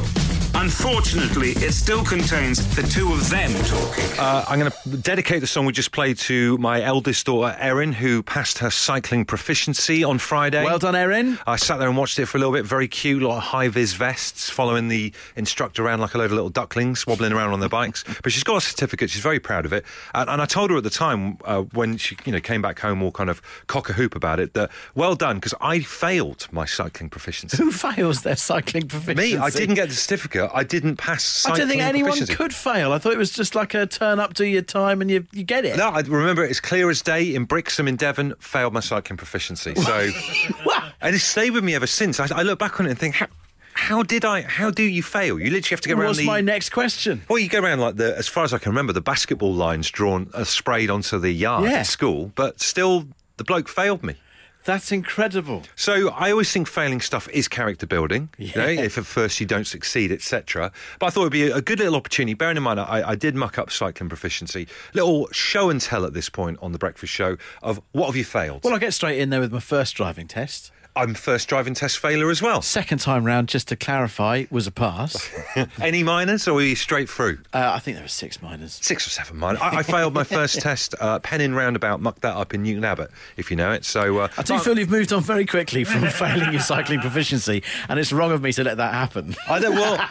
Unfortunately, 0.61 1.53
it 1.53 1.73
still 1.73 2.05
contains 2.05 2.77
the 2.77 2.83
two 2.83 3.15
of 3.15 3.31
them 3.31 3.51
talking. 3.65 4.05
Uh, 4.19 4.45
I'm 4.47 4.59
going 4.59 4.71
to 4.71 4.97
dedicate 4.99 5.41
the 5.41 5.47
song 5.47 5.65
we 5.65 5.73
just 5.73 5.91
played 5.91 6.19
to 6.19 6.59
my 6.59 6.83
eldest 6.83 7.25
daughter, 7.25 7.57
Erin, 7.59 7.95
who 7.95 8.23
passed 8.23 8.59
her 8.59 8.69
cycling 8.69 9.25
proficiency 9.25 10.05
on 10.05 10.19
Friday. 10.19 10.63
Well 10.63 10.79
done, 10.79 10.95
Erin. 10.95 11.39
I 11.47 11.57
sat 11.57 11.79
there 11.79 11.89
and 11.89 11.97
watched 11.97 12.19
it 12.19 12.27
for 12.27 12.37
a 12.37 12.41
little 12.41 12.53
bit. 12.53 12.67
Very 12.67 12.89
cute, 12.89 13.23
lot 13.23 13.39
of 13.39 13.43
high 13.43 13.69
vis 13.69 13.95
vests, 13.95 14.51
following 14.51 14.89
the 14.89 15.15
instructor 15.35 15.83
around 15.83 16.01
like 16.01 16.13
a 16.13 16.19
load 16.19 16.27
of 16.27 16.33
little 16.33 16.51
ducklings, 16.51 17.07
wobbling 17.07 17.33
around 17.33 17.55
on 17.55 17.61
their 17.61 17.71
bikes. 17.71 18.05
But 18.23 18.31
she's 18.31 18.45
got 18.45 18.59
a 18.59 18.61
certificate. 18.61 19.09
She's 19.09 19.23
very 19.23 19.41
proud 19.41 19.65
of 19.65 19.73
it. 19.73 19.87
And, 20.15 20.29
and 20.29 20.43
I 20.43 20.45
told 20.45 20.71
her 20.73 20.77
at 20.77 20.83
the 20.83 20.91
time 20.91 21.39
uh, 21.47 21.63
when 21.73 21.97
she, 21.97 22.19
you 22.27 22.33
know, 22.33 22.41
came 22.41 22.61
back 22.61 22.81
home 22.81 23.03
all 23.03 23.13
kind 23.13 23.31
of 23.31 23.41
cock 23.67 23.89
a 23.89 23.95
hoop 23.95 24.15
about 24.15 24.39
it 24.39 24.53
that 24.53 24.71
well 24.95 25.15
done 25.15 25.37
because 25.37 25.55
I 25.63 25.81
failed 25.81 26.49
my 26.53 26.67
cycling 26.67 27.09
proficiency. 27.09 27.57
Who 27.57 27.73
fails 27.73 28.25
their 28.25 28.37
cycling 28.37 28.89
proficiency? 28.89 29.37
Me, 29.37 29.43
I 29.43 29.49
didn't 29.49 29.77
get 29.77 29.89
the 29.89 29.95
certificate. 29.95 30.50
I 30.55 30.65
didn't 30.65 30.97
pass. 30.97 31.47
I 31.47 31.57
don't 31.57 31.69
think 31.69 31.83
anyone 31.83 32.11
proficiency. 32.13 32.35
could 32.35 32.55
fail. 32.55 32.93
I 32.93 32.99
thought 32.99 33.13
it 33.13 33.19
was 33.19 33.31
just 33.33 33.55
like 33.55 33.75
a 33.75 33.87
turn 33.87 34.19
up, 34.21 34.35
do 34.35 34.45
your 34.45 34.63
time, 34.63 35.01
and 35.01 35.11
you, 35.11 35.27
you 35.33 35.43
get 35.45 35.65
it. 35.65 35.77
No, 35.77 35.89
I 35.89 36.01
remember 36.01 36.45
it 36.45 36.51
as 36.51 36.61
clear 36.61 36.91
as 36.91 37.03
day 37.03 37.35
in 37.35 37.45
Brixham 37.45 37.87
in 37.89 37.97
Devon. 37.97 38.35
Failed 38.41 38.73
my 38.73 38.81
cycling 38.81 39.17
proficiency. 39.17 39.75
So, 39.75 40.11
and 41.01 41.15
it's 41.15 41.25
stayed 41.25 41.51
with 41.51 41.65
me 41.65 41.75
ever 41.75 41.87
since. 41.87 42.21
I, 42.21 42.29
I 42.35 42.43
look 42.43 42.59
back 42.59 42.81
on 42.81 42.87
it 42.87 42.91
and 42.91 42.99
think, 42.99 43.15
how, 43.17 43.27
how 43.73 44.03
did 44.03 44.25
I? 44.25 44.43
How 44.43 44.71
do 44.71 44.83
you 44.83 45.03
fail? 45.03 45.39
You 45.39 45.51
literally 45.51 45.71
have 45.75 45.81
to 45.83 45.89
go 45.89 45.95
around 45.95 46.07
What's 46.09 46.19
the. 46.19 46.27
my 46.27 46.41
next 46.41 46.71
question? 46.71 47.23
well, 47.29 47.39
you 47.39 47.49
go 47.49 47.61
around 47.61 47.81
like 47.81 47.97
the, 47.97 48.17
as 48.17 48.29
far 48.29 48.45
as 48.45 48.53
I 48.53 48.59
can 48.59 48.71
remember, 48.71 48.93
the 48.93 49.01
basketball 49.01 49.55
lines 49.55 49.91
drawn, 49.91 50.31
uh, 50.35 50.45
sprayed 50.45 50.91
onto 50.91 51.19
the 51.19 51.31
yard 51.31 51.65
Yeah. 51.65 51.79
at 51.79 51.87
school, 51.87 52.33
but 52.35 52.61
still, 52.61 53.07
the 53.37 53.45
bloke 53.45 53.69
failed 53.69 54.03
me. 54.03 54.17
That's 54.65 54.93
incredible. 54.93 55.63
So 55.75 56.11
I 56.11 56.31
always 56.31 56.53
think 56.53 56.69
failing 56.69 57.01
stuff 57.01 57.29
is 57.31 57.49
character 57.49 57.87
building. 57.87 58.29
You 58.39 58.53
know, 58.55 58.67
if 58.69 58.99
at 58.99 59.07
first 59.07 59.41
you 59.41 59.47
don't 59.47 59.67
succeed, 59.67 60.13
etc. 60.13 60.71
But 60.99 61.07
I 61.07 61.11
thought 61.11 61.23
it'd 61.23 61.33
be 61.33 61.49
a, 61.49 61.57
a 61.57 61.63
good 61.63 61.79
little 61.79 61.97
opportunity. 61.97 62.35
Bearing 62.35 62.57
in 62.57 62.63
mind, 62.63 62.79
I, 62.79 63.11
I 63.11 63.15
did 63.15 63.35
muck 63.35 63.59
up 63.59 63.71
cycling 63.71 64.09
proficiency. 64.09 64.69
Little 64.93 65.29
show 65.33 65.71
and 65.71 65.81
tell 65.81 66.05
at 66.05 66.13
this 66.13 66.29
point 66.29 66.59
on 66.61 66.73
the 66.73 66.79
breakfast 66.79 67.13
show 67.13 67.37
of 67.63 67.81
what 67.93 68.07
have 68.07 68.17
you 68.17 68.25
failed. 68.25 68.63
Well, 68.65 68.75
I 68.75 68.79
get 68.79 68.93
straight 68.95 69.19
in 69.19 69.31
there 69.31 69.41
with 69.41 69.53
my 69.53 69.61
first 69.61 69.95
driving 69.95 70.29
test. 70.29 70.73
I'm 71.01 71.15
first 71.15 71.49
driving 71.49 71.73
test 71.73 71.99
failure 71.99 72.29
as 72.29 72.43
well. 72.43 72.61
Second 72.61 72.99
time 72.99 73.25
round, 73.25 73.49
just 73.49 73.69
to 73.69 73.77
clarify, 73.77 74.45
was 74.51 74.67
a 74.67 74.71
pass. 74.71 75.31
Any 75.81 76.03
minors 76.03 76.47
or 76.47 76.53
were 76.53 76.63
you 76.63 76.77
straight 76.77 77.09
through? 77.09 77.39
Uh, 77.55 77.73
I 77.75 77.79
think 77.79 77.97
there 77.97 78.05
were 78.05 78.09
six 78.09 78.43
minors. 78.43 78.79
Six 78.83 79.07
or 79.07 79.11
seven 79.11 79.39
minors. 79.39 79.63
I, 79.63 79.79
I 79.79 79.83
failed 79.83 80.13
my 80.13 80.25
first 80.25 80.61
test. 80.61 80.95
Uh, 81.01 81.19
Penn 81.21 81.41
Inn 81.41 81.55
roundabout 81.55 82.03
mucked 82.03 82.21
that 82.21 82.37
up 82.37 82.53
in 82.53 82.63
Newton 82.63 82.85
Abbot, 82.85 83.11
if 83.39 83.51
you 83.51 83.57
know 83.57 83.73
it. 83.73 83.87
So 83.87 84.19
uh, 84.19 84.29
I 84.37 84.43
do 84.43 84.59
feel 84.59 84.79
you've 84.79 84.91
moved 84.91 85.11
on 85.15 85.23
very 85.23 85.47
quickly 85.47 85.85
from 85.85 86.07
failing 86.11 86.53
your 86.53 86.61
cycling 86.61 87.01
proficiency, 87.01 87.63
and 87.89 87.99
it's 87.99 88.13
wrong 88.13 88.31
of 88.33 88.43
me 88.43 88.53
to 88.53 88.63
let 88.63 88.77
that 88.77 88.93
happen. 88.93 89.35
I 89.49 89.59
don't, 89.59 89.77
well, 89.77 90.07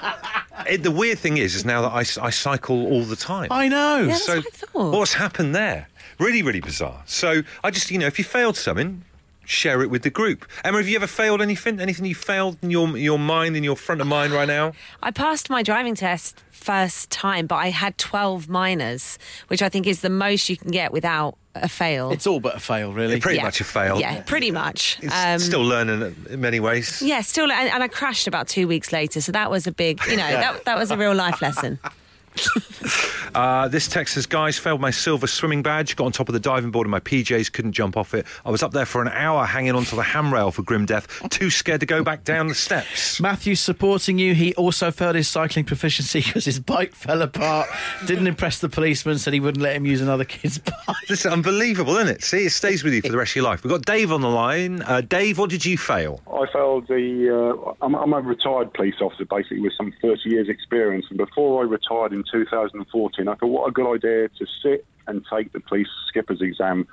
it, 0.68 0.82
the 0.82 0.90
weird 0.90 1.20
thing 1.20 1.38
is, 1.38 1.54
is 1.54 1.66
now 1.66 1.84
that 1.84 2.20
I 2.20 2.32
cycle 2.32 2.88
all 2.88 3.04
the 3.04 3.16
time. 3.16 3.50
I 3.52 3.68
know. 3.68 4.08
that's 4.08 4.26
so 4.26 4.38
what 4.38 4.46
I 4.48 4.50
thought. 4.50 4.92
what's 4.98 5.14
happened 5.14 5.54
there? 5.54 5.88
Really, 6.18 6.42
really 6.42 6.62
bizarre. 6.62 7.04
So 7.06 7.44
I 7.64 7.70
just, 7.70 7.92
you 7.92 8.00
know, 8.00 8.08
if 8.08 8.18
you 8.18 8.26
failed 8.26 8.58
something, 8.58 9.04
share 9.50 9.82
it 9.82 9.90
with 9.90 10.04
the 10.04 10.10
group. 10.10 10.46
Emma, 10.64 10.78
have 10.78 10.88
you 10.88 10.96
ever 10.96 11.08
failed 11.08 11.42
anything? 11.42 11.80
Anything 11.80 12.06
you 12.06 12.16
failed 12.16 12.58
in 12.62 12.70
your 12.70 12.96
your 12.98 13.18
mind, 13.20 13.56
in 13.58 13.64
your 13.64 13.76
front 13.76 14.00
of 14.02 14.08
mind 14.08 14.32
right 14.32 14.48
now? 14.48 14.74
I 15.04 15.12
passed 15.12 15.50
my 15.50 15.64
driving 15.64 15.96
test 15.96 16.42
first 16.52 17.10
time, 17.10 17.48
but 17.48 17.56
I 17.56 17.70
had 17.70 17.98
12 17.98 18.48
minors, 18.50 19.18
which 19.48 19.62
I 19.62 19.70
think 19.70 19.88
is 19.88 20.02
the 20.02 20.10
most 20.10 20.50
you 20.50 20.58
can 20.58 20.72
get 20.72 20.92
without 20.92 21.38
a 21.56 21.68
fail. 21.70 22.12
It's 22.12 22.28
all 22.28 22.40
but 22.40 22.56
a 22.56 22.60
fail, 22.60 22.94
really. 22.94 23.20
Pretty 23.20 23.38
Yeah. 23.38 23.44
much 23.44 23.60
a 23.62 23.64
fail. 23.64 24.00
Yeah, 24.00 24.22
pretty 24.22 24.52
much. 24.52 25.00
Um, 25.12 25.40
still 25.40 25.64
learning 25.64 26.16
in 26.30 26.42
many 26.42 26.60
ways. 26.60 27.02
yeah, 27.02 27.22
still, 27.22 27.50
and, 27.52 27.70
and 27.70 27.82
I 27.82 27.88
crashed 27.88 28.28
about 28.28 28.48
two 28.48 28.68
weeks 28.68 28.92
later, 28.92 29.20
so 29.22 29.32
that 29.32 29.50
was 29.50 29.66
a 29.68 29.72
big, 29.72 30.00
you 30.08 30.18
know, 30.22 30.28
that, 30.30 30.66
that 30.66 30.78
was 30.78 30.92
a 30.92 30.98
real 30.98 31.16
life 31.16 31.42
lesson. 31.42 31.80
Uh, 33.36 33.68
this 33.68 33.88
text 33.88 34.16
says, 34.16 34.26
guys, 34.26 34.58
failed 34.58 34.82
my 34.82 34.92
silver 34.92 35.28
swimming 35.28 35.62
badge, 35.62 35.96
got 35.96 36.06
on 36.06 36.12
top 36.12 36.30
of 36.30 36.34
the 36.34 36.40
diving 36.40 36.72
board 36.72 36.88
in 36.88 36.92
my 36.92 37.00
PJs, 37.00 37.52
couldn't 37.52 37.74
jump 37.74 37.96
off 37.96 38.14
it. 38.14 38.26
I 38.46 38.50
was 38.50 38.64
up 38.64 38.72
there 38.72 38.86
for 38.86 39.02
an 39.02 39.08
hour 39.10 39.46
hanging 39.46 39.76
onto 39.76 39.96
the 39.96 40.02
handrail 40.02 40.52
for 40.52 40.64
grim 40.64 40.86
death, 40.86 41.08
too 41.30 41.50
scared 41.50 41.82
to 41.82 41.86
go 41.86 42.04
back 42.04 42.24
down 42.24 42.48
the 42.48 42.56
steps. 42.56 43.20
Matthew's 43.22 43.60
supporting 43.60 44.18
you. 44.18 44.34
He 44.34 44.54
also 44.56 44.92
failed 44.92 45.16
his 45.16 45.28
cycling 45.28 45.66
proficiency 45.66 46.22
because 46.26 46.46
his 46.46 46.60
bike 46.60 46.94
fell 46.94 47.22
apart. 47.22 47.70
Didn't 48.06 48.28
impress 48.28 48.60
the 48.60 48.70
policeman, 48.70 49.20
said 49.20 49.34
he 49.34 49.40
wouldn't 49.40 49.62
let 49.62 49.76
him 49.76 49.86
use 49.86 50.02
another 50.02 50.26
kid's 50.26 50.58
bike. 50.88 50.96
This 51.08 51.26
is 51.26 51.32
unbelievable, 51.32 51.98
isn't 51.98 52.16
it? 52.16 52.24
See, 52.24 52.46
it 52.46 52.52
stays 52.52 52.84
with 52.84 52.94
you 52.94 53.02
for 53.02 53.10
the 53.10 53.18
rest 53.18 53.32
of 53.34 53.36
your 53.38 53.46
life. 53.46 53.64
We've 53.64 53.72
got 53.72 53.86
Dave 53.86 54.12
on 54.12 54.22
the 54.22 54.30
line. 54.30 54.82
Uh, 54.82 55.02
Dave, 55.02 55.38
what 55.38 55.50
did 55.50 55.66
you 55.66 55.78
fail? 55.78 56.22
I 56.28 56.46
failed 56.52 56.88
the. 56.88 57.30
Uh, 57.70 57.74
I'm, 57.86 57.96
I'm 57.96 58.14
a 58.14 58.22
retired 58.22 58.74
police 58.74 58.96
officer, 59.02 59.26
basically 59.26 59.62
with 59.62 59.74
some 59.78 59.94
30 60.02 60.30
years' 60.30 60.50
experience. 60.50 61.06
And 61.10 61.18
before 61.18 61.62
I 61.62 61.68
retired 61.68 62.12
in 62.14 62.19
2014, 62.32 63.28
I 63.28 63.36
thought, 63.36 63.48
what 63.48 63.68
a 63.68 63.72
good 63.72 63.96
idea 63.96 64.30
to 64.30 64.46
sit 64.64 64.86
and 65.08 65.26
take 65.32 65.52
the 65.54 65.60
police 65.60 65.88
skipper's 66.08 66.42
exam. 66.42 66.88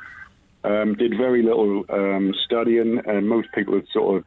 Um, 0.64 0.94
did 0.94 1.16
very 1.16 1.42
little 1.42 1.84
um, 1.90 2.34
studying, 2.44 3.00
and 3.06 3.28
most 3.28 3.48
people 3.54 3.74
had 3.74 3.86
sort 3.92 4.16
of 4.16 4.24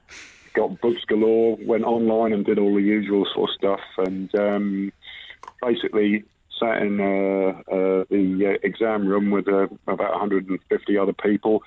got 0.54 0.80
books 0.80 1.04
galore, 1.08 1.58
went 1.62 1.84
online 1.84 2.34
and 2.34 2.46
did 2.46 2.60
all 2.60 2.74
the 2.74 2.82
usual 2.82 3.26
sort 3.34 3.50
of 3.50 3.56
stuff, 3.56 3.80
and 3.98 4.34
um, 4.36 4.94
basically 5.62 6.24
sat 6.60 6.82
in 6.82 7.00
uh, 7.00 7.60
uh, 7.72 8.04
the 8.10 8.56
uh, 8.56 8.68
exam 8.68 9.08
room 9.08 9.32
with 9.32 9.48
uh, 9.48 9.68
about 9.88 10.12
150 10.12 10.98
other 10.98 11.14
people. 11.14 11.64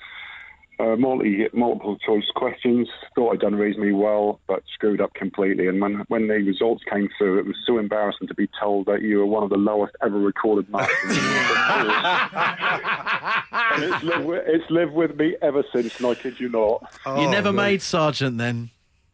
Uh, 0.79 0.97
multi, 0.97 1.47
multiple 1.53 1.97
choice 1.99 2.25
questions. 2.35 2.89
Thought 3.15 3.35
I'd 3.35 3.41
done 3.41 3.55
reasonably 3.55 3.93
well, 3.93 4.41
but 4.49 4.63
screwed 4.75 5.01
up 5.01 5.15
completely. 5.15 5.69
And 5.69 5.81
when 5.81 6.03
when 6.09 6.27
the 6.29 6.35
results 6.35 6.83
came 6.91 7.09
through, 7.19 7.39
it 7.39 7.47
was 7.47 7.57
so 7.67 7.79
embarrassing 7.79 8.27
to 8.29 8.35
be 8.35 8.49
told 8.61 8.87
that 8.87 9.03
you 9.03 9.19
were 9.19 9.27
one 9.27 9.45
of 9.45 9.51
the 9.51 9.57
lowest 9.59 9.95
ever 10.03 10.19
recorded 10.19 10.69
marks. 10.71 10.93
and 11.05 11.13
it's 13.85 14.03
lived, 14.03 14.25
with, 14.25 14.43
it's 14.47 14.71
lived 14.71 14.93
with 14.93 15.17
me 15.17 15.37
ever 15.43 15.63
since, 15.73 15.97
and 15.99 16.07
I 16.07 16.15
kid 16.15 16.41
you 16.41 16.49
not. 16.49 16.93
you 17.07 17.31
never 17.31 17.53
made 17.53 17.83
sergeant 17.83 18.39
then. 18.39 18.71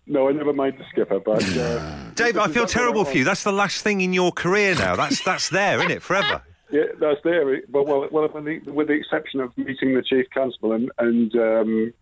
No, 0.07 0.29
I 0.29 0.33
never 0.33 0.55
made 0.55 0.79
the 0.79 0.85
skipper, 0.91 1.21
but 1.21 1.45
uh, 1.59 2.11
Dave, 2.15 2.39
I 2.39 2.49
feel 2.49 2.65
terrible 2.65 3.05
for 3.05 3.15
you. 3.17 3.25
That's 3.25 3.43
the 3.45 3.53
last 3.53 3.83
thing 3.83 4.01
in 4.01 4.15
your 4.15 4.33
career 4.33 4.75
now. 4.75 4.97
That's 4.97 5.23
that's 5.23 5.51
there, 5.51 5.77
isn't 5.79 5.91
it? 5.91 6.03
Forever. 6.03 6.41
Yeah, 6.71 6.85
that's 7.01 7.21
there. 7.25 7.61
But 7.69 7.87
well, 7.87 8.09
well 8.11 8.29
with, 8.33 8.45
the, 8.45 8.71
with 8.71 8.89
the 8.89 8.95
exception 8.95 9.41
of 9.41 9.57
meeting 9.57 9.95
the 9.95 10.03
chief 10.03 10.27
constable 10.33 10.73
and, 10.73 10.91
and 10.99 11.35
um, 11.37 11.93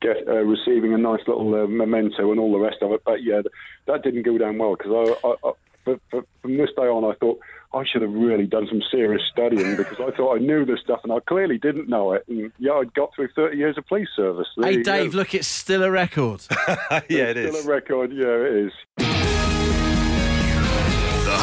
get 0.00 0.26
uh, 0.26 0.42
receiving 0.44 0.94
a 0.94 0.98
nice 0.98 1.20
little 1.26 1.54
uh, 1.54 1.66
memento 1.66 2.30
and 2.30 2.40
all 2.40 2.52
the 2.52 2.58
rest 2.58 2.78
of 2.82 2.92
it. 2.92 3.02
But 3.04 3.22
yeah, 3.22 3.42
that 3.86 4.02
didn't 4.02 4.22
go 4.22 4.38
down 4.38 4.58
well 4.58 4.76
because 4.76 4.92
I, 5.22 5.28
I, 5.28 5.34
I 5.48 5.52
for, 5.84 6.00
for, 6.10 6.24
from 6.40 6.56
this 6.56 6.70
day 6.76 6.84
on, 6.84 7.04
I 7.04 7.14
thought 7.18 7.38
I 7.74 7.84
should 7.84 8.02
have 8.02 8.12
really 8.12 8.46
done 8.46 8.66
some 8.70 8.80
serious 8.90 9.20
studying 9.30 9.76
because 9.76 9.98
I 10.00 10.10
thought 10.16 10.36
I 10.36 10.38
knew 10.38 10.64
this 10.64 10.80
stuff 10.80 11.00
and 11.04 11.12
I 11.12 11.18
clearly 11.20 11.58
didn't 11.58 11.88
know 11.88 12.12
it. 12.12 12.24
And 12.28 12.50
yeah, 12.58 12.72
I'd 12.72 12.94
got 12.94 13.14
through 13.14 13.28
30 13.36 13.56
years 13.58 13.76
of 13.76 13.86
police 13.86 14.08
service. 14.16 14.46
There 14.56 14.70
Hey, 14.70 14.78
you 14.78 14.84
go. 14.84 14.92
Dave, 14.92 15.14
look, 15.14 15.34
it's 15.34 15.48
still 15.48 15.82
a 15.82 15.90
record. 15.90 16.42
yeah, 16.68 17.00
it 17.10 17.32
Still 17.36 17.56
is. 17.56 17.66
a 17.66 17.68
record. 17.68 18.12
Yeah, 18.12 18.28
it 18.28 18.72
is. 18.98 19.13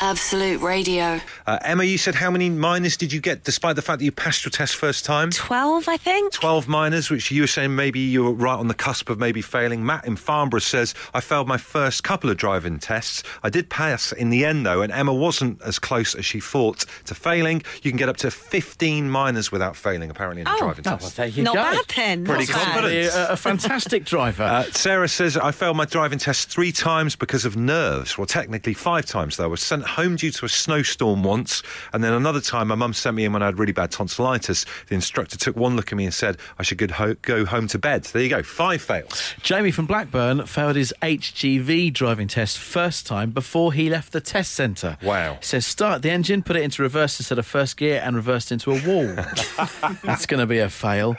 Absolute 0.00 0.60
Radio. 0.60 1.20
Uh, 1.46 1.58
Emma, 1.62 1.82
you 1.84 1.98
said 1.98 2.14
how 2.14 2.30
many 2.30 2.48
minors 2.50 2.96
did 2.96 3.12
you 3.12 3.20
get 3.20 3.42
despite 3.44 3.74
the 3.76 3.82
fact 3.82 3.98
that 3.98 4.04
you 4.04 4.12
passed 4.12 4.44
your 4.44 4.50
test 4.50 4.76
first 4.76 5.04
time? 5.04 5.30
12, 5.30 5.88
I 5.88 5.96
think. 5.96 6.32
12 6.32 6.68
minors, 6.68 7.10
which 7.10 7.30
you 7.30 7.42
were 7.42 7.46
saying 7.48 7.74
maybe 7.74 7.98
you 7.98 8.22
were 8.24 8.32
right 8.32 8.54
on 8.58 8.68
the 8.68 8.74
cusp 8.74 9.10
of 9.10 9.18
maybe 9.18 9.42
failing. 9.42 9.84
Matt 9.84 10.04
in 10.06 10.14
Farnborough 10.16 10.60
says, 10.60 10.94
I 11.14 11.20
failed 11.20 11.48
my 11.48 11.56
first 11.56 12.04
couple 12.04 12.30
of 12.30 12.36
driving 12.36 12.78
tests. 12.78 13.22
I 13.42 13.50
did 13.50 13.70
pass 13.70 14.12
in 14.12 14.30
the 14.30 14.44
end, 14.44 14.64
though, 14.64 14.82
and 14.82 14.92
Emma 14.92 15.12
wasn't 15.12 15.60
as 15.62 15.78
close 15.78 16.14
as 16.14 16.24
she 16.24 16.38
thought 16.40 16.84
to 17.06 17.14
failing. 17.14 17.62
You 17.82 17.90
can 17.90 17.98
get 17.98 18.08
up 18.08 18.18
to 18.18 18.30
15 18.30 19.10
minors 19.10 19.50
without 19.50 19.74
failing, 19.76 20.10
apparently, 20.10 20.42
in 20.42 20.46
a 20.46 20.52
Oh, 20.52 20.58
driving 20.58 20.84
Oh, 20.86 20.90
test. 20.92 21.02
well, 21.02 21.12
there 21.16 21.26
you 21.26 21.42
Not 21.42 21.54
go. 21.56 21.62
bad 21.62 21.84
then. 21.96 22.24
Pretty 22.24 22.52
not 22.52 22.62
confident. 22.62 23.14
A, 23.14 23.32
a 23.32 23.36
fantastic 23.36 24.04
driver. 24.04 24.44
Uh, 24.58 24.62
Sarah 24.72 25.08
says, 25.08 25.36
I 25.36 25.50
failed 25.52 25.76
my 25.76 25.84
driving 25.84 26.18
test 26.18 26.48
three 26.50 26.72
times 26.72 27.14
because 27.16 27.44
of 27.44 27.56
nerves. 27.56 28.16
Well, 28.16 28.26
technically 28.26 28.72
five 28.74 29.04
times, 29.06 29.36
though. 29.36 29.44
I 29.44 29.46
was 29.48 29.60
sent 29.62 29.84
home 29.88 30.16
due 30.16 30.30
to 30.30 30.44
a 30.44 30.48
snowstorm 30.48 31.22
once, 31.22 31.62
and 31.92 32.02
then 32.02 32.12
another 32.12 32.40
time 32.40 32.68
my 32.68 32.74
mum 32.74 32.92
sent 32.92 33.16
me 33.16 33.24
in 33.24 33.32
when 33.32 33.42
I 33.42 33.46
had 33.46 33.58
really 33.58 33.72
bad 33.72 33.90
tonsillitis. 33.90 34.64
The 34.88 34.94
instructor 34.94 35.36
took 35.36 35.56
one 35.56 35.76
look 35.76 35.92
at 35.92 35.96
me 35.96 36.04
and 36.04 36.14
said 36.14 36.36
I 36.58 36.62
should 36.62 36.78
go, 36.78 36.86
ho- 36.88 37.16
go 37.22 37.44
home 37.44 37.66
to 37.68 37.78
bed. 37.78 38.04
There 38.04 38.22
you 38.22 38.28
go, 38.28 38.42
five 38.42 38.82
fails. 38.82 39.34
Jamie 39.42 39.70
from 39.70 39.86
Blackburn 39.86 40.46
failed 40.46 40.76
his 40.76 40.94
HGV 41.02 41.92
driving 41.92 42.28
test 42.28 42.58
first 42.58 43.06
time 43.06 43.30
before 43.30 43.72
he 43.72 43.88
left 43.90 44.12
the 44.12 44.20
test 44.20 44.52
centre. 44.52 44.96
Wow. 45.02 45.34
He 45.40 45.44
says 45.44 45.66
start 45.66 46.02
the 46.02 46.10
engine, 46.10 46.42
put 46.42 46.56
it 46.56 46.62
into 46.62 46.82
reverse 46.82 47.18
instead 47.18 47.38
of 47.38 47.46
first 47.46 47.76
gear, 47.76 48.00
and 48.04 48.16
reversed 48.16 48.52
into 48.52 48.72
a 48.72 48.80
wall. 48.86 49.06
That's 50.04 50.26
going 50.26 50.40
to 50.40 50.46
be 50.46 50.58
a 50.58 50.68
fail. 50.68 51.16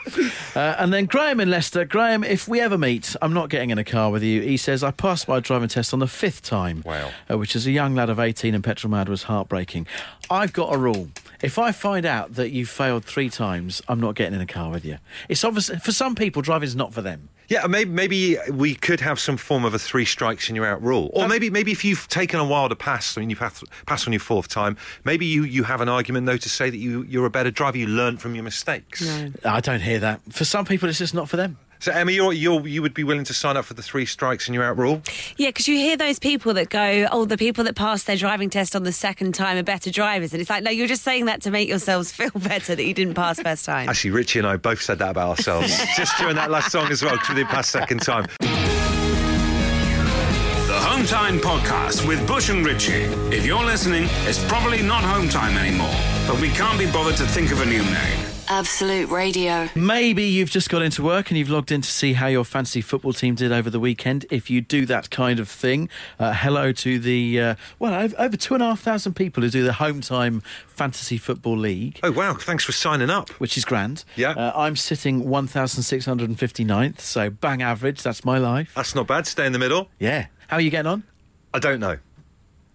Uh, 0.54 0.76
and 0.78 0.92
then 0.92 1.06
Graham 1.06 1.40
in 1.40 1.50
Leicester. 1.50 1.84
Graham, 1.84 2.24
if 2.24 2.48
we 2.48 2.60
ever 2.60 2.78
meet, 2.78 3.16
I'm 3.20 3.32
not 3.32 3.50
getting 3.50 3.70
in 3.70 3.78
a 3.78 3.84
car 3.84 4.10
with 4.10 4.22
you. 4.22 4.40
He 4.42 4.56
says 4.56 4.82
I 4.82 4.90
passed 4.90 5.28
my 5.28 5.40
driving 5.40 5.68
test 5.68 5.92
on 5.92 5.98
the 5.98 6.06
fifth 6.06 6.42
time. 6.42 6.82
Wow. 6.84 7.10
Uh, 7.30 7.38
which 7.38 7.56
is 7.56 7.66
a 7.66 7.70
young 7.70 7.94
lad 7.94 8.10
of 8.10 8.18
18 8.20 8.54
and 8.60 8.64
petrol 8.64 8.90
mad 8.90 9.08
was 9.08 9.22
heartbreaking. 9.22 9.86
I've 10.28 10.52
got 10.52 10.74
a 10.74 10.76
rule. 10.76 11.08
If 11.42 11.58
I 11.58 11.72
find 11.72 12.04
out 12.04 12.34
that 12.34 12.50
you 12.50 12.66
failed 12.66 13.06
three 13.06 13.30
times, 13.30 13.80
I'm 13.88 14.00
not 14.00 14.14
getting 14.14 14.34
in 14.34 14.42
a 14.42 14.46
car 14.46 14.70
with 14.70 14.84
you. 14.84 14.98
It's 15.30 15.42
obvious 15.44 15.70
for 15.82 15.92
some 15.92 16.14
people, 16.14 16.42
driving's 16.42 16.76
not 16.76 16.92
for 16.92 17.00
them. 17.00 17.30
Yeah, 17.48 17.66
maybe, 17.66 17.90
maybe 17.90 18.36
we 18.52 18.74
could 18.74 19.00
have 19.00 19.18
some 19.18 19.38
form 19.38 19.64
of 19.64 19.72
a 19.72 19.78
three 19.78 20.04
strikes 20.04 20.48
and 20.48 20.56
you're 20.56 20.66
out 20.66 20.82
rule. 20.82 21.10
Or 21.14 21.26
maybe 21.26 21.48
maybe 21.48 21.72
if 21.72 21.84
you've 21.84 22.06
taken 22.08 22.38
a 22.38 22.44
while 22.44 22.68
to 22.68 22.76
pass, 22.76 23.16
I 23.16 23.20
mean, 23.20 23.30
you 23.30 23.36
pass, 23.36 23.64
pass 23.86 24.06
on 24.06 24.12
your 24.12 24.20
fourth 24.20 24.48
time, 24.48 24.76
maybe 25.04 25.24
you, 25.24 25.44
you 25.44 25.64
have 25.64 25.80
an 25.80 25.88
argument, 25.88 26.26
though, 26.26 26.36
to 26.36 26.48
say 26.48 26.68
that 26.68 26.76
you, 26.76 27.02
you're 27.04 27.26
a 27.26 27.30
better 27.30 27.50
driver, 27.50 27.78
you 27.78 27.86
learned 27.86 28.20
from 28.20 28.34
your 28.34 28.44
mistakes. 28.44 29.02
I 29.44 29.60
don't 29.60 29.80
hear 29.80 29.98
that. 30.00 30.20
For 30.30 30.44
some 30.44 30.66
people, 30.66 30.88
it's 30.88 30.98
just 30.98 31.14
not 31.14 31.28
for 31.28 31.38
them. 31.38 31.58
So, 31.80 31.92
Emma, 31.92 32.12
you're, 32.12 32.34
you're, 32.34 32.66
you 32.68 32.82
would 32.82 32.92
be 32.92 33.04
willing 33.04 33.24
to 33.24 33.32
sign 33.32 33.56
up 33.56 33.64
for 33.64 33.72
the 33.72 33.80
three 33.82 34.04
strikes 34.04 34.46
and 34.46 34.54
you're 34.54 34.62
out 34.62 34.76
rule? 34.76 35.00
Yeah, 35.38 35.48
because 35.48 35.66
you 35.66 35.76
hear 35.76 35.96
those 35.96 36.18
people 36.18 36.52
that 36.54 36.68
go, 36.68 37.08
oh, 37.10 37.24
the 37.24 37.38
people 37.38 37.64
that 37.64 37.74
pass 37.74 38.04
their 38.04 38.16
driving 38.16 38.50
test 38.50 38.76
on 38.76 38.82
the 38.82 38.92
second 38.92 39.34
time 39.34 39.56
are 39.56 39.62
better 39.62 39.90
drivers. 39.90 40.34
And 40.34 40.42
it's 40.42 40.50
like, 40.50 40.62
no, 40.62 40.70
you're 40.70 40.86
just 40.86 41.02
saying 41.02 41.24
that 41.24 41.40
to 41.42 41.50
make 41.50 41.70
yourselves 41.70 42.12
feel 42.20 42.30
better 42.34 42.74
that 42.74 42.84
you 42.84 42.92
didn't 42.92 43.14
pass 43.14 43.40
first 43.40 43.64
time. 43.64 43.88
Actually, 43.88 44.10
Richie 44.10 44.40
and 44.40 44.46
I 44.46 44.58
both 44.58 44.82
said 44.82 44.98
that 44.98 45.08
about 45.08 45.30
ourselves 45.38 45.68
just 45.96 46.18
during 46.18 46.36
that 46.36 46.50
last 46.50 46.70
song 46.70 46.90
as 46.90 47.02
well, 47.02 47.12
because 47.12 47.30
we 47.30 47.36
didn't 47.36 47.48
pass 47.48 47.70
second 47.70 48.02
time. 48.02 48.26
The 48.40 48.46
Hometime 50.86 51.40
Podcast 51.40 52.06
with 52.06 52.26
Bush 52.26 52.50
and 52.50 52.66
Richie. 52.66 53.04
If 53.34 53.46
you're 53.46 53.64
listening, 53.64 54.06
it's 54.26 54.44
probably 54.48 54.82
not 54.82 55.02
home 55.02 55.30
time 55.30 55.56
anymore, 55.56 55.94
but 56.26 56.38
we 56.42 56.50
can't 56.50 56.78
be 56.78 56.90
bothered 56.92 57.16
to 57.16 57.24
think 57.24 57.52
of 57.52 57.62
a 57.62 57.66
new 57.66 57.82
name. 57.82 58.29
Absolute 58.50 59.08
Radio. 59.10 59.68
Maybe 59.76 60.24
you've 60.24 60.50
just 60.50 60.70
got 60.70 60.82
into 60.82 61.04
work 61.04 61.30
and 61.30 61.38
you've 61.38 61.48
logged 61.48 61.70
in 61.70 61.82
to 61.82 61.88
see 61.88 62.14
how 62.14 62.26
your 62.26 62.44
fantasy 62.44 62.80
football 62.80 63.12
team 63.12 63.36
did 63.36 63.52
over 63.52 63.70
the 63.70 63.78
weekend. 63.78 64.26
If 64.28 64.50
you 64.50 64.60
do 64.60 64.86
that 64.86 65.08
kind 65.08 65.38
of 65.38 65.48
thing, 65.48 65.88
uh, 66.18 66.32
hello 66.32 66.72
to 66.72 66.98
the, 66.98 67.40
uh, 67.40 67.54
well, 67.78 67.94
over, 67.94 68.16
over 68.18 68.36
two 68.36 68.54
and 68.54 68.62
a 68.64 68.66
half 68.66 68.80
thousand 68.80 69.14
people 69.14 69.44
who 69.44 69.50
do 69.50 69.62
the 69.62 69.70
Hometime 69.70 70.42
Fantasy 70.66 71.16
Football 71.16 71.58
League. 71.58 72.00
Oh, 72.02 72.10
wow, 72.10 72.34
thanks 72.34 72.64
for 72.64 72.72
signing 72.72 73.08
up. 73.08 73.30
Which 73.38 73.56
is 73.56 73.64
grand. 73.64 74.04
Yeah. 74.16 74.30
Uh, 74.32 74.52
I'm 74.56 74.74
sitting 74.74 75.26
1,659th, 75.26 76.98
so 76.98 77.30
bang 77.30 77.62
average. 77.62 78.02
That's 78.02 78.24
my 78.24 78.38
life. 78.38 78.72
That's 78.74 78.96
not 78.96 79.06
bad. 79.06 79.28
Stay 79.28 79.46
in 79.46 79.52
the 79.52 79.60
middle. 79.60 79.88
Yeah. 80.00 80.26
How 80.48 80.56
are 80.56 80.60
you 80.60 80.70
getting 80.70 80.90
on? 80.90 81.04
I 81.54 81.60
don't 81.60 81.78
know. 81.78 81.98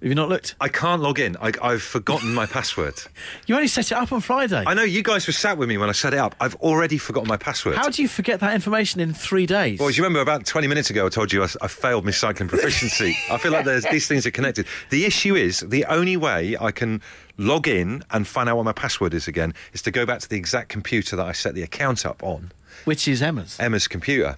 Have 0.06 0.12
you 0.12 0.16
not 0.16 0.30
looked? 0.30 0.54
I 0.62 0.68
can't 0.68 1.02
log 1.02 1.20
in. 1.20 1.36
I, 1.38 1.52
I've 1.64 1.82
forgotten 1.82 2.32
my 2.32 2.46
password. 2.46 2.94
You 3.48 3.56
only 3.56 3.68
set 3.68 3.92
it 3.92 3.96
up 3.96 4.12
on 4.12 4.22
Friday. 4.22 4.64
I 4.66 4.74
know 4.74 4.84
you 4.84 5.02
guys 5.04 5.26
were 5.28 5.34
sat 5.34 5.58
with 5.58 5.68
me 5.68 5.78
when 5.78 5.90
I 5.90 5.94
set 5.94 6.14
it 6.14 6.20
up. 6.20 6.36
I've 6.40 6.56
already 6.56 6.98
forgotten 7.00 7.28
my 7.28 7.38
password. 7.38 7.76
How 7.76 7.90
do 7.90 8.02
you 8.02 8.08
forget 8.08 8.40
that 8.40 8.54
information 8.54 9.02
in 9.02 9.14
three 9.14 9.46
days? 9.46 9.80
Well, 9.80 9.90
do 9.90 9.96
you 9.96 10.04
remember 10.04 10.22
about 10.22 10.46
20 10.46 10.68
minutes 10.68 10.90
ago 10.92 11.08
I 11.08 11.10
told 11.10 11.34
you 11.34 11.44
I, 11.44 11.48
I 11.62 11.68
failed 11.68 12.06
my 12.06 12.12
cycling 12.12 12.50
proficiency? 12.50 13.16
I 13.32 13.38
feel 13.38 13.52
like 13.52 13.66
there's, 13.66 13.84
these 13.86 14.08
things 14.08 14.26
are 14.28 14.32
connected. 14.32 14.68
The 14.92 15.06
issue 15.06 15.36
is 15.36 15.62
the 15.62 15.86
only 15.86 16.18
way 16.18 16.56
I 16.60 16.72
can 16.72 17.02
log 17.38 17.68
in 17.68 18.04
and 18.12 18.28
find 18.28 18.48
out 18.48 18.58
what 18.58 18.66
my 18.66 18.74
password 18.74 19.14
is 19.16 19.28
again 19.28 19.54
is 19.74 19.82
to 19.84 19.92
go 19.92 20.06
back 20.06 20.20
to 20.20 20.30
the 20.30 20.38
exact 20.38 20.70
computer 20.70 21.16
that 21.16 21.26
I 21.26 21.32
set 21.32 21.56
the 21.56 21.64
account 21.64 22.06
up 22.06 22.22
on, 22.24 22.52
Which 22.86 23.08
is 23.08 23.22
Emma's. 23.24 23.60
Emma's 23.60 23.88
computer. 23.88 24.38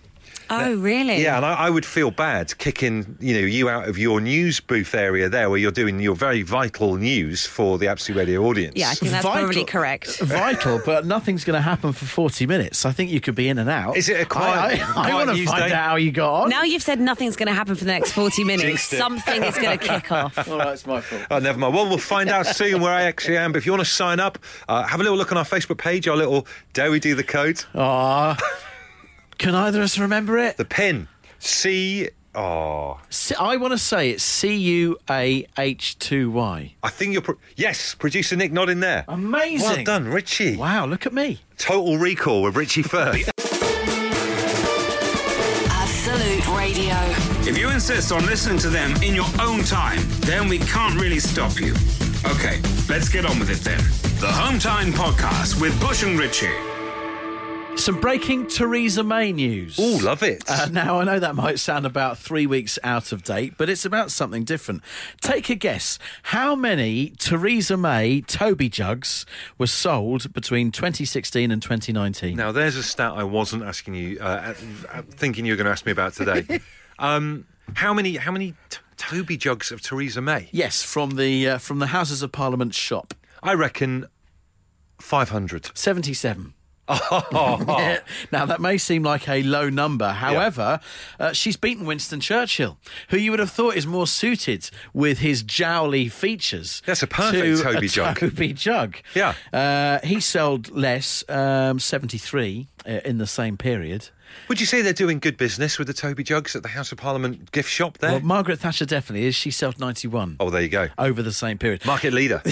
Oh, 0.50 0.76
really? 0.76 1.22
Yeah, 1.22 1.38
and 1.38 1.46
I, 1.46 1.54
I 1.54 1.70
would 1.70 1.86
feel 1.86 2.12
bad 2.12 2.58
kicking 2.58 3.18
you 3.20 3.34
know 3.34 3.46
you 3.46 3.70
out 3.70 3.88
of 3.88 3.98
your 3.98 4.22
news 4.22 4.60
booth 4.60 4.94
area 4.96 5.30
there 5.30 5.50
where 5.50 5.60
you're 5.60 5.72
doing 5.72 6.00
your 6.00 6.16
very 6.16 6.42
vital 6.42 6.96
news 6.96 7.46
for 7.46 7.78
the 7.78 7.88
Absolute 7.88 8.18
Radio 8.18 8.44
audience. 8.44 8.76
Yeah, 8.76 8.90
I 8.90 8.94
think 8.94 9.12
that's 9.12 9.24
Vital- 9.24 9.44
probably 9.46 9.66
correct. 9.66 10.20
Vital, 10.22 10.82
but 10.86 11.06
nothing's 11.06 11.44
going 11.44 11.56
to 11.58 11.62
happen 11.62 11.92
for 11.94 12.06
40 12.06 12.48
minutes. 12.48 12.86
I 12.86 12.92
think 12.92 13.12
you 13.12 13.20
could 13.22 13.36
be 13.36 13.50
in 13.50 13.58
and 13.58 13.70
out. 13.70 13.98
Is 13.98 14.10
it 14.10 14.20
a 14.22 14.26
quiet- 14.26 14.80
I, 14.82 14.84
I, 14.84 14.94
quiet 14.94 15.14
want 15.28 15.38
to 15.38 15.46
find 15.46 15.70
day? 15.70 15.76
out 15.76 15.90
how 15.90 15.96
you 15.96 16.12
got 16.12 16.44
on. 16.44 16.50
Now 16.50 16.64
you've 16.64 16.84
said 16.84 17.00
nothing's 17.00 17.36
going 17.36 17.48
to 17.48 17.54
happen 17.54 17.76
for 17.76 17.86
the 17.86 17.92
next 17.92 18.12
40 18.14 18.44
minutes. 18.44 18.84
Something 18.84 19.44
is 19.44 19.56
going 19.58 19.78
to 19.80 19.86
kick 19.86 20.12
off. 20.12 20.48
All 20.48 20.58
right, 20.58 20.74
it's 20.74 20.86
my 20.86 21.02
fault. 21.02 21.24
Oh, 21.32 21.40
never 21.40 21.58
mind. 21.60 21.74
Well, 21.74 21.88
we'll 21.90 21.98
find 21.98 22.30
out 22.30 22.46
soon 22.46 22.82
where 22.82 22.92
I 22.94 23.04
actually 23.04 23.38
am. 23.38 23.52
But 23.52 23.60
if 23.60 23.66
you 23.66 23.72
want 23.72 23.82
to 23.86 23.90
sign 23.92 24.20
up, 24.20 24.40
uh, 24.68 24.84
have 24.84 25.00
a 25.00 25.04
little 25.04 25.18
look 25.18 25.32
on 25.32 25.38
our 25.38 25.46
Facebook 25.46 25.78
page, 25.78 26.08
our 26.08 26.16
little 26.16 26.48
Dare 26.74 26.92
We 26.92 27.00
Do 27.00 27.16
the 27.16 27.24
Code? 27.24 27.64
Aw. 27.76 28.38
Can 29.38 29.54
either 29.56 29.80
of 29.80 29.86
us 29.86 29.98
remember 30.00 30.38
it? 30.38 30.58
The 30.58 30.66
pin. 30.66 31.08
C. 31.40 32.10
Oh, 32.36 33.00
C- 33.10 33.34
I 33.40 33.56
want 33.58 33.72
to 33.74 33.78
say 33.80 34.12
it's 34.12 34.22
C 34.24 34.56
U 34.56 34.98
A 35.10 35.48
H 35.58 35.98
2 36.00 36.30
Y. 36.30 36.76
I 36.84 36.90
think 36.90 37.14
you're. 37.14 37.22
Pro- 37.24 37.38
yes, 37.56 37.96
producer 37.96 38.36
Nick 38.36 38.52
nodding 38.52 38.80
there. 38.80 39.06
Amazing. 39.08 39.68
Well 39.68 39.84
done, 39.84 40.08
Richie. 40.08 40.56
Wow, 40.56 40.86
look 40.86 41.06
at 41.08 41.14
me. 41.14 41.40
Total 41.58 41.98
recall 41.98 42.44
with 42.44 42.56
Richie 42.56 42.84
first. 42.84 43.30
Absolute 45.72 46.48
Radio. 46.56 46.96
If 47.50 47.58
you 47.58 47.70
insist 47.70 48.12
on 48.12 48.26
listening 48.28 48.60
to 48.60 48.70
them 48.70 48.92
in 49.02 49.16
your 49.16 49.26
own 49.42 49.64
time, 49.64 50.00
then 50.22 50.48
we 50.48 50.60
can't 50.60 51.00
really 51.00 51.20
stop 51.20 51.60
you. 51.60 51.74
Okay, 52.26 52.62
let's 52.90 53.10
get 53.10 53.26
on 53.26 53.40
with 53.40 53.50
it 53.50 53.60
then. 53.64 53.80
The 54.20 54.28
Hometime 54.28 54.92
Podcast 54.92 55.60
with 55.62 55.80
Bush 55.82 56.04
and 56.04 56.20
Richie. 56.20 56.54
Some 57.78 58.02
breaking 58.02 58.48
Theresa 58.48 59.04
May 59.04 59.32
news. 59.32 59.78
oh, 59.80 60.00
love 60.04 60.22
it. 60.22 60.44
Uh, 60.50 60.68
now, 60.72 61.00
I 61.00 61.06
know 61.06 61.20
that 61.20 61.36
might 61.36 61.58
sound 61.58 61.86
about 61.86 62.18
three 62.18 62.46
weeks 62.46 62.78
out 62.84 63.12
of 63.14 63.24
date, 63.24 63.54
but 63.58 63.70
it's 63.70 63.86
about 63.86 64.12
something 64.12 64.44
different. 64.44 64.82
Take 65.22 65.50
a 65.50 65.56
guess. 65.56 65.98
How 66.24 66.54
many 66.54 67.12
Theresa 67.12 67.78
May 67.78 68.22
Toby 68.22 68.68
jugs 68.68 69.26
were 69.58 69.68
sold 69.68 70.34
between 70.34 70.72
2016 70.72 71.50
and 71.50 71.62
2019? 71.62 72.36
now, 72.36 72.52
there's 72.52 72.76
a 72.76 72.84
stat 72.84 73.14
I 73.16 73.24
wasn't 73.24 73.64
asking 73.64 73.96
you, 73.96 74.20
uh, 74.20 74.54
uh, 74.92 75.02
thinking 75.10 75.46
you 75.46 75.54
were 75.54 75.58
going 75.58 75.66
to 75.66 75.72
ask 75.72 75.86
me 75.86 75.94
about 75.94 76.14
today. 76.14 76.60
um, 77.00 77.46
how 77.74 77.94
many? 77.94 78.18
How 78.18 78.32
many 78.32 78.54
t- 78.70 78.80
Toby 78.98 79.38
jugs 79.38 79.72
of 79.72 79.82
Theresa 79.82 80.22
May? 80.22 80.50
Yes, 80.52 80.84
from 80.84 81.12
the 81.12 81.48
uh, 81.52 81.58
from 81.58 81.80
the 81.80 81.88
Houses 81.88 82.22
of 82.22 82.34
Parliament 82.34 82.74
shop. 82.74 83.14
I 83.42 83.54
reckon 83.54 84.08
five 85.00 85.30
hundred. 85.30 85.70
77. 85.74 86.54
Oh, 86.90 87.98
Now, 88.32 88.46
that 88.46 88.60
may 88.62 88.78
seem 88.78 89.04
like 89.04 89.28
a 89.28 89.44
low 89.44 89.70
number. 89.70 90.10
However, 90.10 90.80
uh, 91.20 91.34
she's 91.34 91.58
beaten 91.58 91.86
Winston 91.86 92.20
Churchill, 92.20 92.78
who 93.10 93.18
you 93.18 93.32
would 93.32 93.40
have 93.40 93.52
thought 93.52 93.76
is 93.76 93.86
more 93.86 94.08
suited 94.08 94.70
with 94.94 95.20
his 95.20 95.44
jowly 95.44 96.10
features. 96.10 96.82
That's 96.86 97.04
a 97.04 97.08
perfect 97.08 97.58
to 97.58 97.64
Toby 97.64 97.86
a 97.86 97.90
jug. 97.90 98.20
Toby 98.20 98.54
jug. 98.54 98.98
Yeah. 99.16 99.34
Uh, 99.52 100.00
he 100.06 100.20
sold 100.20 100.70
less, 100.72 101.24
um, 101.30 101.80
73 101.80 102.68
uh, 102.77 102.77
Uh, 102.88 103.02
in 103.04 103.18
the 103.18 103.28
same 103.28 103.58
period. 103.58 104.10
Would 104.48 104.60
you 104.60 104.66
say 104.66 104.82
they're 104.82 104.94
doing 104.94 105.20
good 105.20 105.38
business 105.38 105.78
with 105.78 105.88
the 105.88 105.94
Toby 105.94 106.24
jugs 106.24 106.56
at 106.56 106.64
the 106.64 106.70
House 106.70 106.92
of 106.92 106.98
Parliament 106.98 107.52
gift 107.52 107.70
shop 107.70 107.98
there? 107.98 108.12
Well, 108.12 108.20
Margaret 108.22 108.60
Thatcher 108.60 108.86
definitely 108.86 109.28
is. 109.28 109.36
She 109.36 109.52
sold 109.52 109.80
91 109.80 110.38
oh, 110.40 110.50
there 110.50 110.62
you 110.62 110.70
go. 110.70 110.88
over 110.98 111.22
the 111.22 111.32
same 111.32 111.58
period. 111.58 111.86
Market 111.86 112.14
leader. 112.14 112.42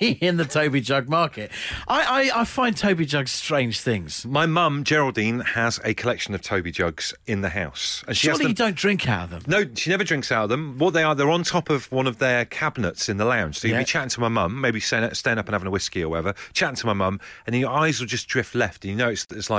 in 0.00 0.36
the 0.36 0.44
Toby 0.44 0.80
jug 0.80 1.08
market. 1.08 1.50
I, 1.88 2.30
I, 2.34 2.40
I 2.40 2.44
find 2.44 2.76
Toby 2.76 3.06
jugs 3.06 3.32
strange 3.32 3.80
things. 3.80 4.26
My 4.26 4.46
mum, 4.46 4.84
Geraldine, 4.84 5.40
has 5.40 5.80
a 5.84 5.94
collection 5.94 6.34
of 6.34 6.42
Toby 6.42 6.70
jugs 6.70 7.14
in 7.26 7.42
the 7.42 7.50
house. 7.50 8.04
And 8.08 8.16
she 8.16 8.28
Surely 8.28 8.42
you 8.44 8.48
them- 8.48 8.66
don't 8.68 8.76
drink 8.76 9.08
out 9.08 9.24
of 9.24 9.30
them. 9.30 9.42
No, 9.46 9.70
she 9.74 9.90
never 9.90 10.04
drinks 10.04 10.32
out 10.32 10.44
of 10.44 10.50
them. 10.50 10.78
What 10.78 10.94
they 10.94 11.02
are, 11.02 11.14
they're 11.14 11.30
on 11.30 11.42
top 11.42 11.70
of 11.70 11.90
one 11.92 12.06
of 12.06 12.18
their 12.18 12.44
cabinets 12.46 13.08
in 13.08 13.16
the 13.18 13.24
lounge. 13.24 13.58
So 13.60 13.68
you'll 13.68 13.76
Yeah. 13.76 13.82
be 13.82 13.86
chatting 13.86 14.10
to 14.10 14.20
my 14.20 14.28
mum, 14.28 14.60
maybe 14.60 14.80
staying 14.80 15.04
up 15.04 15.14
and 15.24 15.50
having 15.52 15.68
a 15.68 15.70
whiskey 15.70 16.02
or 16.02 16.08
whatever, 16.08 16.34
chatting 16.52 16.76
to 16.76 16.86
my 16.86 16.92
mum, 16.92 17.20
and 17.46 17.54
your 17.56 17.70
eyes 17.70 18.00
will 18.00 18.06
just 18.06 18.26
drift 18.28 18.54
left. 18.54 18.84
And 18.84 18.90
you 18.90 18.96
know, 18.96 19.08
it's, 19.10 19.26
it's 19.30 19.48
like 19.50 19.53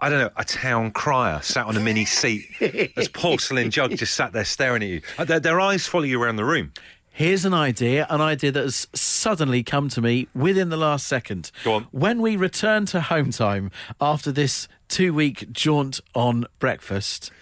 I 0.00 0.08
don't 0.08 0.20
know, 0.20 0.30
a 0.36 0.44
town 0.44 0.92
crier 0.92 1.40
sat 1.42 1.66
on 1.66 1.76
a 1.76 1.80
mini 1.80 2.04
seat. 2.04 2.46
This 2.94 3.08
porcelain 3.12 3.70
jug 3.70 3.96
just 3.96 4.14
sat 4.14 4.32
there 4.32 4.44
staring 4.44 4.82
at 4.82 4.88
you. 4.88 5.00
Uh, 5.18 5.24
Their, 5.24 5.40
their 5.40 5.60
eyes 5.60 5.86
follow 5.88 6.04
you 6.04 6.22
around 6.22 6.36
the 6.36 6.44
room. 6.44 6.72
Here's 7.10 7.44
an 7.44 7.52
idea, 7.52 8.06
an 8.10 8.20
idea 8.20 8.52
that 8.52 8.62
has 8.62 8.86
suddenly 8.94 9.64
come 9.64 9.88
to 9.88 10.00
me 10.00 10.28
within 10.36 10.68
the 10.68 10.76
last 10.76 11.04
second. 11.08 11.50
Go 11.64 11.72
on. 11.74 11.82
When 11.90 12.22
we 12.22 12.36
return 12.36 12.86
to 12.86 13.00
home 13.00 13.32
time 13.32 13.72
after 14.00 14.30
this 14.30 14.68
two 14.86 15.12
week 15.12 15.50
jaunt 15.50 15.98
on 16.14 16.46
breakfast, 16.60 17.32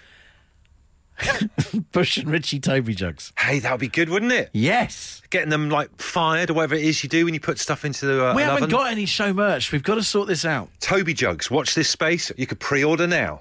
Bush 1.93 2.17
and 2.19 2.31
Richie 2.31 2.61
Toby 2.61 2.95
jugs. 2.95 3.33
Hey, 3.39 3.59
that 3.61 3.71
would 3.71 3.81
be 3.81 3.89
good, 3.89 4.09
wouldn't 4.09 4.33
it? 4.33 4.51
Yes. 4.53 5.23
Getting 5.31 5.51
them 5.51 5.71
like 5.71 6.01
fired 6.01 6.51
or 6.51 6.55
whatever 6.55 6.75
it 6.75 6.83
is 6.85 7.03
you 7.03 7.09
do 7.09 7.25
when 7.25 7.35
you 7.35 7.41
put 7.41 7.59
stuff 7.59 7.85
into 7.85 8.07
the 8.07 8.27
uh, 8.27 8.35
we 8.35 8.43
haven't 8.43 8.65
oven. 8.65 8.71
got 8.71 8.91
any 8.91 9.07
show 9.07 9.33
merch. 9.33 9.73
We've 9.73 9.83
got 9.83 9.97
to 9.97 10.03
sort 10.03 10.29
this 10.29 10.45
out. 10.45 10.69
Toby 10.81 11.15
jugs. 11.15 11.51
Watch 11.51 11.75
this 11.75 11.89
space. 11.89 12.31
You 12.37 12.47
could 12.47 12.61
pre-order 12.61 13.07
now. 13.07 13.41